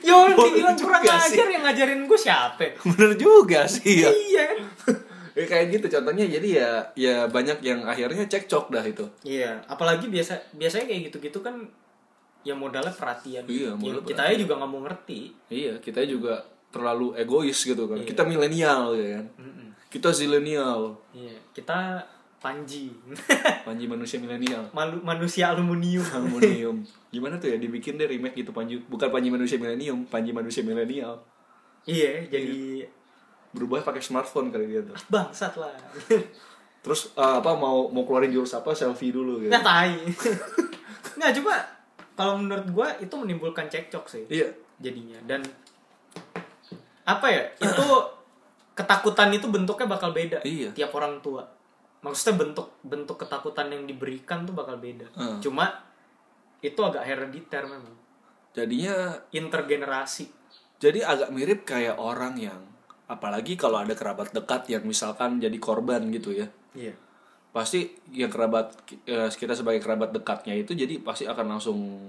Ya 0.00 0.16
orang 0.16 0.34
dibilang 0.34 0.74
kurang 0.74 1.02
sih. 1.06 1.38
ajar 1.38 1.46
yang 1.48 1.62
ngajarin 1.62 2.00
gue 2.02 2.18
siapa? 2.18 2.66
bener 2.82 3.14
juga 3.14 3.62
sih 3.64 4.02
ya 4.02 4.10
Iya. 4.10 4.44
Ya 5.50 5.58
kayak 5.58 5.66
gitu 5.74 5.86
contohnya 5.90 6.24
jadi 6.30 6.48
ya 6.54 6.70
ya 6.94 7.14
banyak 7.26 7.58
yang 7.60 7.82
akhirnya 7.82 8.22
cekcok 8.24 8.70
dah 8.70 8.84
itu 8.84 9.02
Iya, 9.20 9.58
apalagi 9.66 10.06
biasa 10.06 10.54
biasanya 10.54 10.86
kayak 10.86 11.10
gitu-gitu 11.10 11.42
kan 11.42 11.58
ya 12.40 12.54
modalnya 12.54 12.88
perhatian. 12.88 13.42
Iya, 13.44 13.74
modal 13.74 14.00
Ya, 14.00 14.06
kita 14.06 14.22
aja 14.24 14.36
juga 14.38 14.54
nggak 14.56 14.70
mau 14.70 14.80
ngerti. 14.80 15.20
iya 15.48 15.74
kita 15.76 16.00
juga 16.04 16.38
terlalu 16.70 17.12
egois 17.14 17.58
gitu 17.58 17.84
kan 17.84 17.98
kita 18.00 18.22
milenial 18.22 18.94
ya 18.94 19.18
kan 19.18 19.26
kita 19.90 20.14
zilenial 20.14 20.94
Iya, 21.10 21.34
kita 21.50 21.98
Panji. 22.38 22.88
Panji 23.68 23.84
manusia 23.84 24.16
milenial 24.16 24.64
Malu 24.72 25.02
manusia 25.02 25.52
aluminium. 25.52 26.00
Aluminium. 26.16 26.80
Gimana 27.10 27.36
tuh 27.36 27.52
ya 27.52 27.58
dibikin 27.58 27.98
deh 27.98 28.06
remake 28.06 28.38
gitu 28.38 28.54
Panji 28.54 28.80
bukan 28.86 29.10
Panji 29.10 29.28
manusia 29.28 29.58
milenium, 29.58 30.06
Panji 30.06 30.30
manusia 30.30 30.62
milenial. 30.62 31.20
iya, 31.84 32.22
jadi 32.24 32.86
Berubah 33.50 33.82
pakai 33.82 33.98
smartphone 33.98 34.48
kali 34.48 34.66
dia 34.66 34.80
tuh. 34.80 34.94
bangsat 35.08 35.54
lah. 35.54 35.74
Terus 36.84 37.12
eh, 37.12 37.34
apa 37.36 37.52
mau 37.52 37.88
mau 37.88 38.02
keluarin 38.02 38.30
jurus 38.30 38.52
apa 38.52 38.72
selfie 38.72 39.10
dulu 39.10 39.38
gitu. 39.38 39.50
Nggak 39.52 39.62
tai. 39.62 39.94
Nggak 41.14 41.32
coba 41.36 41.54
kalau 42.12 42.36
menurut 42.36 42.66
gua 42.70 42.88
itu 42.96 43.14
menimbulkan 43.14 43.64
cekcok 43.66 44.04
sih 44.06 44.24
Iya. 44.28 44.52
jadinya 44.76 45.16
dan 45.24 45.40
apa 47.02 47.26
ya 47.26 47.42
itu 47.64 47.86
ketakutan 48.72 49.28
itu 49.30 49.48
bentuknya 49.48 49.88
bakal 49.88 50.12
beda 50.12 50.40
Iya. 50.42 50.70
tiap 50.72 50.92
orang 50.92 51.18
tua 51.20 51.44
maksudnya 52.00 52.40
bentuk 52.40 52.76
bentuk 52.80 53.16
ketakutan 53.18 53.68
yang 53.68 53.84
diberikan 53.84 54.44
tuh 54.44 54.52
bakal 54.52 54.76
beda 54.76 55.08
Hmm. 55.12 55.36
cuma 55.38 55.80
itu 56.60 56.76
agak 56.78 57.04
herediter 57.04 57.64
memang 57.64 57.96
Jadinya 58.50 59.14
intergenerasi 59.30 60.28
jadi 60.76 61.00
agak 61.06 61.30
mirip 61.30 61.64
kayak 61.64 61.96
orang 61.96 62.36
yang 62.36 62.60
apalagi 63.10 63.58
kalau 63.58 63.82
ada 63.82 63.90
kerabat 63.98 64.30
dekat 64.30 64.70
yang 64.70 64.86
misalkan 64.86 65.42
jadi 65.42 65.58
korban 65.58 66.06
gitu 66.14 66.30
ya. 66.30 66.46
iya. 66.78 66.94
Pasti 67.50 67.90
yang 68.14 68.30
kerabat 68.30 68.70
eh, 69.10 69.26
kita 69.26 69.58
sebagai 69.58 69.82
kerabat 69.82 70.14
dekatnya 70.14 70.54
itu 70.54 70.78
jadi 70.78 71.02
pasti 71.02 71.26
akan 71.26 71.58
langsung 71.58 72.06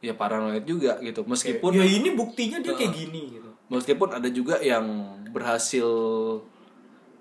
ya 0.00 0.16
paranoid 0.16 0.64
juga 0.64 0.96
gitu. 1.04 1.28
Meskipun 1.28 1.76
ya 1.76 1.84
ini 1.84 2.16
buktinya 2.16 2.56
dia 2.64 2.72
kayak 2.72 2.96
gini 2.96 3.36
gitu. 3.36 3.50
Meskipun 3.68 4.08
ada 4.16 4.28
juga 4.32 4.56
yang 4.64 5.20
berhasil 5.28 5.84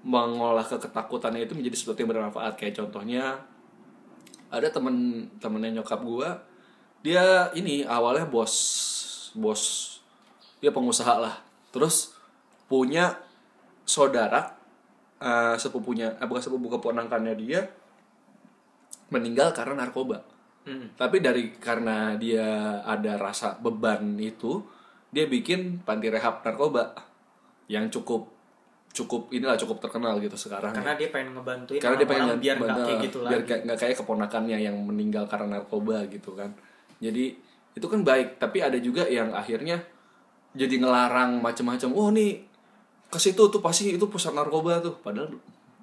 mengolah 0.07 0.63
keketakutannya 0.63 1.43
itu 1.43 1.51
menjadi 1.51 1.75
sesuatu 1.75 1.99
yang 1.99 2.15
bermanfaat. 2.15 2.55
Kayak 2.55 2.79
contohnya 2.79 3.43
ada 4.47 4.71
temen 4.71 5.27
temennya 5.43 5.83
nyokap 5.83 5.99
gua 6.07 6.39
dia 7.03 7.51
ini 7.51 7.83
awalnya 7.83 8.23
bos 8.23 8.55
bos 9.35 9.63
dia 10.63 10.71
pengusaha 10.71 11.19
lah. 11.19 11.35
Terus 11.75 12.16
punya 12.67 13.15
saudara 13.87 14.55
eh, 15.23 15.55
sepupunya 15.55 16.13
eh, 16.19 16.27
bukan 16.27 16.43
sepupu 16.43 16.67
keponakannya 16.77 17.33
dia 17.39 17.63
meninggal 19.11 19.55
karena 19.55 19.87
narkoba 19.87 20.37
Mm. 20.67 20.99
tapi 20.99 21.23
dari 21.23 21.55
karena 21.55 22.19
dia 22.19 22.43
ada 22.83 23.15
rasa 23.15 23.55
beban 23.55 24.19
itu 24.19 24.59
dia 25.15 25.23
bikin 25.23 25.79
panti 25.87 26.11
rehab 26.11 26.43
narkoba 26.43 26.91
yang 27.71 27.87
cukup 27.87 28.27
cukup 28.91 29.31
inilah 29.31 29.55
cukup 29.55 29.79
terkenal 29.79 30.19
gitu 30.19 30.35
sekarang 30.35 30.75
ya. 30.75 30.83
karena 30.83 30.93
dia 30.99 31.07
pengen 31.07 31.39
ngebantuin 31.39 31.79
karena 31.79 31.95
dia 31.95 32.07
pengen 32.09 32.23
orang-orang 32.27 32.43
biar 32.43 32.55
nggak 32.59 32.77
kayak 32.83 32.99
gitu 33.07 33.17
biar 33.23 33.41
lagi 33.47 33.63
nggak 33.63 33.79
kayak 33.79 33.95
keponakannya 33.95 34.57
yang 34.59 34.75
meninggal 34.83 35.23
karena 35.31 35.47
narkoba 35.55 36.03
gitu 36.11 36.35
kan 36.35 36.51
jadi 36.99 37.25
itu 37.77 37.87
kan 37.87 38.01
baik 38.03 38.35
tapi 38.35 38.57
ada 38.59 38.75
juga 38.81 39.07
yang 39.07 39.31
akhirnya 39.31 39.79
jadi 40.51 40.83
ngelarang 40.83 41.39
macam-macam 41.39 41.89
oh 41.95 42.11
nih 42.11 42.43
ke 43.07 43.17
situ 43.17 43.39
tuh 43.39 43.59
pasti 43.59 43.89
itu 43.89 44.05
pusat 44.05 44.31
narkoba 44.31 44.79
tuh. 44.79 44.95
Padahal 44.99 45.31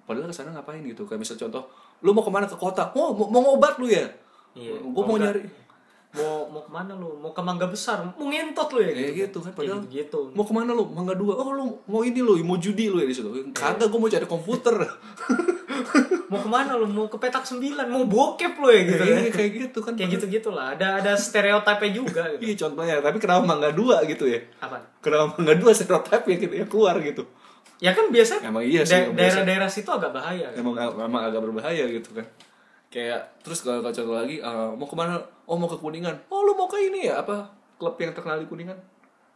padahal 0.05 0.29
ke 0.29 0.35
sana 0.35 0.53
ngapain 0.53 0.81
gitu? 0.83 1.05
Kayak 1.05 1.21
misal 1.21 1.37
contoh 1.37 1.65
lu 2.01 2.13
mau 2.13 2.21
ke 2.21 2.29
mana? 2.29 2.45
Ke 2.45 2.55
kota. 2.55 2.93
Oh 2.93 3.13
mau, 3.13 3.29
mau 3.29 3.41
ngobat 3.43 3.81
lu 3.81 3.89
ya? 3.89 4.05
Iya, 4.53 4.77
gue 4.77 5.03
mau 5.03 5.17
nyari. 5.17 5.43
Mau 6.15 6.47
mau 6.47 6.63
ke 6.63 6.71
mana 6.71 6.93
lu? 6.95 7.17
Mau 7.19 7.33
ke 7.33 7.41
mangga 7.41 7.67
besar? 7.67 8.05
Mau 8.15 8.29
ngentot 8.29 8.69
lu 8.71 8.81
ya 8.81 8.93
Kayak 8.93 9.13
gitu 9.19 9.39
kan, 9.41 9.51
padahal- 9.51 9.83
gitu, 9.89 10.21
mau 10.31 10.45
ke 10.45 10.53
mana 10.53 10.71
lu? 10.71 10.85
Mangga 10.87 11.15
dua. 11.15 11.35
Oh 11.35 11.51
lu 11.51 11.65
mau 11.87 12.01
ini 12.01 12.21
lu 12.21 12.39
mau 12.41 12.55
judi 12.55 12.87
lu 12.87 13.01
ya 13.01 13.07
di 13.07 13.15
situ. 13.15 13.33
Kagak 13.51 13.89
gue 13.89 13.99
mau 13.99 14.07
cari 14.07 14.23
komputer 14.25 14.77
mau 16.27 16.41
ke 16.41 16.49
mana 16.49 16.75
lu? 16.75 16.87
Mau 16.87 17.07
ke 17.07 17.17
petak 17.17 17.45
sembilan? 17.45 17.87
Mau 17.87 18.05
bokep 18.05 18.53
lu 18.57 18.69
ya 18.69 18.83
gitu. 18.85 19.03
Iya, 19.03 19.15
kan 19.15 19.33
kayak 19.33 19.51
gitu 19.57 19.79
kan. 19.81 19.93
Kayak 19.95 20.11
gitu 20.17 20.25
gitulah 20.29 20.67
ada 20.75 20.99
ada 20.99 21.13
stereotipnya 21.15 21.91
juga 21.93 22.23
gitu. 22.37 22.43
Iya 22.45 22.55
contohnya. 22.67 22.95
Tapi 23.01 23.19
kenapa 23.19 23.43
mangga 23.43 23.71
dua 23.71 24.03
gitu 24.05 24.25
ya? 24.27 24.41
Apa? 24.59 24.81
Kenapa 24.99 25.37
mangga 25.37 25.55
dua 25.57 25.73
stereotip 25.73 26.23
yang 26.25 26.41
gitu 26.41 26.55
ya? 26.55 26.65
Keluar 26.67 26.97
gitu. 27.01 27.23
Ya 27.83 27.91
kan 27.93 28.09
biasa 28.09 28.41
Emang 28.41 28.65
iya 28.65 28.81
sih, 28.87 28.97
da- 28.97 29.13
daerah-daerah 29.13 29.69
situ 29.69 29.91
agak 29.91 30.15
bahaya 30.15 30.47
kan? 30.49 30.63
emang 30.63 30.75
emang 30.95 31.23
agak 31.27 31.43
berbahaya 31.43 31.85
gitu 31.91 32.17
kan. 32.17 32.25
Kayak 32.89 33.43
terus 33.43 33.61
kalau 33.61 33.83
contoh 33.83 34.15
lagi 34.15 34.39
eh, 34.39 34.69
mau 34.79 34.87
ke 34.87 34.95
mana? 34.95 35.19
Oh 35.45 35.59
mau 35.59 35.67
ke 35.67 35.77
kuningan. 35.77 36.15
Oh 36.31 36.47
lu 36.47 36.55
mau 36.55 36.71
ke 36.71 36.79
ini 36.81 37.11
ya? 37.11 37.21
Apa? 37.21 37.51
Klub 37.77 37.99
yang 37.99 38.15
terkenal 38.15 38.39
di 38.39 38.47
kuningan 38.47 38.79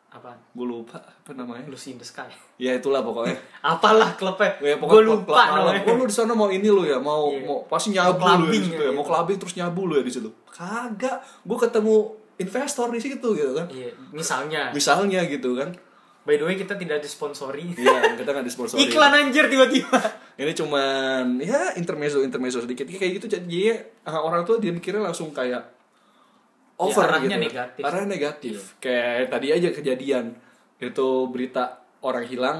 apa? 0.08 0.32
Gue 0.50 0.64
lupa 0.64 0.96
apa 0.96 1.36
namanya? 1.36 1.68
Lucy 1.68 1.92
in 1.92 2.00
the 2.00 2.06
Sky. 2.06 2.24
Ya 2.56 2.72
itulah 2.72 3.04
pokoknya. 3.04 3.36
Apalah 3.76 4.16
klubnya? 4.16 4.56
Ya, 4.58 4.74
gue 4.74 4.88
klub- 4.88 5.20
lupa 5.22 5.36
klub 5.36 5.68
namanya. 5.68 5.84
Oh, 5.84 5.94
lu 5.94 6.04
di 6.04 6.14
sana 6.14 6.32
mau 6.32 6.48
ini 6.48 6.64
lu 6.64 6.80
ya, 6.82 6.96
mau 6.96 7.28
Iya. 7.28 7.44
mau 7.44 7.56
pasti 7.64 7.92
nyabu 7.92 8.16
Mau 8.16 8.40
lu 8.40 8.48
ya 8.48 8.56
ya, 8.56 8.88
ya, 8.88 8.90
mau 8.90 9.04
clubbing 9.04 9.36
terus 9.36 9.54
nyabu 9.54 9.84
lu 9.84 10.00
ya 10.00 10.04
di 10.04 10.10
situ. 10.10 10.32
Kagak, 10.48 11.20
gue 11.44 11.58
ketemu 11.60 11.96
investor 12.36 12.88
di 12.88 13.00
situ 13.00 13.28
gitu 13.34 13.52
kan. 13.52 13.66
iya 13.68 13.90
misalnya. 14.10 14.72
Misalnya 14.72 15.20
gitu 15.24 15.52
kan. 15.54 15.76
by 16.24 16.36
the 16.36 16.44
way 16.44 16.56
kita 16.56 16.76
tidak 16.76 17.00
disponsori. 17.00 17.72
Iya, 17.72 18.16
kita 18.16 18.28
nggak 18.28 18.44
disponsori. 18.44 18.80
iklan 18.84 19.12
anjir 19.12 19.48
tiba-tiba. 19.48 19.96
Ini 20.36 20.52
cuman 20.52 21.40
ya 21.40 21.72
intermezzo 21.74 22.20
intermezzo 22.20 22.60
sedikit. 22.60 22.84
Kayak 22.84 23.20
gitu 23.20 23.26
jadi 23.32 23.80
orang 24.04 24.44
tua 24.44 24.60
dia 24.60 24.68
mikirnya 24.68 25.00
langsung 25.00 25.32
kayak 25.32 25.77
over 26.78 27.02
Ya, 27.02 27.08
arahnya 27.10 27.36
gitu. 27.36 27.44
negatif. 27.44 27.82
Arahnya 27.82 28.08
negatif. 28.08 28.56
Kayak 28.78 29.28
tadi 29.28 29.46
aja 29.50 29.68
kejadian. 29.70 30.26
Itu 30.78 31.26
berita 31.28 31.76
orang 32.00 32.24
hilang 32.24 32.58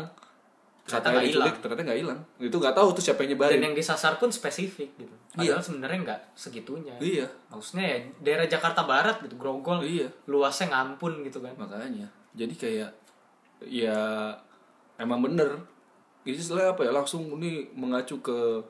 Ternyata 0.83 1.04
katanya 1.04 1.20
nggak 1.20 1.28
hilang. 1.31 1.54
ternyata 1.61 1.83
nggak 1.85 2.00
hilang. 2.00 2.20
Itu 2.40 2.57
nggak 2.57 2.74
tahu 2.74 2.88
tuh 2.90 3.02
siapa 3.04 3.20
yang 3.22 3.31
nyebarin. 3.33 3.54
Dan 3.54 3.64
yang 3.68 3.76
disasar 3.76 4.16
pun 4.16 4.28
spesifik 4.28 4.88
gitu. 4.96 5.14
Iya. 5.37 5.54
padahal 5.54 5.62
sebenarnya 5.62 5.98
nggak 6.02 6.20
segitunya. 6.35 6.94
Iya. 6.98 7.26
Maksudnya 7.48 7.85
ya 7.87 7.98
daerah 8.18 8.46
Jakarta 8.48 8.83
Barat 8.83 9.20
gitu 9.20 9.37
Grogol 9.37 9.85
Iya. 9.85 10.09
luasnya 10.24 10.66
ngampun 10.68 11.22
gitu 11.22 11.38
kan. 11.38 11.52
Makanya. 11.54 12.09
Jadi 12.33 12.54
kayak 12.54 12.90
ya 13.62 14.33
emang 14.96 15.20
bener. 15.20 15.61
Istilahnya 16.24 16.72
apa 16.72 16.83
ya 16.83 16.90
langsung 16.90 17.37
ini 17.37 17.68
mengacu 17.72 18.18
ke 18.18 18.61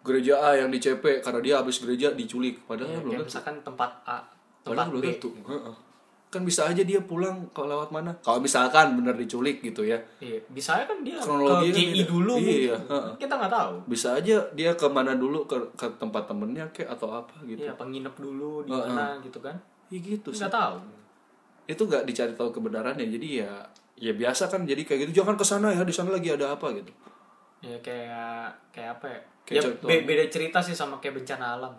gereja 0.00 0.36
A 0.38 0.50
yang 0.54 0.68
di 0.68 0.76
CP 0.76 1.20
karena 1.20 1.40
dia 1.40 1.54
habis 1.56 1.76
gereja 1.78 2.10
diculik. 2.10 2.60
Padahal 2.64 2.88
Ya, 2.90 3.00
belum 3.00 3.12
tentu. 3.20 3.28
misalkan 3.28 3.56
tempat 3.60 3.90
A 4.04 4.18
tempat 4.64 4.72
padahal 4.72 4.88
belum 4.90 5.02
B 5.04 5.06
tentu 5.12 5.30
kan 6.34 6.42
bisa 6.42 6.66
aja 6.66 6.82
dia 6.82 6.98
pulang 6.98 7.46
ke 7.54 7.62
lewat 7.62 7.94
mana. 7.94 8.10
Kalau 8.18 8.42
misalkan 8.42 8.98
bener 8.98 9.14
diculik 9.14 9.62
gitu 9.62 9.86
ya. 9.86 9.94
Iya, 10.18 10.42
bisa 10.50 10.74
aja 10.74 10.90
kan 10.90 11.06
dia 11.06 11.14
Kronologi 11.22 11.70
ke 11.70 11.78
GI 11.78 12.02
dulu 12.10 12.34
Iya, 12.34 12.74
heeh. 12.74 13.14
kita 13.22 13.38
nggak 13.38 13.54
tahu. 13.54 13.74
Bisa 13.86 14.18
aja 14.18 14.42
dia 14.50 14.70
ke 14.74 14.86
mana 14.90 15.14
dulu 15.14 15.46
ke, 15.46 15.54
ke 15.78 15.86
tempat 15.94 16.26
temennya 16.26 16.66
kayak 16.74 16.98
atau 16.98 17.22
apa 17.22 17.38
gitu. 17.46 17.62
Iya, 17.62 17.78
penginep 17.78 18.18
dulu 18.18 18.66
di 18.66 18.74
mana 18.74 19.14
gitu 19.22 19.38
kan. 19.38 19.54
Ya 19.94 19.98
gitu 20.02 20.34
sih. 20.34 20.42
nggak 20.42 20.50
tahu. 20.58 20.76
Itu 21.70 21.82
nggak 21.86 22.02
dicari 22.02 22.34
tahu 22.34 22.50
kebenarannya 22.50 23.06
jadi 23.06 23.28
ya 23.46 23.52
ya 23.94 24.10
biasa 24.10 24.50
kan 24.50 24.66
jadi 24.66 24.82
kayak 24.82 25.06
gitu. 25.06 25.22
Jangan 25.22 25.38
ke 25.38 25.46
sana 25.46 25.70
ya 25.70 25.86
di 25.86 25.94
sana 25.94 26.10
lagi 26.10 26.34
ada 26.34 26.50
apa 26.58 26.66
gitu. 26.74 26.90
Ya 27.62 27.78
kayak 27.78 28.50
kayak 28.74 28.98
apa 28.98 29.06
ya? 29.06 29.20
Kayak 29.46 29.62
ya 29.62 29.70
be- 29.86 30.02
beda 30.02 30.24
cerita 30.26 30.58
sih 30.58 30.74
sama 30.74 30.98
kayak 30.98 31.22
bencana 31.22 31.62
alam. 31.62 31.70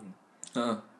Heeh. 0.56 0.95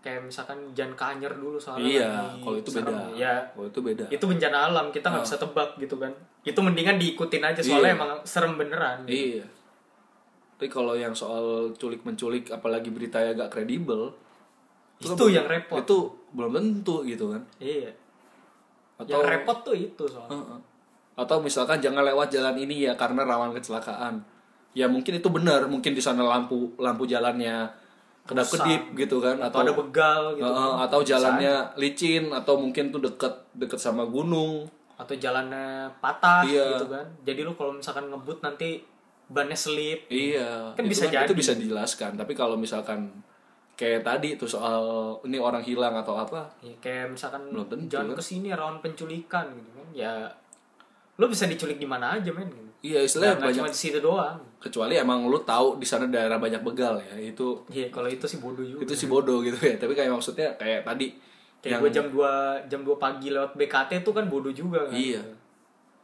Kayak 0.00 0.24
misalkan 0.24 0.56
jangan 0.72 0.96
kanyer 0.96 1.32
dulu 1.36 1.60
soalnya 1.60 1.84
iya 1.84 2.08
lagi 2.08 2.40
kalau 2.40 2.56
itu 2.56 2.70
beda. 2.72 2.92
Ya 3.12 3.34
kalau 3.52 3.66
itu 3.68 3.80
beda. 3.84 4.04
Itu 4.08 4.24
bencana 4.24 4.58
alam 4.72 4.86
kita 4.88 5.06
nggak 5.12 5.24
bisa 5.28 5.36
tebak 5.36 5.70
gitu 5.76 5.96
kan. 6.00 6.12
Itu 6.40 6.60
mendingan 6.64 6.96
diikutin 6.96 7.44
aja 7.44 7.60
Iya. 7.60 7.68
soalnya 7.68 7.92
emang 8.00 8.10
serem 8.24 8.56
beneran 8.56 9.04
iya. 9.04 9.44
Tapi 10.56 10.68
kalau 10.72 10.96
yang 10.96 11.12
soal 11.12 11.72
culik 11.76 12.04
menculik 12.04 12.48
apalagi 12.48 12.92
beritanya 12.92 13.32
agak 13.32 13.60
kredibel 13.60 14.12
itu, 15.00 15.16
kan 15.16 15.32
yang 15.32 15.48
repot. 15.48 15.80
itu 15.80 15.96
belum 16.36 16.52
tentu 16.52 17.00
gitu 17.04 17.32
kan. 17.32 17.42
Iya. 17.56 17.92
Atau 19.00 19.20
yang 19.20 19.24
repot 19.24 19.58
tuh 19.64 19.76
itu 19.76 20.04
soalnya. 20.08 20.36
Heeh. 20.36 20.60
atau 21.20 21.36
misalkan 21.36 21.76
jangan 21.84 22.00
lewat 22.00 22.32
jalan 22.32 22.56
ini 22.56 22.88
ya 22.88 22.96
karena 22.96 23.28
rawan 23.28 23.52
kecelakaan. 23.52 24.24
Ya 24.72 24.88
mungkin 24.88 25.20
itu 25.20 25.28
benar 25.28 25.68
mungkin 25.68 25.92
di 25.92 26.00
sana 26.00 26.24
lampu 26.24 26.72
lampu 26.80 27.04
jalannya 27.04 27.68
kedap 28.30 28.46
kedip 28.46 28.82
gitu 28.96 29.16
kan 29.18 29.36
atau 29.38 29.58
ada 29.60 29.74
begal 29.74 30.22
gitu 30.32 30.46
kan. 30.46 30.86
atau 30.86 31.00
jalannya 31.02 31.54
licin 31.74 32.30
atau 32.30 32.54
mungkin 32.54 32.88
tuh 32.88 33.02
deket 33.02 33.34
deket 33.52 33.76
sama 33.76 34.06
gunung 34.06 34.70
atau 34.94 35.14
jalannya 35.14 35.90
patah 35.98 36.46
Iya. 36.46 36.76
gitu 36.76 36.86
kan 36.88 37.06
jadi 37.20 37.40
lu 37.42 37.52
kalau 37.52 37.74
misalkan 37.74 38.06
ngebut 38.06 38.38
nanti 38.40 38.78
bannya 39.26 39.54
selip 39.54 40.06
iya 40.06 40.70
Kan 40.74 40.84
itu 40.84 40.92
bisa 40.92 41.04
itu 41.06 41.14
jadi. 41.16 41.32
bisa 41.32 41.52
dijelaskan 41.54 42.14
tapi 42.14 42.32
kalau 42.32 42.54
misalkan 42.54 43.10
kayak 43.74 44.04
tadi 44.04 44.36
tuh 44.36 44.44
soal 44.44 44.82
ini 45.24 45.40
orang 45.40 45.64
hilang 45.64 45.96
atau 45.96 46.12
apa 46.14 46.44
ya, 46.60 46.74
kayak 46.78 47.16
misalkan 47.16 47.48
Belum 47.48 47.64
tentu, 47.64 47.96
jangan 47.96 48.12
kan? 48.12 48.18
ke 48.18 48.22
sini 48.22 48.48
rawan 48.52 48.76
penculikan 48.78 49.46
gitu 49.56 49.70
kan 49.72 49.86
ya 49.90 50.12
lo 51.16 51.26
bisa 51.26 51.44
diculik 51.44 51.76
di 51.76 51.88
mana 51.88 52.16
aja 52.16 52.28
men 52.30 52.44
gitu. 52.46 52.68
iya 52.84 53.00
istilahnya 53.00 53.40
banyak 53.40 53.56
cuma 53.56 53.68
di 53.68 53.78
situ 53.78 53.98
doang 53.98 54.36
kecuali 54.60 55.00
emang 55.00 55.24
lu 55.24 55.40
tahu 55.40 55.80
di 55.80 55.88
sana 55.88 56.04
daerah 56.04 56.36
banyak 56.36 56.60
begal 56.60 57.00
ya 57.00 57.16
itu 57.16 57.64
Iya 57.72 57.88
kalau 57.88 58.12
itu 58.12 58.28
sih 58.28 58.36
bodoh 58.36 58.60
juga 58.60 58.84
itu 58.84 58.92
sih 58.92 59.08
bodoh 59.08 59.40
gitu 59.40 59.56
ya. 59.56 59.80
Tapi 59.80 59.96
kayak 59.96 60.12
maksudnya 60.12 60.52
kayak 60.60 60.84
tadi 60.84 61.16
kayak 61.64 61.80
gue 61.80 61.90
jam 61.90 62.06
2 62.12 62.68
jam 62.68 62.80
2 62.84 62.92
pagi 63.00 63.32
lewat 63.32 63.56
BKT 63.56 64.04
tuh 64.04 64.12
kan 64.12 64.28
bodoh 64.28 64.52
juga 64.52 64.84
kan. 64.86 64.96
Iya. 64.96 65.24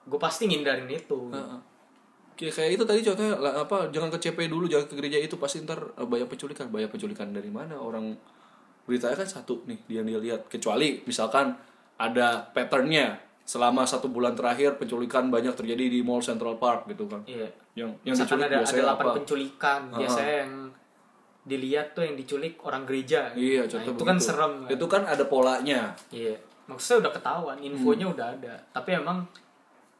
gue 0.07 0.21
pasti 0.23 0.47
ngindarin 0.47 0.87
itu. 0.87 1.35
Heeh. 1.35 1.61
Kayak 2.39 2.53
kayak 2.55 2.71
itu 2.79 2.85
tadi 2.87 3.01
contohnya 3.03 3.35
lah, 3.43 3.53
apa 3.67 3.91
jangan 3.91 4.09
ke 4.15 4.19
CP 4.23 4.47
dulu 4.47 4.71
jangan 4.71 4.87
ke 4.87 4.95
gereja 4.95 5.19
itu 5.19 5.35
pasti 5.37 5.67
ntar 5.67 5.83
eh, 5.99 6.07
banyak 6.07 6.31
penculikan. 6.31 6.71
Banyak 6.73 6.89
penculikan 6.95 7.29
dari 7.35 7.51
mana? 7.51 7.77
Orang 7.77 8.15
beritanya 8.87 9.19
kan 9.19 9.29
satu 9.29 9.67
nih 9.67 9.83
dia 9.91 10.01
dia 10.07 10.19
lihat 10.23 10.47
kecuali 10.47 11.03
misalkan 11.05 11.59
ada 11.99 12.47
patternnya 12.55 13.19
selama 13.47 13.87
satu 13.87 14.11
bulan 14.11 14.35
terakhir 14.35 14.75
penculikan 14.75 15.31
banyak 15.31 15.55
terjadi 15.55 15.87
di 15.87 16.03
Mall 16.03 16.19
Central 16.19 16.59
Park 16.59 16.91
gitu 16.91 17.07
kan. 17.07 17.23
Iya. 17.25 17.47
Yang 17.73 17.91
yang 18.03 18.15
misalkan 18.19 18.27
diculik 18.37 18.43
ada 18.43 18.51
ada 18.51 18.61
biasanya 18.61 18.85
8 18.85 18.91
apa? 18.91 19.11
penculikan 19.15 19.81
biasanya 19.95 20.35
yang 20.43 20.53
dilihat 21.47 21.87
tuh 21.95 22.03
yang 22.03 22.17
diculik 22.19 22.55
orang 22.61 22.83
gereja. 22.83 23.31
Iya 23.33 23.63
Nah, 23.63 23.71
contoh 23.71 23.93
itu 23.95 24.03
kan 24.03 24.17
serem 24.19 24.53
kan? 24.61 24.69
itu 24.69 24.87
kan 24.91 25.03
ada 25.07 25.25
polanya. 25.25 25.81
Iya, 26.11 26.35
maksudnya 26.67 27.07
udah 27.07 27.13
ketahuan, 27.15 27.57
infonya 27.63 28.07
Hmm. 28.11 28.15
udah 28.19 28.27
ada. 28.35 28.55
Tapi 28.75 28.91
emang 28.93 29.23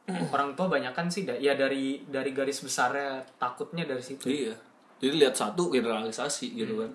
orang 0.35 0.51
tua 0.53 0.67
banyak 0.67 0.91
kan 0.91 1.07
sih, 1.07 1.23
ya 1.23 1.55
dari 1.55 2.03
dari 2.03 2.31
garis 2.31 2.59
besarnya 2.59 3.23
takutnya 3.39 3.83
dari 3.83 4.03
situ. 4.03 4.27
iya. 4.27 4.51
Jadi 4.97 5.23
lihat 5.23 5.33
satu 5.33 5.71
generalisasi 5.71 6.51
gitu 6.53 6.75
Hmm. 6.75 6.83
kan. 6.83 6.91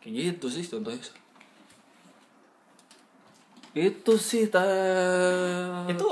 Kayak 0.00 0.36
gitu 0.36 0.46
sih 0.50 0.64
contohnya 0.64 1.00
itu 3.70 4.12
sih 4.18 4.50
ta 4.50 4.66
Itu 5.86 6.06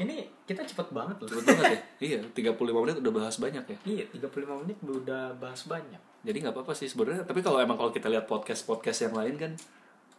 ini 0.00 0.24
kita 0.44 0.60
cepet 0.64 0.88
banget 0.92 1.16
loh. 1.24 1.28
Cepet 1.28 1.44
banget 1.56 1.72
ya? 1.72 1.80
Iya, 2.04 2.18
35 2.52 2.84
menit 2.84 2.96
udah 3.00 3.12
bahas 3.12 3.36
banyak 3.40 3.64
ya. 3.64 3.78
Iya, 3.88 4.04
35 4.12 4.60
menit 4.64 4.76
udah 4.84 5.32
bahas 5.40 5.62
banyak. 5.64 6.00
Jadi 6.24 6.36
nggak 6.40 6.54
apa-apa 6.56 6.72
sih 6.76 6.88
sebenarnya. 6.88 7.24
Tapi 7.24 7.40
kalau 7.40 7.60
emang 7.60 7.80
kalau 7.80 7.92
kita 7.92 8.12
lihat 8.12 8.28
podcast-podcast 8.28 9.08
yang 9.08 9.14
lain 9.16 9.34
kan 9.40 9.52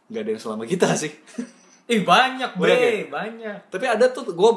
nggak 0.09 0.21
ada 0.21 0.31
yang 0.33 0.41
selama 0.41 0.63
kita 0.65 0.93
sih. 0.97 1.13
Ih, 1.85 2.01
banyak, 2.01 2.57
bre, 2.57 2.73
Banyak 2.73 3.13
banyak. 3.13 3.57
Tapi 3.69 3.85
ada 3.85 4.09
tuh 4.09 4.25
gue 4.25 4.51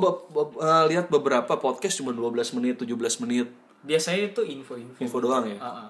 lihat 0.88 1.12
beberapa 1.12 1.60
podcast 1.60 2.00
cuma 2.00 2.16
12 2.16 2.56
menit, 2.56 2.80
17 2.80 2.88
menit. 3.28 3.52
Biasanya 3.84 4.32
itu 4.32 4.40
info-info. 4.48 4.96
Info 4.96 5.18
doang 5.20 5.44
ya. 5.44 5.60
Ah, 5.60 5.84
ah. 5.84 5.88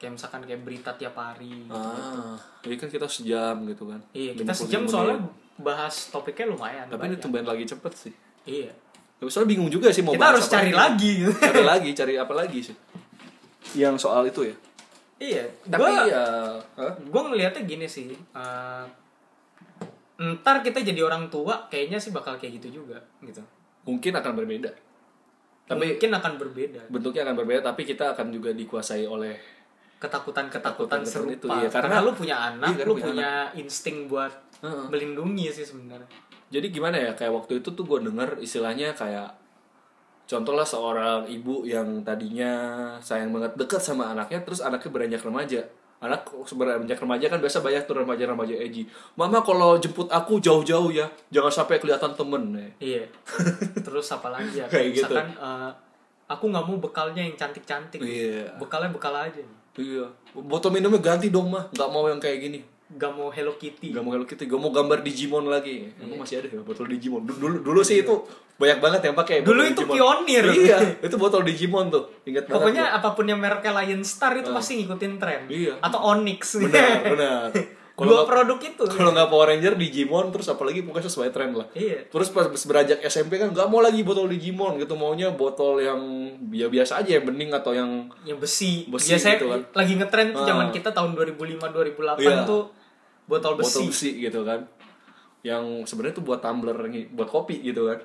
Kayak 0.00 0.16
misalkan 0.16 0.40
kayak 0.48 0.64
berita 0.64 0.96
tiap 0.96 1.12
hari. 1.20 1.68
Ah, 1.68 2.40
jadi 2.64 2.80
kan 2.80 2.88
kita 2.88 3.04
sejam 3.04 3.68
gitu 3.68 3.84
kan. 3.84 4.00
Iya, 4.16 4.32
kita 4.32 4.56
55 4.56 4.62
sejam 4.64 4.80
menit. 4.80 4.92
soalnya 4.96 5.18
bahas 5.58 6.08
topiknya 6.08 6.46
lumayan. 6.48 6.86
Tapi 6.86 7.04
ini 7.04 7.08
banyak. 7.10 7.20
tumben 7.20 7.44
lagi 7.44 7.64
cepet 7.64 7.92
sih. 7.92 8.14
Iya. 8.44 8.70
Tapi 9.18 9.28
soalnya 9.28 9.50
bingung 9.52 9.66
juga 9.68 9.90
sih 9.90 10.00
mau 10.00 10.14
Kita 10.14 10.22
bahas 10.24 10.32
harus 10.32 10.46
apa 10.46 10.54
cari 10.54 10.72
lagi. 10.72 11.12
cari 11.36 11.62
lagi, 11.64 11.90
cari 11.92 12.14
apa 12.14 12.32
lagi 12.32 12.58
sih? 12.62 12.76
Yang 13.74 13.94
soal 14.00 14.22
itu 14.24 14.42
ya. 14.44 14.54
iya. 15.18 15.44
Tapi 15.64 15.82
Gua- 15.82 16.06
ya, 16.06 16.24
Hah? 16.72 16.94
gue 16.94 17.22
ngelihatnya 17.24 17.62
gini 17.64 17.84
sih 17.84 18.14
eh, 18.14 18.84
ntar 20.16 20.60
kita 20.60 20.78
jadi 20.80 20.98
orang 21.00 21.26
tua 21.26 21.66
kayaknya 21.66 21.98
sih 21.98 22.10
bakal 22.10 22.34
kayak 22.34 22.58
gitu 22.58 22.82
juga 22.82 22.98
gitu 23.20 23.42
mungkin 23.82 24.14
akan 24.14 24.32
berbeda. 24.34 24.70
Tapi 25.64 25.94
mungkin 25.94 26.10
akan 26.12 26.32
berbeda 26.38 26.80
bentuknya 26.88 27.22
akan 27.22 27.34
berbeda 27.36 27.60
tapi 27.64 27.82
kita 27.82 28.14
akan 28.14 28.30
juga 28.30 28.50
dikuasai 28.50 29.04
oleh 29.04 29.36
ketakutan-ketakutan 29.98 31.02
Ketakutan 31.02 31.02
serupa 31.02 31.34
itu, 31.34 31.46
iya, 31.52 31.68
karena, 31.68 31.98
karena- 31.98 32.06
lu 32.06 32.12
punya 32.14 32.36
anak 32.38 32.70
Iya, 32.72 32.84
lu 32.86 32.94
punya 32.94 33.06
punya 33.10 33.30
insting 33.54 34.06
buat 34.06 34.32
Heeh. 34.62 34.86
melindungi 34.90 35.46
sih 35.54 35.62
sebenarnya. 35.62 36.08
Jadi 36.48 36.66
gimana 36.72 36.96
ya 36.96 37.12
kayak 37.12 37.32
waktu 37.44 37.60
itu 37.60 37.68
tuh 37.76 37.84
gue 37.84 38.08
denger 38.08 38.40
istilahnya 38.40 38.96
kayak 38.96 39.36
contoh 40.28 40.56
lah 40.56 40.64
seorang 40.64 41.28
ibu 41.28 41.64
yang 41.64 42.04
tadinya 42.04 42.52
sayang 43.00 43.32
banget 43.32 43.56
deket 43.56 43.80
sama 43.80 44.12
anaknya 44.12 44.40
terus 44.42 44.64
anaknya 44.64 44.90
beranjak 44.90 45.22
remaja. 45.22 45.62
Anak 45.98 46.30
beranjak 46.30 46.98
remaja 47.02 47.26
kan 47.26 47.42
biasa 47.42 47.58
banyak 47.58 47.82
tuh 47.90 47.96
remaja-remaja 47.98 48.54
edgy. 48.54 48.86
Mama 49.18 49.42
kalau 49.42 49.82
jemput 49.82 50.06
aku 50.06 50.38
jauh-jauh 50.38 50.94
ya 50.94 51.10
jangan 51.34 51.50
sampai 51.50 51.82
kelihatan 51.82 52.14
temen 52.14 52.42
ya. 52.54 52.68
iya. 52.78 53.04
Terus 53.86 54.06
apa 54.14 54.30
lagi 54.30 54.62
ya? 54.62 54.66
Kayak 54.70 54.94
gitu. 54.94 55.10
misalkan 55.10 55.28
eh, 55.34 55.70
aku 56.30 56.44
nggak 56.54 56.64
mau 56.70 56.78
bekalnya 56.78 57.22
yang 57.22 57.34
cantik-cantik. 57.34 57.98
Iya. 57.98 58.54
bekalnya 58.62 58.94
bekal 58.94 59.14
aja 59.14 59.42
iya. 59.78 60.06
Botol 60.34 60.70
minumnya 60.74 61.02
ganti 61.02 61.30
dong 61.34 61.50
mah. 61.50 61.66
Nggak 61.74 61.90
mau 61.90 62.06
yang 62.06 62.22
kayak 62.22 62.46
gini 62.46 62.77
gak 62.90 63.12
mau 63.12 63.28
Hello 63.28 63.52
Kitty 63.54 63.90
Gak 63.90 64.00
mau 64.00 64.10
Hello 64.10 64.24
Kitty, 64.24 64.44
gak 64.44 64.56
mau 64.56 64.70
gambar 64.70 65.00
Digimon 65.00 65.44
lagi. 65.44 65.92
Emang 65.98 66.20
masih 66.20 66.38
ada 66.38 66.48
ya 66.48 66.60
botol 66.60 66.86
Digimon. 66.86 67.22
Dulu 67.22 67.36
dulu, 67.38 67.56
dulu 67.62 67.80
sih 67.82 68.00
itu 68.00 68.14
banyak 68.54 68.78
banget 68.78 69.00
yang 69.02 69.14
pakai. 69.14 69.36
Dulu 69.40 69.60
itu 69.62 69.82
Digimon. 69.82 70.24
pionir. 70.24 70.44
Iya, 70.58 70.78
itu 70.98 71.14
botol 71.14 71.42
Digimon 71.42 71.88
tuh. 71.88 72.08
Ingat 72.24 72.44
banget. 72.44 72.54
Pokoknya 72.54 72.84
gua. 72.86 72.96
apa 72.96 73.08
pun 73.12 73.24
yang 73.24 73.38
mereknya 73.38 73.72
Lion 73.74 74.00
Star 74.02 74.32
itu 74.34 74.48
pasti 74.48 74.78
ngikutin 74.78 75.12
tren. 75.16 75.40
Iya. 75.46 75.76
Atau 75.78 76.00
Onyx. 76.02 76.40
benar, 76.64 77.04
benar. 77.12 77.48
Kalau 77.92 78.08
Dua 78.08 78.16
nggak- 78.16 78.30
produk 78.30 78.58
itu. 78.64 78.82
Kalau 78.88 79.10
nggak 79.10 79.26
Power 79.28 79.46
Ranger, 79.48 79.74
Digimon, 79.74 80.30
terus 80.30 80.46
apalagi 80.46 80.80
pokoknya 80.80 81.04
sesuai 81.04 81.28
tren 81.28 81.50
lah. 81.52 81.66
Iya. 81.72 82.06
Terus 82.06 82.30
pas 82.30 82.46
beranjak 82.46 83.02
SMP 83.04 83.36
kan 83.36 83.50
nggak 83.50 83.66
mau 83.66 83.78
lagi 83.78 84.00
botol 84.00 84.26
Digimon 84.26 84.78
gitu, 84.78 84.94
maunya 84.94 85.28
botol 85.28 85.76
yang 85.78 85.98
ya 86.48 86.66
biasa 86.66 87.02
aja 87.02 87.18
yang 87.18 87.26
bening 87.26 87.50
atau 87.50 87.74
yang 87.74 88.06
Yang 88.22 88.38
besi. 88.40 88.72
Besi 88.86 89.12
Biasanya 89.12 89.36
gitu 89.36 89.46
kan. 89.50 89.60
lagi 89.74 89.92
ngetren 89.92 90.28
tuh 90.30 90.40
Ah. 90.40 90.46
zaman 90.46 90.66
kita 90.70 90.90
tahun 90.90 91.10
2005 91.12 91.68
2008 91.68 92.22
Iya. 92.22 92.46
tuh 92.46 92.62
botol 93.28 93.54
besi. 93.54 93.68
botol 93.68 93.84
besi 93.92 94.10
gitu 94.18 94.40
kan. 94.42 94.60
Yang 95.44 95.64
sebenarnya 95.86 96.16
tuh 96.16 96.24
buat 96.26 96.40
tumbler 96.40 96.74
buat 97.12 97.28
kopi 97.28 97.60
gitu 97.60 97.86
kan. 97.86 98.00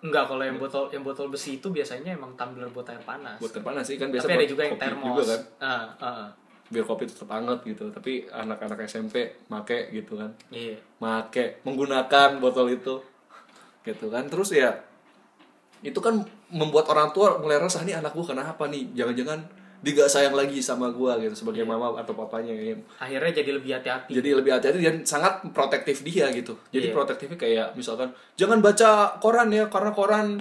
Enggak, 0.00 0.24
kalau 0.26 0.44
yang 0.44 0.58
botol 0.58 0.88
yang 0.90 1.00
botol 1.00 1.28
besi 1.28 1.56
itu 1.56 1.68
biasanya 1.68 2.12
emang 2.12 2.34
tumbler 2.34 2.68
buat 2.68 2.88
air 2.88 3.00
panas. 3.00 3.36
Buat 3.38 3.56
air 3.56 3.64
panas 3.64 3.84
sih 3.86 3.96
kan 3.96 4.08
biasa 4.08 4.26
Tapi 4.26 4.36
ada 4.36 4.46
juga 4.46 4.62
yang 4.64 4.76
termos. 4.76 5.06
juga 5.12 5.24
kan. 5.30 5.40
Ah, 5.60 5.84
ah. 6.00 6.28
biar 6.64 6.80
kopi 6.82 7.04
tetap 7.04 7.28
hangat 7.28 7.60
gitu 7.62 7.92
tapi 7.92 8.24
anak-anak 8.24 8.88
SMP 8.88 9.36
make 9.52 9.92
gitu 9.92 10.16
kan 10.16 10.32
Iya. 10.48 10.80
make 10.96 11.60
menggunakan 11.60 12.40
botol 12.40 12.72
itu 12.72 13.04
gitu 13.84 14.08
kan 14.08 14.24
terus 14.32 14.48
ya 14.48 14.72
itu 15.84 16.00
kan 16.00 16.24
membuat 16.48 16.88
orang 16.88 17.12
tua 17.12 17.36
mulai 17.36 17.60
resah 17.60 17.84
nih 17.84 18.00
anak 18.00 18.16
gua 18.16 18.32
kenapa 18.32 18.64
nih 18.64 18.96
jangan-jangan 18.96 19.44
dia 19.84 19.92
gak 19.94 20.08
sayang 20.08 20.32
lagi 20.32 20.58
sama 20.58 20.88
gua 20.88 21.14
gitu 21.18 21.36
sebagai 21.36 21.60
mama 21.62 21.92
atau 21.94 22.10
papanya 22.10 22.48
ya. 22.50 22.72
Akhirnya 22.96 23.36
jadi 23.36 23.50
lebih 23.52 23.70
hati-hati. 23.70 24.10
jadi 24.10 24.32
lebih 24.32 24.50
hati-hati 24.50 24.80
dan 24.80 24.96
sangat 25.02 25.44
protektif 25.50 26.00
dia 26.00 26.24
gitu 26.30 26.56
jadi 26.70 26.88
Iya. 26.88 26.94
protektifnya 26.94 27.36
kayak 27.36 27.66
misalkan 27.74 28.08
jangan 28.34 28.58
baca 28.58 28.90
koran 29.18 29.52
ya 29.52 29.68
karena 29.68 29.92
koran 29.92 30.40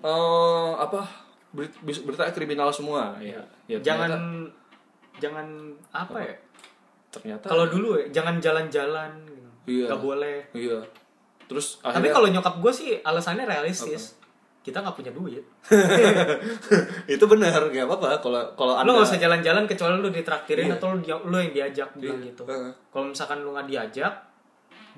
eh 0.00 0.70
apa 0.74 1.04
berit- 1.52 1.76
berita 2.02 2.26
kriminal 2.30 2.68
semua 2.68 3.12
ya, 3.20 3.38
ya 3.68 3.76
jangan 3.78 4.08
ternyata- 4.08 4.50
jangan 5.20 5.46
apa 5.92 6.18
ya? 6.18 6.34
ternyata 7.08 7.44
Kalau 7.46 7.68
dulu 7.68 7.94
ya, 7.94 8.08
jangan 8.10 8.40
jalan-jalan 8.40 9.10
gitu. 9.22 9.48
Iya. 9.62 9.86
Gak 9.86 10.00
boleh. 10.00 10.36
Iya. 10.50 10.80
Terus 11.44 11.76
Tapi 11.76 11.92
akhirnya 12.00 12.10
kalau 12.10 12.28
nyokap 12.30 12.54
gue 12.58 12.72
sih 12.72 12.90
alasannya 12.98 13.44
realistis. 13.44 14.16
Kita 14.62 14.78
nggak 14.78 14.94
punya 14.94 15.10
duit. 15.10 15.42
itu 17.14 17.24
benar, 17.26 17.50
nggak 17.66 17.82
apa-apa 17.84 18.22
kalau 18.22 18.40
kalau 18.54 18.72
Lu 18.74 18.78
Anda 18.78 18.90
nggak 18.94 19.08
usah 19.08 19.18
jalan-jalan 19.18 19.64
kecuali 19.66 19.94
lu 19.98 20.08
ditraktirin 20.08 20.70
Iya. 20.70 20.76
atau 20.78 20.94
lu, 20.94 20.98
dia- 21.00 21.18
lu 21.18 21.36
yang 21.36 21.52
diajak 21.52 21.88
bilang 21.96 22.20
Iya. 22.20 22.28
gitu. 22.30 22.42
Heeh. 22.46 22.70
Kalau 22.88 23.04
misalkan 23.08 23.38
lu 23.42 23.50
nggak 23.50 23.66
diajak, 23.66 24.12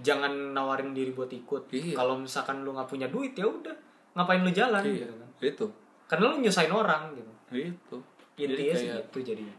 jangan 0.01 0.33
nawarin 0.53 0.93
diri 0.93 1.11
buat 1.11 1.31
ikut. 1.31 1.73
Iya. 1.73 1.95
Kalau 1.95 2.15
misalkan 2.19 2.61
lu 2.61 2.73
nggak 2.73 2.85
punya 2.87 3.09
duit 3.09 3.33
ya 3.33 3.47
udah, 3.47 3.73
ngapain 4.13 4.41
lu 4.41 4.51
jalan 4.51 4.83
Iya, 4.85 4.93
gitu 5.01 5.15
kan. 5.15 5.29
itu. 5.41 5.67
Karena 6.05 6.25
lu 6.29 6.37
nyusahin 6.39 6.69
orang 6.71 7.03
gitu. 7.15 7.33
Itu. 7.55 7.97
Intinya 8.37 8.75
sih 8.75 8.89
kayak- 8.89 9.09
gitu 9.09 9.19
jadinya. 9.25 9.57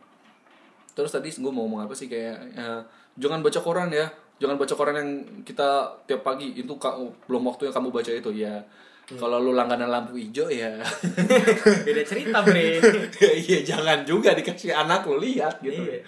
Terus 0.93 1.11
tadi 1.11 1.27
gue 1.27 1.51
mau 1.51 1.65
ngomong 1.65 1.83
apa 1.83 1.91
sih 1.91 2.05
kayak 2.05 2.37
ya, 2.53 2.79
jangan 3.17 3.41
baca 3.41 3.59
koran 3.59 3.89
ya. 3.89 4.05
Jangan 4.35 4.55
baca 4.55 4.73
koran 4.75 4.95
yang 4.95 5.09
kita 5.41 5.67
tiap 6.03 6.21
pagi 6.21 6.51
itu 6.53 6.73
ka- 6.75 6.95
belum 7.25 7.41
waktunya 7.41 7.71
kamu 7.71 7.87
baca 7.89 8.11
itu 8.11 8.31
ya. 8.31 8.59
Hmm. 9.05 9.17
Kalau 9.17 9.37
lu 9.37 9.51
langganan 9.51 9.85
lampu 9.85 10.15
hijau 10.15 10.49
ya. 10.49 10.81
Beda 11.87 12.01
cerita, 12.01 12.41
Bre. 12.41 12.81
ya 13.13 13.31
iya 13.43 13.59
jangan 13.63 14.01
juga 14.01 14.33
dikasih 14.33 14.73
anak 14.73 15.05
lu 15.05 15.17
lihat 15.17 15.61
gitu. 15.61 15.77
Iya. 15.77 16.01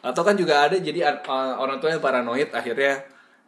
Atau 0.00 0.22
kan 0.22 0.32
juga 0.32 0.64
ada 0.64 0.74
jadi 0.74 1.02
uh, 1.02 1.54
orang 1.56 1.76
tua 1.76 1.90
yang 1.90 1.98
paranoid 1.98 2.48
akhirnya 2.50 3.02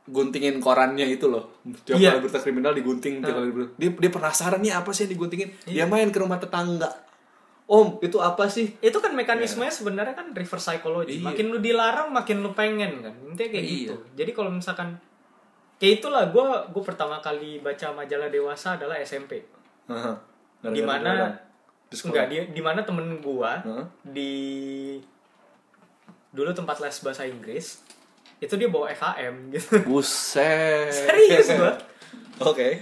guntingin 0.04 0.58
korannya 0.58 1.06
itu 1.06 1.26
loh. 1.26 1.62
Tiap 1.62 1.94
Iya. 1.94 2.10
kali 2.12 2.20
berita 2.20 2.38
kriminal 2.38 2.72
digunting 2.72 3.22
tiap 3.22 3.38
kali 3.38 3.50
berita- 3.50 3.74
Dia 3.76 3.90
dia 3.92 4.10
penasaran 4.10 4.58
nih 4.58 4.74
apa 4.74 4.90
sih 4.90 5.06
yang 5.06 5.12
diguntingin. 5.14 5.48
Dia 5.64 5.86
main 5.86 6.08
ke 6.08 6.18
rumah 6.18 6.36
tetangga. 6.36 6.90
Om, 7.64 8.02
itu 8.02 8.18
apa 8.18 8.50
sih? 8.50 8.74
itu 8.76 8.98
kan 8.98 9.14
mekanismenya 9.14 9.70
sebenarnya 9.70 10.12
kan 10.12 10.34
reverse 10.34 10.66
psychology 10.66 11.16
Iya. 11.16 11.24
makin 11.24 11.46
lu 11.48 11.58
dilarang 11.58 12.10
makin 12.10 12.42
lu 12.42 12.50
pengen 12.52 13.00
kan 13.00 13.14
intinya 13.22 13.48
kayak 13.48 13.62
Iya. 13.62 13.78
gitu 13.86 13.94
jadi 14.12 14.30
kalau 14.34 14.50
misalkan 14.50 14.98
kayak 15.82 15.98
itulah 15.98 16.24
gue 16.24 16.44
gue 16.70 16.82
pertama 16.82 17.18
kali 17.18 17.58
baca 17.58 17.90
majalah 17.90 18.30
dewasa 18.30 18.78
adalah 18.78 18.94
SMP 18.96 19.42
orang. 19.90 20.14
Di 21.90 21.98
sekolah. 21.98 22.14
enggak 22.14 22.26
di 22.28 22.36
di 22.54 22.62
mana 22.62 22.80
temen 22.80 23.18
gue 23.18 23.52
Heeh. 23.60 23.84
di 24.06 24.32
dulu 26.30 26.50
tempat 26.50 26.78
les 26.78 26.96
bahasa 26.96 27.26
Inggris 27.26 27.82
itu 28.38 28.54
dia 28.54 28.66
bawa 28.66 28.88
FHM 28.90 29.50
gitu 29.50 29.82
Buset. 29.84 30.88
serius 30.88 31.50
gua 31.52 31.74
Oke. 32.48 32.80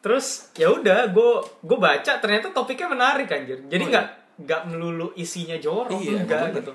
terus 0.00 0.48
ya 0.54 0.68
udah 0.68 1.08
gue 1.08 1.30
gue 1.60 1.78
baca 1.78 2.12
ternyata 2.18 2.50
topiknya 2.50 2.88
menarik 2.88 3.28
anjir 3.28 3.60
jadi 3.64 3.80
Oh, 3.80 3.88
nggak 3.88 4.06
nggak 4.40 4.62
melulu 4.66 5.12
isinya 5.14 5.54
jorok 5.56 6.00
Iya, 6.00 6.24
enggak 6.24 6.56
gitu 6.56 6.72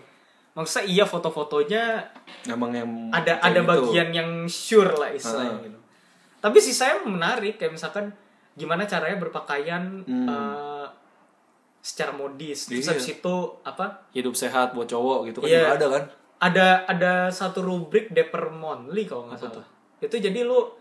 maksudnya 0.55 0.85
iya 0.87 1.03
foto-fotonya 1.03 1.99
Emang 2.47 2.71
yang 2.71 2.87
ada 3.11 3.37
ada 3.37 3.59
gitu. 3.59 3.67
bagian 3.67 4.09
yang 4.09 4.29
sure 4.45 4.95
lah 4.95 5.11
istilahnya 5.11 5.51
Ah. 5.53 5.61
gitu 5.61 5.79
tapi 6.39 6.57
sih 6.57 6.71
saya 6.71 7.01
menarik 7.01 7.55
kayak 7.55 7.73
misalkan 7.73 8.15
gimana 8.53 8.85
caranya 8.85 9.19
berpakaian 9.19 9.99
Hmm. 10.01 10.25
eh, 10.25 10.87
secara 11.79 12.09
modis 12.11 12.65
terus 12.65 12.87
Iya. 12.87 13.13
itu 13.13 13.35
apa 13.61 14.09
hidup 14.09 14.33
sehat 14.33 14.71
buat 14.71 14.85
cowok 14.85 15.27
gitu 15.27 15.37
kan 15.39 15.47
Iya. 15.47 15.59
juga 15.61 15.73
ada 15.75 15.87
kan. 15.91 16.03
ada 16.37 16.67
ada 16.87 17.13
satu 17.29 17.59
rubrik 17.59 18.09
Dapper 18.09 18.49
Monthly 18.49 19.03
kalau 19.03 19.27
nggak 19.27 19.37
salah 19.37 19.67
itu 19.99 20.15
jadi 20.15 20.39
lu 20.41 20.71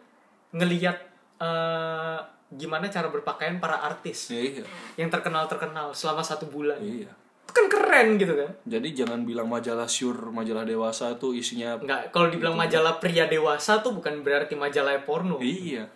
ngelihat 0.53 0.97
eh, 1.37 2.19
gimana 2.49 2.87
cara 2.87 3.11
berpakaian 3.11 3.59
para 3.59 3.83
artis 3.83 4.31
Iya. 4.31 4.63
yang 4.95 5.11
terkenal 5.11 5.45
terkenal 5.45 5.91
selama 5.91 6.23
satu 6.23 6.47
bulan 6.47 6.79
Iya. 6.79 7.11
Kan 7.55 7.67
keren 7.67 8.09
gitu 8.17 8.35
kan 8.35 8.51
Jadi 8.65 8.89
jangan 8.93 9.23
bilang 9.23 9.47
majalah 9.47 9.87
Sure, 9.87 10.29
majalah 10.29 10.63
dewasa 10.63 11.15
tuh 11.15 11.33
isinya 11.33 11.79
nggak 11.79 12.11
kalau 12.11 12.27
dibilang 12.27 12.55
majalah 12.55 12.99
pria 12.99 13.25
dewasa 13.25 13.79
tuh 13.79 13.95
bukan 13.95 14.21
berarti 14.21 14.53
majalah 14.55 14.99
porno 15.01 15.39
Iya. 15.39 15.87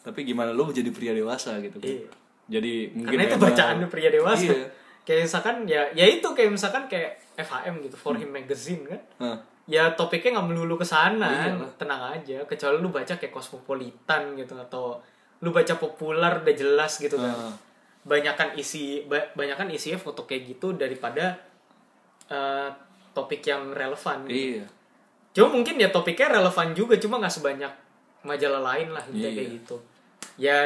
Tapi 0.00 0.22
gimana 0.22 0.50
lu 0.50 0.64
menjadi 0.64 0.88
pria 0.88 1.10
dewasa 1.10 1.58
gitu 1.58 1.76
kan? 1.76 1.90
Iya. 1.90 2.06
Jadi 2.48 2.72
mungkin 2.92 3.10
karena 3.12 3.24
itu 3.24 3.36
emang- 3.36 3.46
bacaannya 3.48 3.86
pria 3.86 4.08
dewasa 4.08 4.48
Iya. 4.48 4.66
kayak 5.02 5.20
misalkan 5.24 5.56
ya 5.66 5.82
ya 5.90 6.04
itu 6.04 6.28
kayak 6.28 6.50
misalkan 6.50 6.84
kayak 6.86 7.10
FHM 7.36 7.74
gitu 7.82 7.96
For 7.96 8.14
Him 8.14 8.30
Magazine 8.30 8.86
kan 8.86 9.00
Hah. 9.18 9.36
ya 9.66 9.90
topiknya 9.90 10.36
nggak 10.36 10.48
melulu 10.48 10.74
ke 10.74 10.84
sana 10.84 11.26
Iyalah. 11.48 11.70
tenang 11.74 12.02
aja 12.08 12.38
kecuali 12.44 12.76
lu 12.76 12.88
baca 12.88 13.12
kayak 13.12 13.30
Cosmopolitan 13.30 14.34
gitu 14.34 14.54
atau 14.56 15.02
lu 15.40 15.50
baca 15.50 15.74
populer 15.74 16.32
udah 16.38 16.54
jelas 16.54 16.96
gitu 16.96 17.16
kan. 17.16 17.32
Banyakan 18.02 18.54
isi 18.54 19.04
ba- 19.04 19.28
banyakan 19.32 19.68
isinya 19.68 19.96
foto 19.96 20.24
kayak 20.24 20.48
gitu 20.48 20.72
daripada 20.72 21.36
eh, 22.26 22.68
topik 23.10 23.42
yang 23.42 23.70
relevan 23.70 24.24
gitu. 24.24 24.56
Iya. 24.56 24.66
cuma 25.30 25.48
mungkin 25.52 25.74
ya 25.76 25.88
topiknya 25.88 26.32
relevan 26.32 26.72
juga 26.72 26.94
cuma 26.96 27.18
nggak 27.18 27.30
sebanyak 27.32 27.72
majalah 28.22 28.62
lain 28.64 28.90
lah 28.90 29.02
intinya 29.04 29.26
Iya. 29.26 29.36
kayak 29.36 29.50
gitu 29.54 29.76
ya 30.36 30.56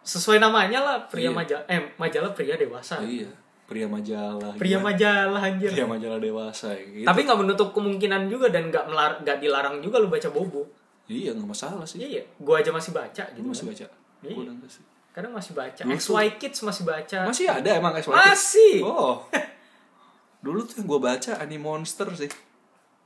sesuai 0.00 0.38
namanya 0.38 0.80
lah 0.80 0.96
pria 1.04 1.28
Iya. 1.28 1.30
majalah 1.32 1.64
eh 1.66 1.80
majalah 1.96 2.30
pria 2.30 2.54
dewasa 2.54 2.98
Iya. 3.00 3.30
Pria 3.66 3.86
majalah. 3.86 4.50
pria 4.56 4.76
gimana? 4.76 4.90
majalah 4.90 5.42
anjir 5.44 5.70
Pria 5.70 5.86
majalah 5.86 6.18
dewasa 6.18 6.74
gitu. 6.74 7.06
tapi 7.06 7.22
nggak 7.22 7.38
menutup 7.38 7.70
kemungkinan 7.70 8.26
juga 8.26 8.50
dan 8.50 8.66
nggak 8.66 8.82
melar 8.84 9.12
nggak 9.20 9.38
dilarang 9.38 9.78
juga 9.78 9.98
lu 9.98 10.08
baca 10.08 10.26
bobo 10.28 10.66
Iya 11.06 11.34
nggak 11.34 11.46
masalah 11.48 11.82
sih. 11.84 11.98
iya 12.00 12.22
gua 12.36 12.58
aja 12.58 12.70
masih 12.70 12.90
baca 12.90 13.22
gitu 13.28 13.42
masih 13.44 13.66
kan. 13.66 13.70
baca? 13.70 13.86
Iya. 14.22 14.34
Gua 14.50 14.68
sih. 14.68 14.82
Kadang 15.20 15.32
masih 15.32 15.52
baca 15.52 15.80
Dulu 15.80 15.92
XY 15.94 16.26
Kids 16.36 16.58
masih 16.60 16.82
baca 16.82 17.18
Masih 17.24 17.46
ada 17.46 17.70
emang 17.70 17.92
SYT? 17.94 18.10
masih 18.10 18.74
Oh. 18.80 19.20
Dulu 20.44 20.64
tuh 20.64 20.80
yang 20.80 20.88
gue 20.88 21.00
baca 21.00 21.30
Anime 21.36 21.60
Monster 21.62 22.08
sih. 22.16 22.32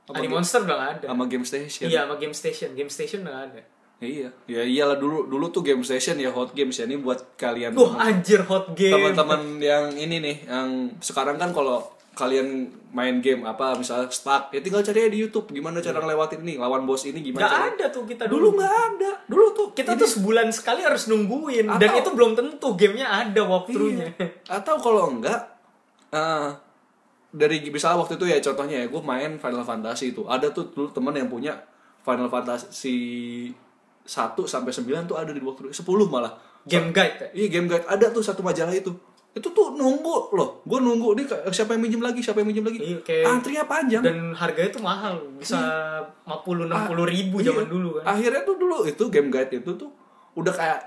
Game- 0.07 0.31
Monster 0.31 0.61
udah 0.61 0.75
nggak 0.75 0.91
ada 0.95 1.05
Sama 1.11 1.25
Game 1.25 1.43
Station. 1.43 1.85
iya 1.85 2.03
sama 2.03 2.15
Game 2.15 2.31
Station 2.31 2.69
Game 2.71 2.87
Station 2.87 3.21
udah 3.21 3.33
nggak 3.33 3.47
ada 3.49 3.61
Iya. 3.97 4.27
Ya 4.45 4.61
iyalah 4.61 4.95
dulu 4.95 5.23
dulu 5.25 5.47
tuh 5.49 5.61
Game 5.61 5.79
Station 5.81 6.15
ya 6.15 6.27
Hot 6.29 6.51
Games 6.51 6.73
ya 6.73 6.83
ini 6.83 6.95
buat 6.95 7.35
kalian 7.35 7.73
Wah 7.73 8.05
anjir 8.05 8.43
hot 8.43 8.71
game 8.71 8.91
teman-teman 8.91 9.57
yang 9.57 9.87
ini 9.91 10.19
nih 10.19 10.37
yang 10.45 10.67
sekarang 10.99 11.35
kan 11.35 11.49
kalau 11.49 11.94
kalian 12.15 12.71
main 12.89 13.19
game 13.19 13.43
apa 13.43 13.75
misalnya 13.75 14.07
stuck 14.07 14.47
ya 14.49 14.63
tinggal 14.63 14.79
cari 14.79 15.03
aja 15.03 15.11
di 15.11 15.19
YouTube 15.19 15.51
gimana 15.51 15.83
cara 15.83 15.99
ngelewatin 15.99 16.47
ini 16.47 16.55
lawan 16.55 16.87
bos 16.87 17.03
ini 17.03 17.19
gimana 17.19 17.43
nggak 17.43 17.55
ada 17.75 17.85
tuh 17.91 18.07
kita 18.07 18.23
dulu 18.31 18.55
dulu. 18.55 18.63
nggak 18.63 18.75
ada. 18.89 19.11
Dulu 19.27 19.45
tuh 19.51 19.67
kita 19.75 19.93
ini- 19.93 19.99
tuh 19.99 20.09
sebulan 20.09 20.47
sekali 20.49 20.79
harus 20.81 21.05
nungguin 21.05 21.67
dan 21.75 21.91
Atau- 21.91 21.99
itu 21.99 22.09
belum 22.15 22.31
tentu 22.33 22.67
gamenya 22.73 23.07
ada 23.27 23.41
walkthroughnya. 23.43 24.15
Iya. 24.15 24.27
atau 24.47 24.79
kalau 24.79 25.11
enggak 25.11 25.43
eh, 26.09 26.49
dari 27.35 27.59
misalnya 27.67 27.99
waktu 27.99 28.15
itu 28.15 28.25
ya 28.25 28.39
contohnya 28.39 28.75
ya 28.79 28.87
gue 28.87 29.01
main 29.03 29.35
Final 29.35 29.67
Fantasy 29.67 30.15
itu. 30.15 30.23
Ada 30.23 30.55
tuh 30.55 30.71
dulu 30.71 30.87
teman 30.89 31.11
yang 31.11 31.27
punya 31.27 31.51
Final 31.99 32.31
Fantasy 32.31 32.95
1 34.01 34.15
sampai 34.45 34.71
9 34.71 35.03
tuh 35.03 35.19
ada 35.19 35.35
di 35.35 35.43
waktu 35.43 35.67
10 35.67 35.83
malah. 36.07 36.31
Game 36.63 36.89
guide. 36.89 37.19
Ya? 37.19 37.27
Iya 37.35 37.47
game 37.51 37.67
guide. 37.67 37.83
Ada 37.85 38.09
tuh 38.09 38.23
satu 38.23 38.39
majalah 38.39 38.71
itu. 38.71 38.95
Itu 39.35 39.51
tuh 39.51 39.67
nunggu 39.71 40.31
loh. 40.31 40.63
Gue 40.63 40.79
nunggu 40.79 41.11
nih 41.13 41.25
kayak 41.25 41.51
siapa 41.51 41.71
yang 41.71 41.83
minjem 41.83 41.99
lagi, 41.99 42.19
siapa 42.19 42.39
yang 42.39 42.47
minjem 42.47 42.63
lagi. 42.63 42.79
Iya, 42.79 42.97
kayak- 43.01 43.27
Antrinya 43.29 43.63
panjang. 43.65 43.99
dan 43.99 44.31
harganya 44.31 44.71
tuh 44.71 44.79
mahal 44.81 45.13
bisa 45.35 45.59
50 46.23 46.65
60 46.65 46.71
ribu 47.05 47.35
Iya. 47.37 47.51
zaman 47.51 47.67
dulu 47.67 47.89
kan 47.95 48.03
Akhirnya 48.09 48.41
tuh 48.41 48.55
dulu 48.55 48.77
itu 48.83 49.03
game 49.07 49.27
guide 49.27 49.51
itu 49.53 49.71
tuh 49.71 49.91
udah 50.33 50.51
kayak 50.51 50.79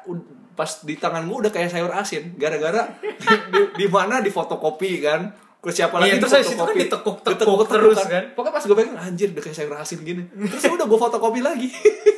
pas 0.52 0.70
di 0.82 0.94
tangan 0.94 1.22
gue 1.22 1.36
udah 1.38 1.48
kayak 1.48 1.68
sayur 1.68 1.88
asin 1.90 2.34
gara-gara 2.34 2.88
di, 2.98 3.08
di, 3.52 3.60
di 3.76 3.86
mana 3.86 4.18
di 4.18 4.28
fotokopi 4.28 4.98
kan 4.98 5.28
ke 5.56 5.68
siapa 5.68 5.98
Iya, 5.98 6.16
lagi 6.16 6.20
terus 6.20 6.32
habis 6.34 6.48
itu 6.48 6.62
kan 6.62 6.74
ditekuk-tekuk 6.74 7.58
terus 7.66 7.98
kan. 8.00 8.24
pokoknya 8.30 8.52
pas 8.52 8.62
gue 8.62 8.76
pengen 8.76 8.96
anjir 8.96 9.28
udah 9.30 9.40
kayak 9.40 9.56
sayur 9.56 9.74
asin 9.74 9.98
gini 10.00 10.22
terus 10.46 10.64
udah 10.68 10.84
gue 10.84 10.98
fotokopi 10.98 11.40
lagi 11.40 11.68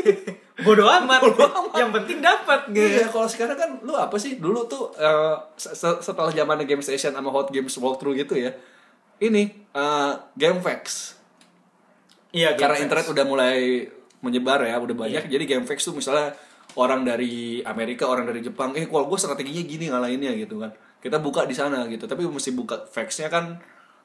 bodoh 0.60 0.84
amat 0.86 1.20
Bodo 1.22 1.44
amat. 1.44 1.74
yang 1.74 1.90
penting 1.90 2.18
dapat 2.18 2.60
gitu 2.68 2.96
Iya, 2.96 3.06
kalau 3.06 3.24
sekarang 3.24 3.54
kan 3.54 3.70
lu 3.80 3.92
apa 3.92 4.16
sih? 4.16 4.36
Dulu 4.36 4.64
tuh 4.64 4.90
eh, 4.94 5.36
se- 5.56 5.74
setelah 6.00 6.28
zamannya 6.28 6.64
Game 6.64 6.80
Station 6.80 7.10
sama 7.10 7.28
Hot 7.28 7.48
Games 7.48 7.72
walkthrough 7.74 8.14
gitu 8.14 8.34
ya. 8.34 8.52
Ini 9.18 9.42
eh, 9.70 10.12
Game 10.34 10.58
Facts. 10.58 11.16
iya 12.30 12.54
Karena 12.54 12.76
Game 12.76 12.84
internet 12.86 13.04
Facts. 13.04 13.14
udah 13.14 13.24
mulai 13.24 13.56
menyebar 14.20 14.60
ya, 14.62 14.76
udah 14.76 14.94
banyak. 14.94 15.22
Iya. 15.26 15.30
Jadi 15.30 15.44
Game 15.46 15.64
Facts 15.64 15.82
tuh 15.82 15.92
misalnya 15.92 16.36
orang 16.72 17.02
dari 17.02 17.58
Amerika, 17.60 18.06
orang 18.06 18.24
dari 18.24 18.40
Jepang, 18.40 18.70
eh 18.72 18.84
kalau 18.84 19.04
gue 19.04 19.18
strateginya 19.18 19.60
gini 19.60 19.88
ngalahinnya 19.88 20.36
gitu 20.36 20.58
kan. 20.58 20.70
Kita 21.00 21.18
buka 21.18 21.42
di 21.42 21.52
sana 21.52 21.84
gitu, 21.86 22.04
tapi 22.04 22.22
mesti 22.22 22.52
buka 22.52 22.84
facts-nya 22.84 23.26
kan 23.26 23.56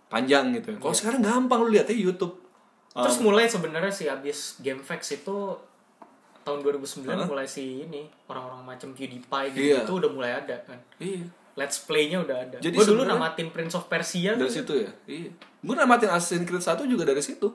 panjang 0.07 0.49
gitu. 0.53 0.73
Kalau 0.75 0.91
sekarang 0.91 1.19
gampang 1.19 1.61
lu 1.61 1.69
lihat 1.69 1.85
aja 1.85 1.95
YouTube. 1.95 2.41
Iya. 2.89 3.03
terus 3.03 3.19
mulai 3.19 3.43
sebenarnya 3.45 3.91
sih 3.91 4.07
abis 4.07 4.39
Game 4.59 4.79
Facts 4.79 5.11
itu 5.11 5.35
tahun 6.45 6.61
2009 6.61 7.09
Hah? 7.09 7.25
mulai 7.25 7.43
si 7.43 7.81
ini 7.81 8.05
orang-orang 8.25 8.61
macam 8.63 8.89
PewDiePie 8.91 9.47
gitu 9.49 9.65
Iya. 9.65 9.81
itu 9.81 9.93
udah 9.95 10.09
mulai 10.09 10.31
ada 10.35 10.55
kan 10.61 10.77
Iya. 10.97 11.25
Let's 11.55 11.79
Play-nya 11.79 12.19
udah 12.19 12.37
ada. 12.37 12.57
Jadi 12.59 12.75
Gue 12.75 12.83
dulu 12.85 13.01
namatin 13.01 13.47
Prince 13.47 13.73
of 13.73 13.87
Persia 13.87 14.35
dari 14.35 14.43
tuh. 14.43 14.55
situ 14.55 14.73
ya 14.77 14.91
iya 15.05 15.31
gue 15.59 15.73
namatin 15.73 16.09
Assassin's 16.09 16.43
Creed 16.43 16.61
1 16.61 16.85
juga 16.85 17.03
dari 17.03 17.19
situ 17.19 17.49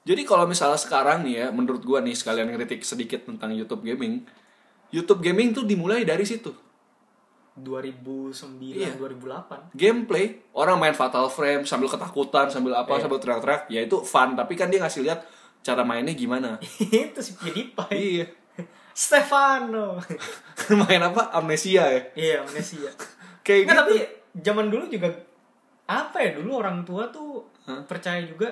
jadi 0.00 0.20
kalau 0.22 0.44
misalnya 0.44 0.76
sekarang 0.76 1.22
nih 1.22 1.34
ya 1.34 1.46
menurut 1.48 1.80
gue 1.80 1.98
nih 1.98 2.12
sekalian 2.12 2.48
kritik 2.50 2.80
sedikit 2.82 3.24
tentang 3.24 3.50
YouTube 3.50 3.80
gaming 3.82 4.28
YouTube 4.90 5.20
gaming 5.20 5.50
tuh 5.50 5.62
dimulai 5.62 6.02
dari 6.02 6.22
situ 6.22 6.50
2009 7.56 8.34
Iya. 8.72 8.94
2008 8.96 9.74
gameplay 9.74 10.24
orang 10.50 10.76
main 10.76 10.92
Fatal 10.92 11.26
Frame 11.28 11.62
sambil 11.62 11.86
ketakutan 11.86 12.48
sambil 12.48 12.72
apa 12.74 12.94
Iya. 12.94 13.02
sambil 13.04 13.18
teriak-teriak 13.18 13.62
ya 13.68 13.80
itu 13.80 13.96
fun 14.02 14.34
tapi 14.34 14.54
kan 14.54 14.66
dia 14.66 14.80
ngasih 14.80 15.02
lihat 15.02 15.22
cara 15.60 15.82
mainnya 15.82 16.12
gimana? 16.12 16.56
Itu 16.90 17.20
si 17.20 17.36
PewDiePie 17.36 17.96
iya. 17.96 18.26
Stefano. 18.96 19.96
Main 20.80 21.02
apa? 21.02 21.32
Amnesia 21.32 21.84
ya? 21.86 22.00
Iya 22.12 22.36
amnesia. 22.44 22.90
Kayak 23.40 23.60
Nggak, 23.64 23.72
gitu. 23.72 23.80
tapi 23.80 23.96
zaman 24.44 24.66
dulu 24.68 24.84
juga 24.86 25.08
apa 25.90 26.16
ya 26.22 26.38
dulu 26.38 26.60
orang 26.60 26.84
tua 26.84 27.10
tuh 27.10 27.42
Hah? 27.66 27.82
percaya 27.82 28.22
juga 28.22 28.46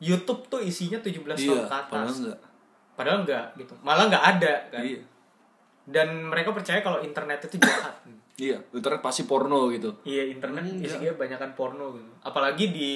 YouTube 0.00 0.48
tuh 0.48 0.64
isinya 0.64 0.96
17 0.96 1.12
iya 1.12 1.20
tahun 1.20 1.68
ke 1.68 1.76
atas. 1.76 1.90
padahal 1.92 2.08
enggak 2.16 2.38
padahal 2.96 3.18
enggak 3.24 3.44
gitu. 3.56 3.74
Malah 3.84 4.04
enggak 4.08 4.24
ada 4.24 4.54
kan. 4.72 4.80
Iya. 4.80 5.00
Dan 5.84 6.08
mereka 6.30 6.56
percaya 6.56 6.80
kalau 6.80 7.00
internet 7.00 7.44
itu 7.44 7.56
jahat. 7.60 7.94
Iya 8.36 8.56
internet 8.72 9.00
pasti 9.04 9.28
porno 9.28 9.68
gitu. 9.68 9.92
Iya 10.04 10.32
internet 10.32 10.64
Hmm, 10.64 10.80
isinya 10.80 11.12
banyakan 11.12 11.50
porno 11.52 11.92
gitu. 11.92 12.10
Apalagi 12.24 12.64
di 12.72 12.92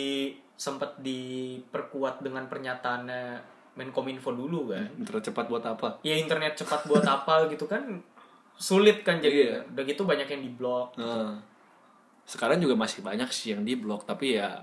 sempat 0.55 0.95
diperkuat 0.99 2.21
dengan 2.21 2.47
pernyataannya 2.47 3.53
Menkominfo 3.75 4.31
dulu 4.31 4.71
kan. 4.71 4.87
Internet 4.95 5.27
cepat 5.27 5.51
buat 5.51 5.65
apa? 5.65 5.99
Ya 6.01 6.15
internet 6.15 6.55
cepat 6.55 6.87
buat 6.87 7.03
apa 7.03 7.43
gitu 7.53 7.67
kan 7.67 7.83
sulit 8.55 9.03
kan 9.03 9.19
jadi. 9.19 9.35
Iya. 9.51 9.59
udah 9.67 9.83
gitu 9.83 10.07
banyak 10.07 10.31
yang 10.31 10.39
diblok 10.41 10.95
Nah, 10.95 11.35
sekarang 12.23 12.63
juga 12.63 12.79
masih 12.79 13.03
banyak 13.03 13.27
sih 13.29 13.51
yang 13.51 13.67
di 13.67 13.75
blok 13.75 14.07
tapi 14.07 14.39
ya 14.39 14.63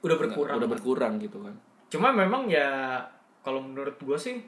udah 0.00 0.16
berkurang. 0.16 0.56
udah 0.56 0.64
berkurang 0.66 1.14
gitu 1.18 1.44
kan. 1.44 1.52
Cuma 1.88 2.08
memang 2.08 2.48
ya 2.48 2.96
kalau 3.42 3.60
menurut 3.60 3.94
gue 3.94 4.16
sih 4.16 4.40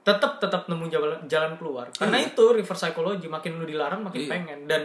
tetap 0.00 0.38
tetap 0.38 0.70
nemu 0.70 0.86
jalan 0.88 1.18
jalan 1.26 1.52
keluar. 1.58 1.90
Karena 1.92 2.16
Iya. 2.16 2.30
itu 2.32 2.44
reverse 2.48 2.80
psychology 2.80 3.26
makin 3.26 3.58
lu 3.58 3.66
dilarang 3.66 4.00
makin 4.00 4.22
Iya. 4.22 4.30
pengen. 4.30 4.60
Dan 4.64 4.82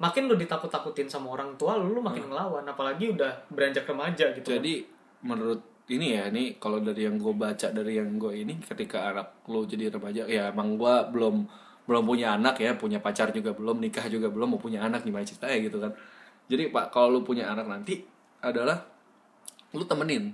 makin 0.00 0.26
lu 0.26 0.34
ditakut-takutin 0.34 1.06
sama 1.12 1.36
orang 1.36 1.54
tua 1.60 1.76
lu, 1.76 1.92
lu 1.92 2.00
makin 2.00 2.26
ngelawan 2.32 2.64
apalagi 2.64 3.12
udah 3.12 3.44
beranjak 3.52 3.84
remaja 3.84 4.32
gitu 4.32 4.48
kan. 4.48 4.56
Hmm. 4.56 4.58
jadi 4.64 4.74
menurut 5.20 5.60
ini 5.90 6.16
ya 6.16 6.32
ini 6.32 6.56
kalau 6.56 6.80
dari 6.80 7.04
yang 7.04 7.20
gue 7.20 7.34
baca 7.36 7.68
dari 7.68 8.00
yang 8.00 8.16
gue 8.16 8.32
ini 8.32 8.56
ketika 8.64 9.12
anak 9.12 9.44
lo 9.50 9.68
jadi 9.68 9.92
remaja 9.92 10.24
ya 10.24 10.48
emang 10.48 10.80
gue 10.80 10.94
belum 11.12 11.36
belum 11.84 12.02
punya 12.06 12.38
anak 12.38 12.62
ya 12.62 12.78
punya 12.78 13.02
pacar 13.02 13.34
juga 13.34 13.52
belum 13.52 13.82
nikah 13.82 14.06
juga 14.06 14.30
belum 14.30 14.56
mau 14.56 14.60
punya 14.62 14.80
anak 14.86 15.02
gimana 15.02 15.26
ceritanya 15.26 15.58
gitu 15.60 15.78
kan 15.82 15.92
jadi 16.46 16.70
pak 16.70 16.94
kalau 16.94 17.18
lu 17.18 17.20
punya 17.26 17.50
anak 17.50 17.66
nanti 17.66 18.06
adalah 18.40 18.86
lu 19.74 19.84
temenin 19.84 20.32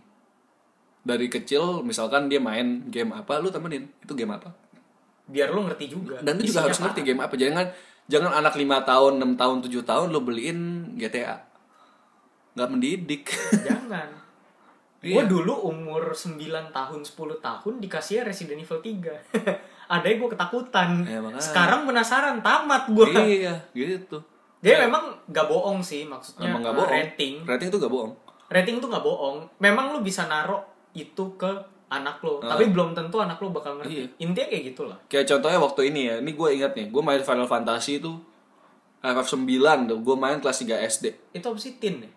dari 1.07 1.27
kecil 1.33 1.81
misalkan 1.81 2.29
dia 2.29 2.39
main 2.39 2.87
game 2.93 3.17
apa 3.17 3.41
lu 3.41 3.49
temenin 3.49 3.89
itu 4.05 4.12
game 4.12 4.37
apa 4.37 4.53
biar 5.27 5.51
lu 5.51 5.67
ngerti 5.67 5.91
juga 5.91 6.21
dan 6.21 6.39
lu 6.39 6.45
juga 6.45 6.69
harus 6.69 6.79
ngerti 6.79 7.01
apa. 7.03 7.09
game 7.09 7.21
apa 7.25 7.35
jangan 7.35 7.67
jangan 8.07 8.33
anak 8.35 8.55
lima 8.55 8.83
tahun 8.87 9.19
6 9.19 9.41
tahun 9.41 9.57
7 9.67 9.83
tahun 9.83 10.07
lu 10.15 10.21
beliin 10.23 10.61
GTA 10.95 11.47
nggak 12.57 12.71
mendidik. 12.73 13.25
Jangan. 13.63 14.09
Iya. 15.07 15.23
gue 15.23 15.39
dulu 15.39 15.71
umur 15.71 16.11
9 16.11 16.41
tahun 16.73 17.01
10 17.05 17.15
tahun 17.39 17.75
dikasih 17.79 18.27
Resident 18.27 18.59
Evil 18.59 18.81
3 18.81 19.93
adanya 19.93 20.17
gue 20.19 20.31
ketakutan. 20.35 20.89
Ya, 21.07 21.23
makanya. 21.23 21.45
sekarang 21.45 21.87
penasaran 21.87 22.43
tamat 22.43 22.91
gue 22.91 23.07
iya 23.15 23.55
gitu. 23.77 24.19
Dia 24.59 24.83
memang 24.89 25.15
gak 25.31 25.47
bohong 25.47 25.85
sih 25.85 26.09
maksudnya. 26.09 26.51
Emang 26.51 26.65
eh, 26.65 26.73
bohong. 26.75 26.91
Rating. 26.91 27.35
Rating 27.47 27.69
itu 27.71 27.79
gak 27.79 27.93
bohong. 27.93 28.13
Rating 28.51 28.77
tuh 28.83 28.89
nggak 28.91 29.05
bohong. 29.05 29.39
Memang 29.63 29.95
lu 29.95 30.01
bisa 30.03 30.27
naruh 30.27 30.65
itu 30.97 31.39
ke 31.39 31.51
anak 31.87 32.18
lo. 32.22 32.43
Ah. 32.43 32.55
tapi 32.55 32.70
belum 32.70 32.93
tentu 32.99 33.22
anak 33.22 33.39
lo 33.39 33.55
bakal 33.55 33.78
ngerti. 33.78 33.95
Iya. 33.95 34.07
intinya 34.18 34.47
kayak 34.51 34.64
gitulah. 34.74 34.99
Kayak 35.07 35.26
contohnya 35.30 35.59
waktu 35.62 35.80
ini 35.95 36.01
ya 36.11 36.14
ini 36.18 36.30
gue 36.34 36.49
ingat 36.59 36.72
nih 36.74 36.87
gue 36.91 37.03
main 37.03 37.22
Final 37.22 37.47
Fantasy 37.47 38.03
itu 38.03 38.12
FF9 39.07 39.47
tuh 39.87 39.99
gue 40.03 40.16
main 40.18 40.39
kelas 40.43 40.59
3 40.66 40.82
SD 40.99 41.05
itu 41.37 41.47
apa 41.47 41.59
sih? 41.62 41.78
Tin 41.78 42.03
ya? 42.03 42.11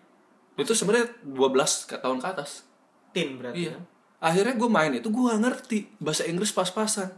Itu 0.58 0.74
sebenarnya 0.74 1.08
12 1.22 1.88
ke 1.88 1.96
tahun 2.02 2.18
ke 2.18 2.26
atas. 2.26 2.66
Tin 3.14 3.38
berarti 3.38 3.70
iya. 3.70 3.78
kan? 3.78 3.84
akhirnya 4.20 4.52
gue 4.52 4.68
main 4.68 4.92
itu 4.92 5.08
gue 5.08 5.32
ngerti 5.32 5.96
bahasa 5.96 6.28
Inggris 6.28 6.52
pas-pasan. 6.52 7.08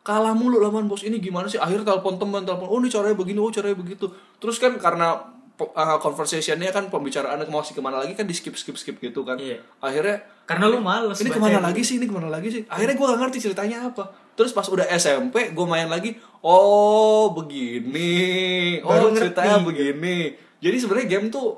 Kalah 0.00 0.32
mulu 0.32 0.62
lawan 0.62 0.88
bos 0.88 1.04
ini 1.04 1.20
gimana 1.20 1.50
sih? 1.50 1.60
Akhirnya 1.60 1.92
telepon 1.92 2.16
teman 2.16 2.46
telepon 2.46 2.70
oh 2.70 2.78
ini 2.80 2.88
caranya 2.88 3.16
begini 3.18 3.36
oh 3.42 3.52
caranya 3.52 3.76
begitu. 3.76 4.08
Terus 4.40 4.56
kan 4.56 4.78
karena 4.80 5.39
uh, 5.62 5.98
conversationnya 5.98 6.70
kan 6.70 6.88
pembicaraannya 6.88 7.46
mau 7.46 7.60
sih 7.60 7.72
ke 7.72 7.80
mana 7.80 8.00
lagi 8.00 8.12
kan 8.12 8.24
di 8.24 8.32
skip 8.32 8.56
skip 8.56 8.74
skip 8.74 8.96
gitu 8.96 9.20
kan. 9.22 9.36
Iya. 9.36 9.60
akhirnya 9.78 10.16
karena 10.44 10.66
lu 10.66 10.78
males 10.80 11.14
ini 11.18 11.30
ke 11.30 11.38
mana 11.38 11.56
yang- 11.56 11.66
lagi 11.66 11.82
sih 11.84 12.00
ini 12.00 12.08
ke 12.08 12.14
mana 12.14 12.26
lagi 12.26 12.48
sih? 12.50 12.62
Akhirnya 12.66 12.96
gue 12.96 13.06
gak 13.06 13.20
ngerti 13.20 13.38
ceritanya 13.40 13.78
apa. 13.88 14.10
Terus 14.34 14.50
pas 14.50 14.66
udah 14.66 14.88
SMP 14.90 15.52
gue 15.52 15.66
main 15.68 15.86
lagi 15.86 16.16
oh 16.40 17.30
begini. 17.30 18.80
Oh 18.82 18.90
Baru 18.90 19.12
ngerti. 19.12 19.30
ceritanya 19.30 19.56
begini. 19.60 20.16
Jadi 20.58 20.76
sebenarnya 20.76 21.08
game 21.08 21.26
tuh 21.28 21.48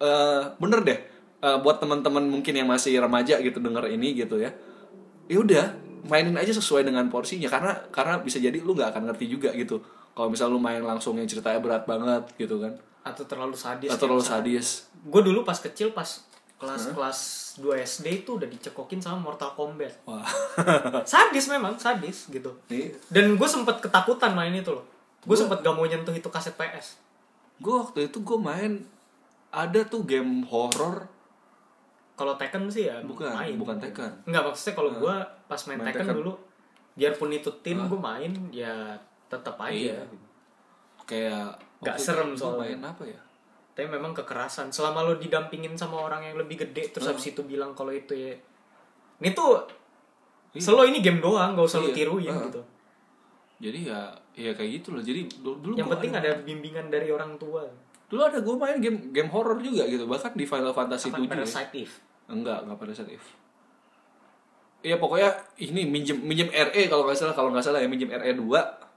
eh, 0.00 0.42
bener 0.56 0.80
deh. 0.82 0.98
Eh, 1.40 1.58
buat 1.62 1.80
teman-teman 1.80 2.24
mungkin 2.26 2.52
yang 2.52 2.68
masih 2.68 2.98
remaja 2.98 3.38
gitu 3.38 3.60
denger 3.60 3.88
ini 3.88 4.12
gitu 4.14 4.36
ya. 4.36 4.50
Ya 5.30 5.38
udah 5.40 5.66
mainin 6.04 6.34
aja 6.34 6.50
sesuai 6.50 6.82
dengan 6.82 7.06
porsinya. 7.06 7.46
Karena 7.46 7.76
karena 7.92 8.18
bisa 8.18 8.36
jadi 8.36 8.58
lu 8.58 8.74
nggak 8.74 8.92
akan 8.92 9.12
ngerti 9.12 9.30
juga 9.30 9.52
gitu. 9.54 9.80
Kalau 10.10 10.28
misal 10.28 10.50
lu 10.50 10.58
main 10.58 10.82
langsung 10.82 11.14
yang 11.16 11.24
ceritanya 11.24 11.62
berat 11.62 11.86
banget 11.86 12.26
gitu 12.36 12.58
kan 12.58 12.74
atau 13.00 13.24
terlalu 13.24 13.56
sadis 13.56 13.90
atau 13.90 14.06
terlalu 14.06 14.24
sadis. 14.24 14.88
Gue 15.04 15.22
dulu 15.24 15.44
pas 15.46 15.56
kecil 15.56 15.92
pas 15.96 16.06
kelas 16.60 16.92
kelas 16.92 17.18
2 17.56 17.72
SD 17.80 18.06
itu 18.24 18.36
udah 18.36 18.44
dicekokin 18.44 19.00
sama 19.00 19.16
Mortal 19.16 19.56
Kombat. 19.56 20.04
Wah. 20.04 20.20
Sadis 21.08 21.48
memang 21.48 21.80
sadis 21.80 22.28
gitu. 22.28 22.52
Nih. 22.68 22.92
Dan 23.08 23.40
gue 23.40 23.48
sempet 23.48 23.80
ketakutan 23.80 24.36
main 24.36 24.52
itu 24.52 24.68
loh. 24.68 24.84
Gue 25.24 25.32
sempet 25.32 25.64
gak 25.64 25.72
mau 25.72 25.88
nyentuh 25.88 26.12
itu 26.12 26.28
kaset 26.28 26.52
PS 26.52 27.00
gue 27.60 27.74
waktu 27.76 28.08
itu 28.08 28.18
gue 28.24 28.38
main 28.40 28.80
ada 29.52 29.80
tuh 29.84 30.02
game 30.08 30.42
horror. 30.48 31.06
Kalau 32.16 32.36
Tekken 32.36 32.68
sih 32.68 32.88
ya 32.88 33.00
bukan 33.04 33.32
main. 33.32 33.56
bukan 33.56 33.76
Tekken. 33.80 34.12
Enggak 34.28 34.42
maksudnya 34.48 34.74
kalau 34.76 34.90
gue 34.96 35.14
pas 35.48 35.60
main, 35.68 35.78
Main 35.80 35.86
Tekken, 35.92 36.04
Tekken. 36.08 36.16
dulu 36.20 36.32
biarpun 36.96 37.30
itu 37.32 37.50
tin 37.64 37.80
gue 37.80 38.00
main 38.00 38.32
ya 38.52 38.96
tetap 39.28 39.56
aja. 39.60 39.72
Iya. 39.72 40.00
kayak 41.08 41.58
Nggak 41.80 41.96
serem 41.96 42.30
soalnya. 42.32 42.76
main 42.76 42.80
apa 42.86 43.04
ya 43.04 43.20
tapi 43.70 43.86
memang 43.88 44.12
kekerasan 44.12 44.68
selama 44.68 45.00
lo 45.02 45.16
didampingin 45.16 45.72
sama 45.72 45.96
orang 46.02 46.20
yang 46.22 46.36
lebih 46.36 46.60
gede 46.60 46.92
terus 46.92 47.06
Ah. 47.06 47.14
habis 47.14 47.32
itu 47.32 47.40
bilang 47.42 47.72
kalau 47.72 47.88
itu 47.88 48.12
ya 48.12 48.34
ini 49.18 49.30
tuh 49.32 49.64
Iya. 50.52 50.60
selo 50.60 50.82
ini 50.84 51.00
game 51.00 51.22
doang 51.22 51.54
gak 51.54 51.64
usah 51.64 51.80
lo 51.80 51.88
Iya. 51.88 51.96
tiruin 51.96 52.28
Ah. 52.28 52.44
gitu 52.44 52.60
jadi 53.60 53.78
ya 53.86 54.00
ya 54.34 54.50
kayak 54.52 54.70
gitu 54.80 54.92
loh 54.92 55.00
jadi 55.00 55.24
dulu, 55.40 55.56
dulu 55.62 55.74
yang 55.76 55.88
penting 55.88 56.12
ada 56.12 56.30
bimbingan 56.40 56.88
dari 56.88 57.08
orang 57.08 57.36
tua 57.36 57.64
dulu 58.10 58.20
ada 58.20 58.42
gue 58.42 58.54
main 58.54 58.76
game 58.76 59.14
game 59.14 59.30
horror 59.30 59.56
juga 59.56 59.86
gitu 59.86 60.04
bahkan 60.04 60.34
di 60.34 60.44
Final 60.44 60.74
Fantasy 60.74 61.08
apa 61.08 61.16
7 61.16 61.46
ya. 61.72 61.86
Enggak 62.28 62.58
enggak 62.62 62.76
pada 62.76 62.92
saat 62.92 63.08
if 63.08 63.24
Iya 64.80 64.96
pokoknya 64.96 65.28
ini 65.60 65.84
minjem 65.84 66.16
minjem 66.18 66.48
RE 66.48 66.88
kalau 66.88 67.04
nggak 67.04 67.16
salah 67.16 67.36
kalau 67.36 67.52
nggak 67.52 67.60
salah 67.62 67.80
ya 67.80 67.88
minjem 67.88 68.08
RE 68.08 68.32
2 68.32 68.89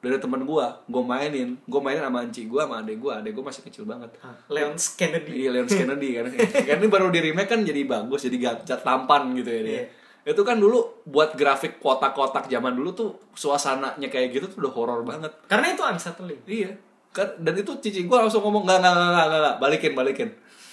dari 0.00 0.16
teman 0.16 0.42
gua 0.42 0.80
gue 0.82 1.02
mainin 1.04 1.60
gue 1.60 1.80
mainin 1.80 2.00
sama 2.00 2.24
anci 2.24 2.48
gua 2.48 2.64
sama 2.64 2.80
adek 2.80 2.96
gua 2.96 3.20
adek 3.20 3.36
gua 3.36 3.52
masih 3.52 3.62
kecil 3.62 3.84
banget 3.84 4.08
Ah, 4.20 4.32
Leon 4.48 4.72
Kennedy 4.72 5.44
Iya 5.44 5.48
Leon 5.52 5.68
Kennedy 5.68 6.08
kan. 6.16 6.24
kan 6.68 6.76
ini 6.80 6.88
baru 6.88 7.12
di 7.12 7.20
remake 7.20 7.46
kan 7.46 7.60
jadi 7.60 7.84
bagus, 7.84 8.24
jadi 8.24 8.36
gacat 8.40 8.80
tampan 8.80 9.36
gitu 9.36 9.48
ya 9.48 9.60
dia. 9.60 9.72
Iya. 9.76 9.84
Itu 10.32 10.40
kan 10.40 10.56
dulu 10.56 11.04
buat 11.04 11.32
grafik 11.32 11.76
kotak-kotak 11.78 12.48
zaman 12.48 12.72
dulu 12.72 12.92
tuh 12.92 13.10
suasananya 13.32 14.08
kayak 14.08 14.32
gitu 14.32 14.48
tuh 14.48 14.64
udah 14.64 14.72
horor 14.72 15.00
banget. 15.04 15.32
karena 15.44 15.72
itu 15.72 15.82
unsettling 15.84 16.40
Iya. 16.44 16.72
Kan 17.10 17.36
dan 17.38 17.54
itu 17.54 17.72
cici 17.78 18.08
gua 18.08 18.24
langsung 18.24 18.40
ngomong 18.40 18.64
enggak 18.64 18.80
enggak 18.80 18.94
enggak, 18.96 19.26
enggak, 19.28 19.56
balikin 19.58 19.92
balikin. 19.92 20.30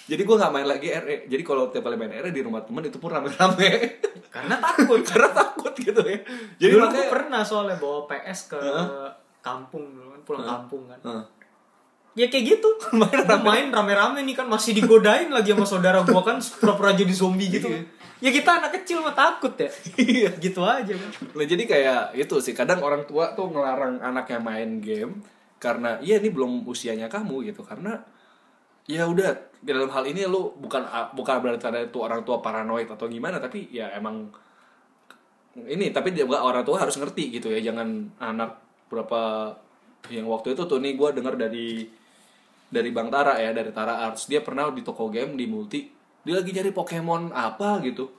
Jadi 0.08 0.22
gua 0.24 0.36
nggak 0.40 0.52
main 0.52 0.68
lagi 0.68 0.88
RE. 0.90 1.16
Jadi 1.28 1.44
kalau 1.44 1.68
tiap 1.68 1.84
kali 1.84 1.96
main 1.96 2.12
RE 2.14 2.32
di 2.32 2.40
rumah 2.40 2.64
temen 2.64 2.80
itu 2.82 2.96
pun 2.96 3.12
rame-rame. 3.12 3.70
karena 4.28 4.56
takut 4.58 5.04
Karena 5.10 5.30
takut 5.30 5.74
gitu 5.74 6.00
ya. 6.00 6.20
Jadi 6.58 6.72
dulu 6.72 6.80
gue 6.82 6.90
makanya 6.90 7.10
pernah 7.12 7.42
soalnya 7.44 7.76
bawa 7.76 8.08
PS 8.08 8.40
ke 8.50 8.62
kampung 9.40 9.84
dulu 9.90 10.08
kan 10.10 10.22
pulang 10.24 10.44
kampung 10.44 10.84
kan 10.86 11.00
Heeh. 11.02 11.26
ya 12.18 12.28
kayak 12.28 12.46
gitu 12.50 12.68
main 13.00 13.20
main 13.40 13.68
rame-rame 13.70 14.20
nih 14.22 14.36
kan 14.36 14.44
masih 14.44 14.76
digodain 14.76 15.32
lagi 15.32 15.56
sama 15.56 15.64
saudara 15.64 16.04
gua 16.04 16.20
kan 16.20 16.36
pura-pura 16.42 16.92
jadi 16.92 17.14
zombie 17.14 17.48
gitu 17.48 17.72
Iya. 17.72 17.88
ya 18.20 18.30
kita 18.34 18.60
anak 18.60 18.72
kecil 18.76 19.00
mah 19.00 19.16
takut 19.16 19.56
ya 19.56 19.72
Iya. 19.96 20.36
gitu 20.36 20.60
aja 20.60 20.92
kan 20.92 21.12
Nah, 21.32 21.46
jadi 21.46 21.64
kayak 21.64 22.02
itu 22.18 22.36
sih 22.42 22.52
kadang 22.52 22.84
orang 22.84 23.08
tua 23.08 23.32
tuh 23.32 23.48
ngelarang 23.48 24.02
anaknya 24.02 24.40
main 24.42 24.84
game 24.84 25.24
karena 25.58 25.96
iya 26.02 26.20
ini 26.20 26.28
belum 26.28 26.68
usianya 26.68 27.08
kamu 27.08 27.48
gitu 27.48 27.64
karena 27.64 28.04
ya 28.84 29.08
udah 29.08 29.47
dalam 29.62 29.90
hal 29.90 30.04
ini 30.06 30.30
lu 30.30 30.54
bukan 30.58 30.86
bukan 31.18 31.36
berarti 31.42 31.66
ada 31.70 31.82
itu 31.82 31.98
orang 31.98 32.22
tua 32.22 32.42
paranoid 32.42 32.90
atau 32.90 33.10
gimana 33.10 33.42
tapi 33.42 33.70
ya 33.74 33.90
emang 33.98 34.30
ini 35.58 35.90
tapi 35.90 36.14
juga 36.14 36.46
orang 36.46 36.62
tua 36.62 36.86
harus 36.86 36.98
ngerti 36.98 37.42
gitu 37.42 37.50
ya 37.50 37.60
jangan 37.62 38.14
anak 38.22 38.62
berapa 38.88 39.54
yang 40.14 40.30
waktu 40.30 40.54
itu 40.54 40.64
tuh 40.70 40.78
nih 40.78 40.94
gue 40.94 41.10
dengar 41.18 41.34
dari 41.34 41.90
dari 42.68 42.90
Bang 42.94 43.10
Tara 43.10 43.40
ya 43.42 43.56
dari 43.56 43.74
Tara 43.74 44.06
Arts 44.08 44.30
dia 44.30 44.44
pernah 44.46 44.70
di 44.70 44.86
toko 44.86 45.10
game 45.10 45.34
di 45.34 45.50
multi 45.50 45.98
dia 46.28 46.36
lagi 46.36 46.52
nyari 46.52 46.76
Pokemon 46.76 47.32
apa 47.32 47.80
gitu. 47.88 48.12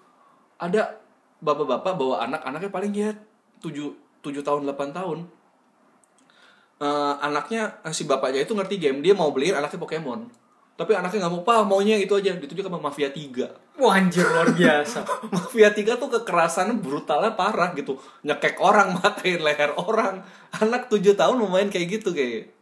Ada 0.57 0.97
bapak-bapak 1.45 1.93
bawa 1.93 2.25
anak 2.25 2.41
anaknya 2.41 2.71
paling 2.73 2.93
ya 2.97 3.13
7 3.61 4.25
7 4.25 4.41
tahun 4.41 4.65
8 4.65 4.97
tahun. 4.97 5.19
Eh, 6.81 7.15
anaknya 7.21 7.85
eh, 7.85 7.93
si 7.93 8.09
bapaknya 8.09 8.49
itu 8.49 8.57
ngerti 8.57 8.81
game 8.81 9.05
dia 9.05 9.13
mau 9.13 9.29
beliin 9.29 9.59
anaknya 9.59 9.83
Pokemon 9.83 10.31
tapi 10.79 10.95
anaknya 10.95 11.27
nggak 11.27 11.35
mau 11.35 11.43
pak 11.43 11.67
maunya 11.67 11.99
itu 11.99 12.15
aja. 12.15 12.31
Ditunjuk 12.39 12.71
sama 12.71 12.79
Mafia 12.79 13.11
3 13.11 13.69
wah 13.79 13.95
anjir 13.95 14.27
luar 14.27 14.51
biasa. 14.55 15.07
Mafia 15.35 15.71
3 15.71 15.99
tuh 15.99 16.11
kekerasan 16.19 16.79
brutalnya 16.83 17.35
parah 17.39 17.75
gitu. 17.75 17.99
Nyekek 18.27 18.59
orang 18.59 18.95
matain 18.99 19.43
leher 19.43 19.75
orang. 19.79 20.23
Anak 20.59 20.91
7 20.91 21.15
tahun 21.15 21.35
mau 21.39 21.51
main 21.51 21.71
kayak 21.71 21.99
gitu 22.03 22.11
kayak. 22.15 22.55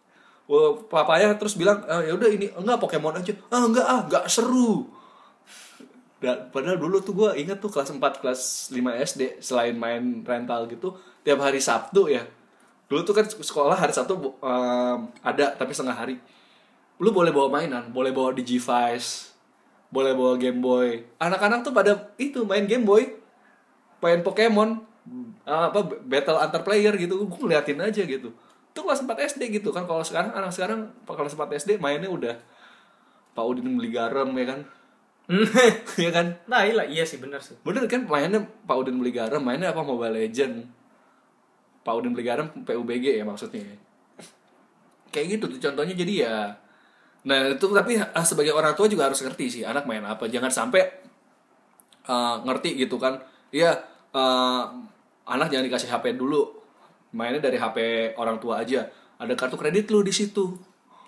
Wah, 0.46 0.78
papanya 0.86 1.34
terus 1.34 1.58
bilang 1.58 1.82
"Ah, 1.90 2.00
ya 2.00 2.14
udah 2.14 2.30
ini 2.30 2.48
enggak 2.54 2.78
Pokemon 2.78 3.18
aja. 3.18 3.36
Ah 3.50 3.66
enggak 3.66 3.86
ah 3.88 4.00
enggak 4.06 4.24
seru. 4.30 4.86
Dan, 6.16 6.48
padahal 6.48 6.80
dulu 6.80 6.96
tuh 7.04 7.12
gue 7.12 7.30
inget 7.36 7.60
tuh 7.60 7.68
kelas 7.68 7.92
4 7.92 8.00
kelas 8.00 8.72
5 8.72 8.80
SD 9.04 9.44
selain 9.44 9.76
main 9.76 10.24
rental 10.24 10.64
gitu 10.72 10.96
tiap 11.20 11.44
hari 11.44 11.60
Sabtu 11.60 12.08
ya. 12.08 12.24
Dulu 12.88 13.04
tuh 13.04 13.12
kan 13.12 13.28
sekolah 13.28 13.76
hari 13.76 13.92
Sabtu 13.92 14.16
um, 14.16 14.98
ada 15.20 15.52
tapi 15.52 15.76
setengah 15.76 15.98
hari 15.98 16.16
lu 16.96 17.12
boleh 17.12 17.32
bawa 17.32 17.48
mainan 17.60 17.92
boleh 17.92 18.12
bawa 18.12 18.32
Digivice 18.32 19.36
boleh 19.90 20.12
bawa 20.12 20.34
Game 20.36 20.60
Boy. 20.60 21.06
Anak-anak 21.22 21.62
tuh 21.62 21.72
pada 21.72 22.10
itu 22.18 22.42
main 22.42 22.66
Game 22.66 22.82
Boy 22.82 23.16
main 24.02 24.20
Pokemon 24.20 24.82
ah, 25.48 25.72
apa 25.72 25.82
battle 26.04 26.38
antar 26.38 26.62
player 26.66 26.92
gitu. 26.98 27.16
Gue 27.26 27.38
ngeliatin 27.40 27.78
aja 27.80 28.02
gitu. 28.02 28.34
Itu 28.74 28.78
kelas 28.84 29.00
4 29.06 29.16
SD 29.36 29.62
gitu 29.62 29.72
kan. 29.72 29.86
Kalau 29.88 30.02
sekarang 30.04 30.34
anak 30.34 30.52
sekarang 30.52 30.92
kelas 31.06 31.32
4 31.38 31.48
SD 31.64 31.70
mainnya 31.78 32.10
udah 32.10 32.34
Pak 33.32 33.44
Udin 33.44 33.76
beli 33.78 33.94
garam 33.94 34.28
ya 34.36 34.46
kan? 34.52 34.60
Ya 35.98 36.10
kan? 36.14 36.38
Nah 36.46 36.62
iya 36.62 36.86
iya 36.86 37.04
sih 37.06 37.18
bener 37.18 37.40
sih. 37.40 37.56
Bener 37.62 37.86
kan? 37.88 38.04
Mainnya 38.04 38.44
Pak 38.68 38.76
Udin 38.76 38.98
beli 39.00 39.14
garam 39.14 39.40
mainnya 39.40 39.72
apa? 39.72 39.80
Mobile 39.80 40.12
Legend. 40.12 40.66
Pak 41.86 41.94
Udin 41.94 42.12
beli 42.12 42.26
garam 42.26 42.50
PUBG 42.52 43.22
ya 43.22 43.24
maksudnya. 43.24 43.64
Kayak 45.14 45.38
gitu 45.38 45.56
tuh 45.56 45.60
contohnya. 45.62 45.94
Jadi 45.96 46.26
ya 46.26 46.65
nah 47.26 47.50
itu 47.50 47.66
tapi 47.74 47.98
ah, 47.98 48.22
sebagai 48.22 48.54
orang 48.54 48.78
tua 48.78 48.86
juga 48.86 49.10
harus 49.10 49.18
ngerti 49.18 49.60
sih 49.60 49.62
anak 49.66 49.84
main 49.84 50.06
apa. 50.06 50.30
Jangan 50.30 50.50
sampai 50.50 50.82
ah, 52.06 52.38
ngerti 52.46 52.78
gitu 52.78 52.96
kan. 53.02 53.18
Iya 53.50 53.74
ah, 54.14 54.70
anak 55.26 55.50
jangan 55.50 55.66
dikasih 55.66 55.90
HP 55.90 56.14
dulu. 56.14 56.54
Mainnya 57.16 57.42
dari 57.42 57.58
HP 57.58 58.12
orang 58.14 58.38
tua 58.38 58.62
aja. 58.62 58.86
Ada 59.16 59.34
kartu 59.34 59.58
kredit 59.58 59.90
lu 59.90 60.06
di 60.06 60.14
situ. 60.14 60.54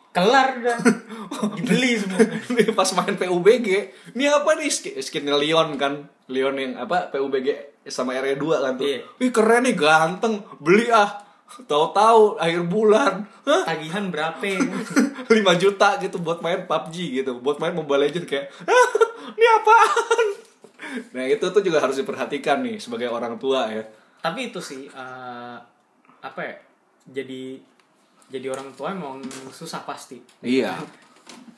Kelar 0.09 0.59
dah 0.65 0.79
dibeli 1.61 2.01
semua. 2.01 2.19
Pas 2.73 2.91
main 2.97 3.15
PUBG 3.15 3.69
ini 4.17 4.25
apa 4.25 4.57
nih? 4.57 4.73
Skin, 4.99 5.29
Leon 5.29 5.77
kan. 5.77 6.09
Leon 6.27 6.57
yang 6.57 6.81
apa? 6.81 7.13
PUBG 7.13 7.79
sama 7.87 8.17
RE2 8.17 8.45
kan 8.59 8.73
tuh. 8.77 8.85
Iya. 8.89 8.99
wih 9.21 9.31
keren 9.31 9.69
nih 9.69 9.77
ganteng. 9.77 10.43
Beli 10.61 10.89
ah 10.89 11.28
tahu-tahu 11.65 12.37
akhir 12.37 12.63
bulan. 12.69 13.25
Hah? 13.49 13.63
tagihan 13.65 14.13
berapa? 14.13 14.45
5 15.29 15.63
juta 15.63 15.89
gitu 15.99 16.17
buat 16.21 16.45
main 16.45 16.69
PUBG 16.69 16.97
gitu. 17.25 17.33
Buat 17.41 17.59
main 17.59 17.73
Mobile 17.73 18.09
Legends 18.09 18.29
kayak 18.29 18.53
"Hah, 18.69 18.89
ini 19.35 19.47
apaan? 19.59 20.27
Nah 21.17 21.25
itu 21.29 21.45
tuh 21.49 21.63
juga 21.65 21.83
harus 21.83 21.97
diperhatikan 21.99 22.63
nih 22.65 22.77
sebagai 22.81 23.09
orang 23.11 23.37
tua 23.37 23.69
ya. 23.69 23.85
Tapi 24.21 24.53
itu 24.53 24.61
sih 24.61 24.89
eh, 24.89 25.57
apa 26.19 26.41
ya 26.43 26.55
jadi 27.09 27.57
jadi 28.29 28.47
orang 28.53 28.77
tua 28.77 28.93
emang 28.93 29.25
susah 29.53 29.83
pasti. 29.89 30.21
Iya. 30.45 30.77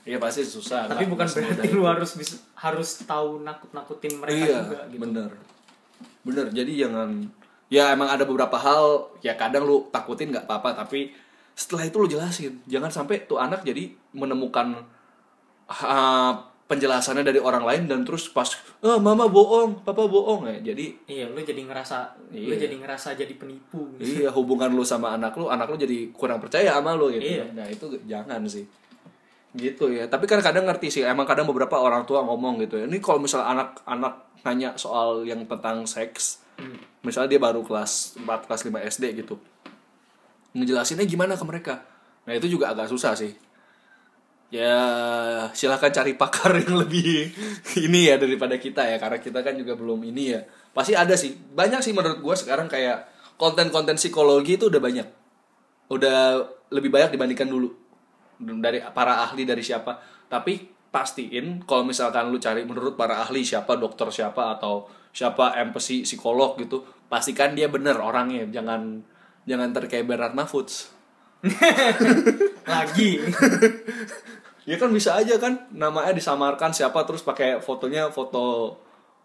Iya 0.07 0.19
pasti 0.19 0.43
susah. 0.47 0.87
Tapi 0.91 1.07
bukan 1.07 1.27
berarti 1.27 1.67
itu. 1.67 1.77
lu 1.79 1.87
harus 1.87 2.15
bisa 2.19 2.39
harus 2.59 3.03
tahu 3.07 3.43
nakut 3.43 3.71
nakutin 3.71 4.19
mereka 4.19 4.39
iya 4.39 4.59
juga 4.67 4.81
gitu. 4.91 5.01
bener. 5.03 5.31
Bener 6.27 6.47
jadi 6.51 6.87
jangan 6.87 7.27
ya 7.71 7.95
emang 7.95 8.11
ada 8.11 8.27
beberapa 8.27 8.59
hal 8.59 9.15
ya 9.23 9.39
kadang 9.39 9.63
lu 9.65 9.87
takutin 9.95 10.35
nggak 10.35 10.45
apa-apa 10.51 10.75
tapi 10.85 11.15
setelah 11.55 11.87
itu 11.87 11.97
lu 12.01 12.09
jelasin. 12.11 12.53
Jangan 12.67 12.91
sampai 12.91 13.29
tuh 13.29 13.37
anak 13.37 13.63
jadi 13.63 13.93
menemukan 14.17 14.81
ah, 15.69 16.33
penjelasannya 16.67 17.27
dari 17.27 17.37
orang 17.43 17.67
lain 17.67 17.83
dan 17.91 18.01
terus 18.07 18.31
pas 18.31 18.47
oh, 18.81 18.97
mama 18.97 19.29
bohong 19.29 19.85
papa 19.85 20.09
bohong. 20.09 20.49
Ya 20.49 20.73
jadi 20.73 20.97
iya 21.05 21.29
lu 21.29 21.39
jadi 21.45 21.63
ngerasa 21.69 22.17
lu 22.33 22.55
Iya. 22.55 22.67
jadi 22.67 22.75
ngerasa 22.81 23.15
jadi 23.19 23.35
penipu 23.37 23.91
iya 24.01 24.31
hubungan 24.33 24.73
lu 24.73 24.87
sama 24.87 25.13
anak 25.15 25.37
lu 25.37 25.47
anak 25.53 25.69
lu 25.69 25.77
jadi 25.77 26.09
kurang 26.17 26.41
percaya 26.41 26.75
sama 26.75 26.97
lu 26.97 27.13
gitu. 27.13 27.39
Iya. 27.39 27.53
nah 27.53 27.67
itu 27.69 27.87
jangan 28.09 28.41
sih. 28.49 28.65
Gitu 29.53 29.95
ya. 29.95 30.09
Tapi 30.09 30.25
kan 30.27 30.41
kadang 30.41 30.65
ngerti 30.65 30.89
sih 30.89 31.03
emang 31.05 31.29
kadang 31.29 31.45
beberapa 31.45 31.77
orang 31.77 32.09
tua 32.09 32.25
ngomong 32.25 32.63
gitu 32.65 32.81
ya 32.81 32.89
ini 32.89 32.99
kalau 33.05 33.21
misalnya 33.21 33.53
anak-anak 33.53 34.15
nanya 34.41 34.73
soal 34.81 35.29
yang 35.29 35.45
tentang 35.45 35.85
seks 35.85 36.40
misalnya 37.01 37.37
dia 37.37 37.41
baru 37.41 37.65
kelas 37.65 38.21
4 38.21 38.47
kelas 38.47 38.63
5 38.67 38.91
SD 38.99 39.05
gitu. 39.25 39.37
Ngejelasinnya 40.57 41.07
gimana 41.07 41.39
ke 41.39 41.45
mereka? 41.47 41.75
Nah 42.27 42.33
itu 42.37 42.51
juga 42.51 42.75
agak 42.75 42.91
susah 42.91 43.15
sih. 43.15 43.33
Ya 44.51 44.75
silahkan 45.55 45.95
cari 45.95 46.19
pakar 46.19 46.59
yang 46.59 46.83
lebih 46.83 47.31
ini 47.87 48.11
ya 48.11 48.19
daripada 48.19 48.59
kita 48.59 48.83
ya 48.83 48.99
karena 48.99 49.23
kita 49.23 49.47
kan 49.47 49.55
juga 49.55 49.79
belum 49.79 50.03
ini 50.11 50.25
ya. 50.35 50.41
Pasti 50.75 50.99
ada 50.99 51.15
sih. 51.15 51.35
Banyak 51.35 51.81
sih 51.81 51.95
menurut 51.95 52.19
gue 52.19 52.35
sekarang 52.35 52.67
kayak 52.67 53.07
konten-konten 53.39 53.97
psikologi 53.97 54.59
itu 54.59 54.67
udah 54.67 54.83
banyak. 54.83 55.09
Udah 55.91 56.43
lebih 56.75 56.91
banyak 56.91 57.15
dibandingkan 57.15 57.49
dulu. 57.49 57.71
Dari 58.41 58.83
para 58.91 59.23
ahli 59.23 59.47
dari 59.47 59.63
siapa. 59.63 60.03
Tapi 60.27 60.81
pastiin 60.91 61.63
kalau 61.63 61.87
misalkan 61.87 62.35
lu 62.35 62.43
cari 62.43 62.67
menurut 62.67 62.99
para 62.99 63.23
ahli 63.23 63.47
siapa 63.47 63.79
dokter 63.79 64.11
siapa 64.11 64.59
atau 64.59 64.91
siapa 65.11 65.59
empathy 65.59 66.07
psikolog 66.07 66.59
gitu 66.59 66.87
pastikan 67.11 67.55
dia 67.59 67.67
bener 67.67 67.99
orangnya 67.99 68.47
jangan 68.51 69.03
jangan 69.45 69.75
terkayak 69.75 70.07
Bernard 70.07 70.35
Mahfudz 70.35 70.93
lagi 72.71 73.19
Ya 74.69 74.77
kan 74.77 74.93
bisa 74.93 75.17
aja 75.17 75.41
kan 75.41 75.67
namanya 75.73 76.13
disamarkan 76.13 76.71
siapa 76.71 77.03
terus 77.09 77.25
pakai 77.25 77.59
fotonya 77.59 78.13
foto 78.13 78.77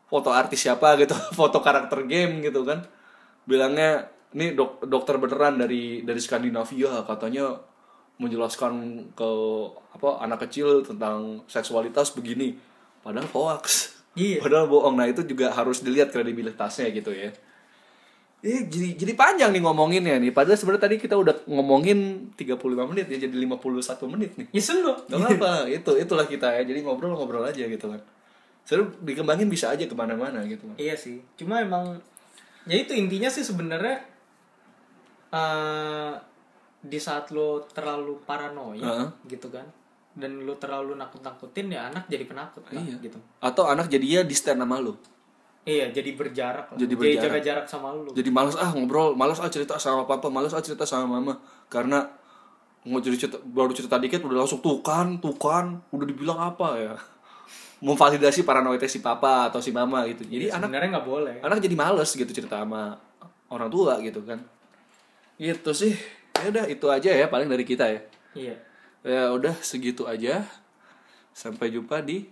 foto 0.09 0.29
artis 0.31 0.65
siapa 0.65 0.95
gitu, 0.97 1.13
foto 1.39 1.59
karakter 1.59 2.07
game 2.07 2.41
gitu 2.41 2.63
kan. 2.63 2.81
Bilangnya 3.45 4.09
ini 4.33 4.55
dok, 4.55 4.87
dokter 4.89 5.21
beneran 5.21 5.59
dari 5.59 6.01
dari 6.01 6.17
Skandinavia 6.17 7.05
katanya 7.05 7.61
menjelaskan 8.17 8.73
ke 9.11 9.29
apa 9.93 10.23
anak 10.23 10.47
kecil 10.47 10.81
tentang 10.81 11.43
seksualitas 11.45 12.15
begini. 12.15 12.55
Padahal 13.03 13.27
hoax. 13.29 13.94
Iya. 14.15 14.39
Padahal 14.39 14.71
bohong. 14.71 14.95
Nah, 14.95 15.07
itu 15.11 15.21
juga 15.27 15.51
harus 15.51 15.83
dilihat 15.83 16.09
kredibilitasnya 16.09 16.89
gitu 16.95 17.11
ya. 17.11 17.35
Eh, 18.45 18.61
jadi 18.69 18.93
jadi 18.93 19.13
panjang 19.17 19.49
nih 19.51 19.61
ngomonginnya 19.63 20.21
nih. 20.21 20.29
Padahal 20.29 20.55
sebenarnya 20.55 20.83
tadi 20.87 20.95
kita 21.01 21.17
udah 21.17 21.49
ngomongin 21.49 22.29
35 22.37 22.85
menit 22.93 23.09
ya 23.09 23.17
jadi 23.25 23.33
51 23.33 24.05
menit 24.05 24.31
nih. 24.37 24.47
ya 24.53 24.61
selu 24.61 24.93
Gak 25.09 25.41
apa 25.41 25.65
itu 25.65 25.91
itulah 25.97 26.29
kita 26.29 26.53
ya. 26.53 26.61
Jadi 26.61 26.85
ngobrol-ngobrol 26.85 27.41
aja 27.41 27.65
gitu 27.65 27.89
kan. 27.89 28.01
Seru 28.65 28.89
dikembangin 29.01 29.49
bisa 29.49 29.69
aja 29.73 29.85
ke 29.85 29.93
mana-mana 29.97 30.41
gitu 30.45 30.65
kan. 30.65 30.77
Iya 30.77 30.97
sih, 30.97 31.21
cuma 31.37 31.61
emang 31.61 32.01
ya 32.65 32.81
itu 32.81 32.97
intinya 32.97 33.29
sih 33.29 33.45
sebenarnya 33.45 34.01
eh 35.29 36.13
di 36.85 36.99
saat 37.01 37.33
lo 37.33 37.65
terlalu 37.73 38.21
paranoia 38.25 38.81
Heeh. 38.81 39.09
gitu 39.29 39.49
kan, 39.49 39.65
dan 40.15 40.41
lo 40.41 40.55
terlalu 40.55 40.95
nakut-nakutin 40.95 41.67
ya 41.69 41.87
anak 41.87 42.07
jadi 42.07 42.23
penakut 42.23 42.63
kan, 42.63 42.79
Iya. 42.79 42.95
gitu. 42.97 43.19
Atau 43.37 43.67
anak 43.67 43.87
jadinya 43.87 44.23
di 44.23 44.31
stand 44.31 44.57
sama 44.57 44.79
lu. 44.79 44.95
Iya, 45.61 45.89
jadi 45.91 46.13
berjarak 46.13 46.71
lah. 46.71 46.77
Jadi 46.77 46.87
Jadi 46.87 46.95
berjarak. 46.95 47.23
jaga 47.25 47.39
jarak 47.41 47.65
sama 47.65 47.89
lo. 47.89 48.09
Jadi 48.09 48.29
malas 48.29 48.55
ah 48.55 48.69
ngobrol, 48.69 49.11
malas 49.13 49.37
ah 49.37 49.49
cerita 49.49 49.75
sama 49.75 50.05
papa, 50.05 50.29
malas 50.29 50.51
ah 50.51 50.61
cerita 50.61 50.85
sama 50.85 51.09
mama 51.11 51.35
karena 51.67 52.05
mau 52.83 52.97
jadi 52.97 53.17
cerita, 53.17 53.41
baru 53.41 53.73
cerita 53.73 53.97
dikit 53.97 54.21
udah 54.21 54.39
langsung 54.39 54.61
tuh 54.61 54.79
kan, 54.79 55.17
tuh 55.17 55.33
kan, 55.33 55.81
udah 55.89 56.05
dibilang 56.05 56.37
apa 56.39 56.67
ya. 56.77 56.93
Memvalidasi 57.81 58.41
paranoidnya 58.41 58.87
si 58.87 58.99
papa 58.99 59.49
atau 59.49 59.59
si 59.59 59.69
mama 59.69 60.05
gitu. 60.05 60.23
Jadi 60.23 60.47
anak 60.47 60.69
Sebenarnya 60.69 60.89
nggak 60.93 61.05
boleh. 61.05 61.35
anak 61.41 61.59
jadi 61.59 61.75
males 61.75 62.09
gitu 62.09 62.29
cerita 62.29 62.61
sama 62.61 62.95
orang 63.47 63.67
tua 63.67 63.99
gitu 63.99 64.21
kan. 64.21 64.39
Gitu 65.35 65.71
sih. 65.71 65.91
Ya 66.35 66.47
udah 66.47 66.65
itu 66.65 66.85
aja 66.87 67.09
ya 67.09 67.25
paling 67.25 67.47
dari 67.47 67.63
kita 67.63 67.83
ya. 67.85 67.99
Iya. 68.33 68.55
Ya 69.05 69.29
udah 69.29 69.53
segitu 69.61 70.03
aja. 70.03 70.41
Sampai 71.29 71.69
jumpa 71.69 72.01
di 72.01 72.25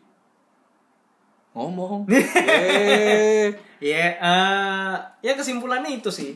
ngomong. 1.54 2.10
Yeay. 2.10 3.54
Iya, 3.78 4.06
eh 4.18 4.96
ya 5.22 5.34
kesimpulannya 5.38 5.94
itu 5.94 6.10
sih. 6.10 6.34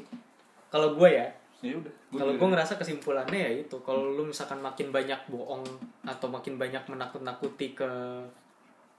Kalau 0.67 0.93
gue 0.93 1.09
ya, 1.09 1.25
ya 1.63 1.73
udah. 1.73 1.93
Kalau 2.11 2.33
gue 2.35 2.47
ngerasa 2.47 2.77
kesimpulannya 2.77 3.39
ya 3.39 3.51
itu. 3.57 3.81
Kalau 3.81 4.13
lu 4.13 4.29
misalkan 4.29 4.61
makin 4.61 4.93
banyak 4.93 5.17
bohong 5.25 5.63
atau 6.05 6.27
makin 6.29 6.59
banyak 6.59 6.83
menakut-nakuti 6.85 7.73
ke 7.73 7.89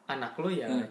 anak 0.09 0.32
lu 0.41 0.49
ya, 0.49 0.66
Hmm. 0.66 0.89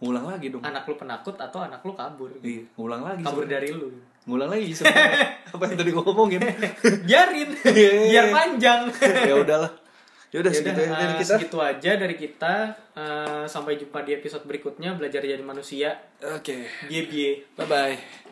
ngulang 0.00 0.24
lagi 0.24 0.48
dong. 0.48 0.62
anak 0.62 0.86
lu 0.86 0.94
penakut 0.94 1.34
atau 1.34 1.60
anak 1.60 1.82
lu 1.82 1.92
kabur. 1.92 2.30
Iya, 2.40 2.62
ngulang 2.78 3.02
lagi. 3.02 3.20
Kabur 3.20 3.44
sebenarnya. 3.44 3.54
dari 3.60 3.68
lu. 3.76 3.88
Ngulang 4.30 4.46
lagi 4.54 4.70
sebenarnya. 4.70 5.26
Apa 5.58 5.62
yang 5.66 5.78
tadi 5.82 5.90
gua 5.90 6.04
ngomongin? 6.06 6.40
Biarin, 7.10 7.50
biar 8.14 8.26
panjang. 8.30 8.80
ya 9.02 9.34
udahlah. 9.34 9.72
Ya 10.30 10.46
udah 10.46 10.52
Yaudah, 10.54 10.62
segitu 10.62 10.80
ya 10.86 10.94
dari 10.94 11.10
eh, 11.10 11.18
kita. 11.18 11.34
segitu 11.34 11.58
aja 11.58 11.90
dari 11.98 12.14
kita. 12.14 12.54
Eh, 12.94 13.44
sampai 13.50 13.74
jumpa 13.74 14.06
di 14.06 14.14
episode 14.14 14.46
berikutnya 14.46 14.94
belajar 14.94 15.26
jadi 15.26 15.42
manusia. 15.42 15.98
Oke. 16.22 16.70
Bye. 16.86 17.42
Bye 17.58 17.66
bye. 17.66 18.29